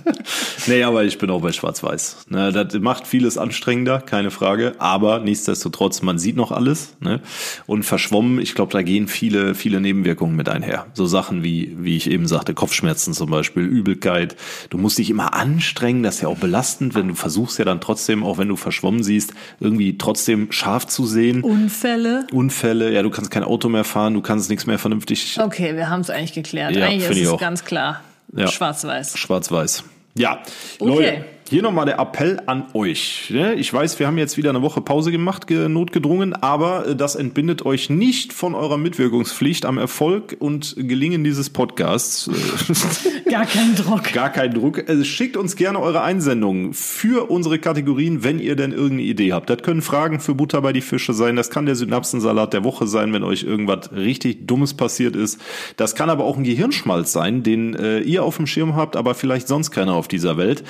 Nee, 0.68 0.82
aber 0.82 1.04
ich 1.04 1.18
bin 1.18 1.30
auch 1.30 1.42
bei 1.42 1.52
Schwarz-Weiß. 1.52 2.26
Ne, 2.28 2.50
das 2.52 2.74
macht 2.80 3.06
vieles 3.06 3.38
anstrengender, 3.38 4.00
keine 4.00 4.32
Frage. 4.32 4.74
Aber 4.78 5.20
nichtsdestotrotz, 5.20 6.02
man 6.02 6.18
sieht 6.18 6.34
noch 6.34 6.50
alles. 6.50 6.96
Ne? 6.98 7.20
Und 7.66 7.84
verschwommen, 7.84 8.40
ich 8.40 8.56
glaube, 8.56 8.72
da 8.72 8.82
gehen 8.82 9.06
viele, 9.06 9.54
viele 9.54 9.80
Nebenwirkungen 9.80 10.34
mit 10.34 10.48
einher. 10.48 10.86
So 10.94 11.06
Sachen 11.06 11.44
wie, 11.44 11.76
wie 11.78 11.96
ich 11.96 12.10
eben 12.10 12.26
sagte, 12.26 12.52
Kopfschmerzen 12.52 13.14
zum 13.14 13.30
Beispiel, 13.30 13.62
Übelkeit. 13.62 14.34
Du 14.70 14.78
musst 14.78 14.98
dich 14.98 15.08
immer 15.08 15.34
anstrengen, 15.34 16.02
das 16.02 16.16
ist 16.16 16.22
ja 16.22 16.28
auch 16.28 16.38
belastend, 16.38 16.96
wenn 16.96 17.06
du 17.06 17.14
versuchst 17.14 17.60
ja 17.60 17.64
dann 17.64 17.80
trotzdem, 17.80 18.24
auch 18.24 18.38
wenn 18.38 18.48
du 18.48 18.56
verschwommen 18.56 19.04
siehst, 19.04 19.34
irgendwie 19.60 19.98
trotzdem 19.98 20.50
scharf 20.50 20.88
zu 20.88 21.06
sehen. 21.06 21.42
Unfälle. 21.42 22.26
Unfälle, 22.32 22.92
ja, 22.92 23.02
du 23.02 23.10
kannst 23.10 23.30
kein 23.30 23.44
Auto 23.44 23.68
mehr 23.68 23.84
fahren, 23.84 24.14
du 24.14 24.20
kannst 24.20 24.50
nichts 24.50 24.66
mehr 24.66 24.80
vernünftig 24.80 25.38
Okay, 25.40 25.76
wir 25.76 25.88
haben 25.90 26.00
es 26.00 26.10
eigentlich 26.10 26.32
geklärt. 26.32 26.74
Ja, 26.74 26.86
eigentlich 26.86 27.02
finde 27.04 27.12
ist 27.12 27.18
ich 27.18 27.24
es 27.26 27.30
auch. 27.30 27.40
ganz 27.40 27.64
klar. 27.64 28.00
Ja. 28.36 28.48
Schwarz-Weiß. 28.48 29.16
Schwarz-Weiß. 29.18 29.84
Ja, 30.14 30.42
Okay. 30.78 30.88
Leute, 30.88 31.24
hier 31.48 31.62
nochmal 31.62 31.86
der 31.86 31.98
Appell 31.98 32.40
an 32.46 32.64
euch. 32.74 33.30
ne? 33.30 33.54
Ich 33.54 33.72
weiß, 33.72 33.98
wir 33.98 34.06
haben 34.06 34.18
jetzt 34.18 34.36
wieder 34.36 34.50
eine 34.50 34.62
Woche 34.62 34.80
Pause 34.80 35.12
gemacht, 35.12 35.46
ge- 35.46 35.68
notgedrungen, 35.68 36.32
aber 36.34 36.88
äh, 36.88 36.96
das 36.96 37.14
entbindet 37.14 37.64
euch 37.64 37.88
nicht 37.90 38.32
von 38.32 38.54
eurer 38.54 38.76
Mitwirkungspflicht 38.76 39.64
am 39.66 39.78
Erfolg 39.78 40.36
und 40.38 40.74
Gelingen 40.76 41.24
dieses 41.24 41.50
Podcasts. 41.50 42.30
Gar 43.30 43.46
kein 43.46 43.74
Druck. 43.76 44.04
Gar 44.12 44.30
kein 44.30 44.52
Druck. 44.54 44.88
Äh, 44.88 45.04
Schickt 45.04 45.36
uns 45.36 45.56
gerne 45.56 45.80
eure 45.80 46.02
Einsendungen 46.02 46.72
für 46.74 47.30
unsere 47.30 47.58
Kategorien, 47.58 48.24
wenn 48.24 48.38
ihr 48.38 48.56
denn 48.56 48.72
irgendeine 48.72 49.02
Idee 49.02 49.32
habt. 49.32 49.48
Das 49.50 49.62
können 49.62 49.82
Fragen 49.82 50.20
für 50.20 50.34
Butter 50.34 50.60
bei 50.62 50.72
die 50.72 50.80
Fische 50.80 51.12
sein. 51.14 51.36
Das 51.36 51.50
kann 51.50 51.66
der 51.66 51.76
Synapsensalat 51.76 52.52
der 52.52 52.64
Woche 52.64 52.86
sein, 52.86 53.12
wenn 53.12 53.22
euch 53.22 53.42
irgendwas 53.44 53.92
richtig 53.92 54.46
Dummes 54.46 54.74
passiert 54.74 55.14
ist. 55.16 55.40
Das 55.76 55.94
kann 55.94 56.10
aber 56.10 56.24
auch 56.24 56.36
ein 56.36 56.44
Gehirnschmalz 56.44 57.12
sein, 57.12 57.42
den 57.42 57.74
äh, 57.74 58.00
ihr 58.00 58.24
auf 58.24 58.36
dem 58.36 58.46
Schirm 58.46 58.74
habt, 58.76 58.96
aber 58.96 59.14
vielleicht 59.14 59.48
sonst 59.48 59.70
keiner 59.70 59.94
auf 59.94 60.08
dieser 60.08 60.36
Welt. 60.36 60.64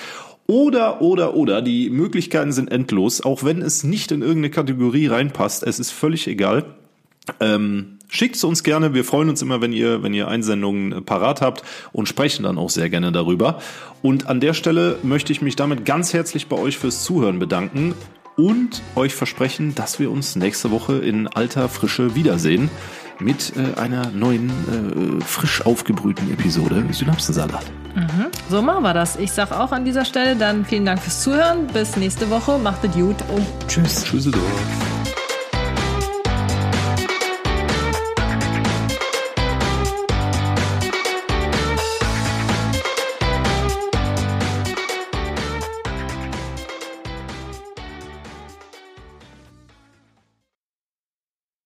Oder, 0.47 1.03
oder, 1.03 1.35
oder, 1.35 1.61
die 1.61 1.91
Möglichkeiten 1.91 2.53
sind 2.53 2.71
endlos, 2.71 3.21
auch 3.21 3.43
wenn 3.43 3.63
es 3.63 3.83
nicht 3.83 4.13
in 4.13 4.23
irgendeine 4.23 4.51
Kategorie 4.51 5.09
reinpasst. 5.09 5.65
Es 5.65 5.81
ist 5.81 5.91
völlig 5.91 6.29
egal. 6.29 6.65
Ähm, 7.41 7.99
schickt 8.09 8.37
es 8.37 8.45
uns 8.45 8.63
gerne. 8.63 8.95
Wir 8.95 9.05
freuen 9.05 9.29
uns 9.29 9.43
immer, 9.43 9.61
wenn 9.61 9.73
ihr, 9.73 10.05
wenn 10.05 10.15
ihr 10.15 10.29
Einsendungen 10.29 10.93
äh, 10.93 11.01
parat 11.01 11.41
habt 11.41 11.65
und 11.93 12.09
sprechen 12.09 12.45
dann 12.45 12.59
auch 12.59 12.71
sehr 12.71 12.89
gerne 12.89 13.11
darüber. 13.11 13.59
Und 14.03 14.29
an 14.29 14.41
der 14.41 14.55
Stelle 14.55 14.99
möchte 15.03 15.33
ich 15.33 15.43
mich 15.43 15.57
damit 15.57 15.85
ganz 15.85 16.13
herzlich 16.13 16.47
bei 16.47 16.57
euch 16.57 16.79
fürs 16.79 17.03
Zuhören 17.03 17.41
bedanken 17.41 17.95
und 18.37 18.83
euch 18.95 19.15
versprechen, 19.15 19.75
dass 19.75 19.99
wir 19.99 20.11
uns 20.11 20.37
nächste 20.37 20.71
Woche 20.71 20.99
in 20.99 21.27
alter 21.27 21.69
Frische 21.69 22.15
wiedersehen 22.15 22.71
mit 23.21 23.53
äh, 23.57 23.79
einer 23.79 24.11
neuen, 24.11 24.51
äh, 24.51 25.25
frisch 25.25 25.65
aufgebrühten 25.65 26.31
Episode 26.33 26.85
Synapsensalat. 26.91 27.65
So 28.51 28.61
machen 28.63 28.83
wir 28.83 28.95
das. 28.95 29.17
Ich 29.17 29.33
sag 29.33 29.53
auch 29.53 29.73
an 29.73 29.85
dieser 29.85 30.05
Stelle 30.05 30.37
dann 30.37 30.65
vielen 30.65 30.85
Dank 30.85 31.01
fürs 31.01 31.23
Zuhören. 31.23 31.67
Bis 31.69 31.97
nächste 31.97 32.29
Woche. 32.31 32.59
Macht 32.59 32.85
es 32.85 32.93
gut 32.93 33.17
und 33.35 33.47
tschüss. 33.69 34.05
Tschüsseldorf. 34.05 34.96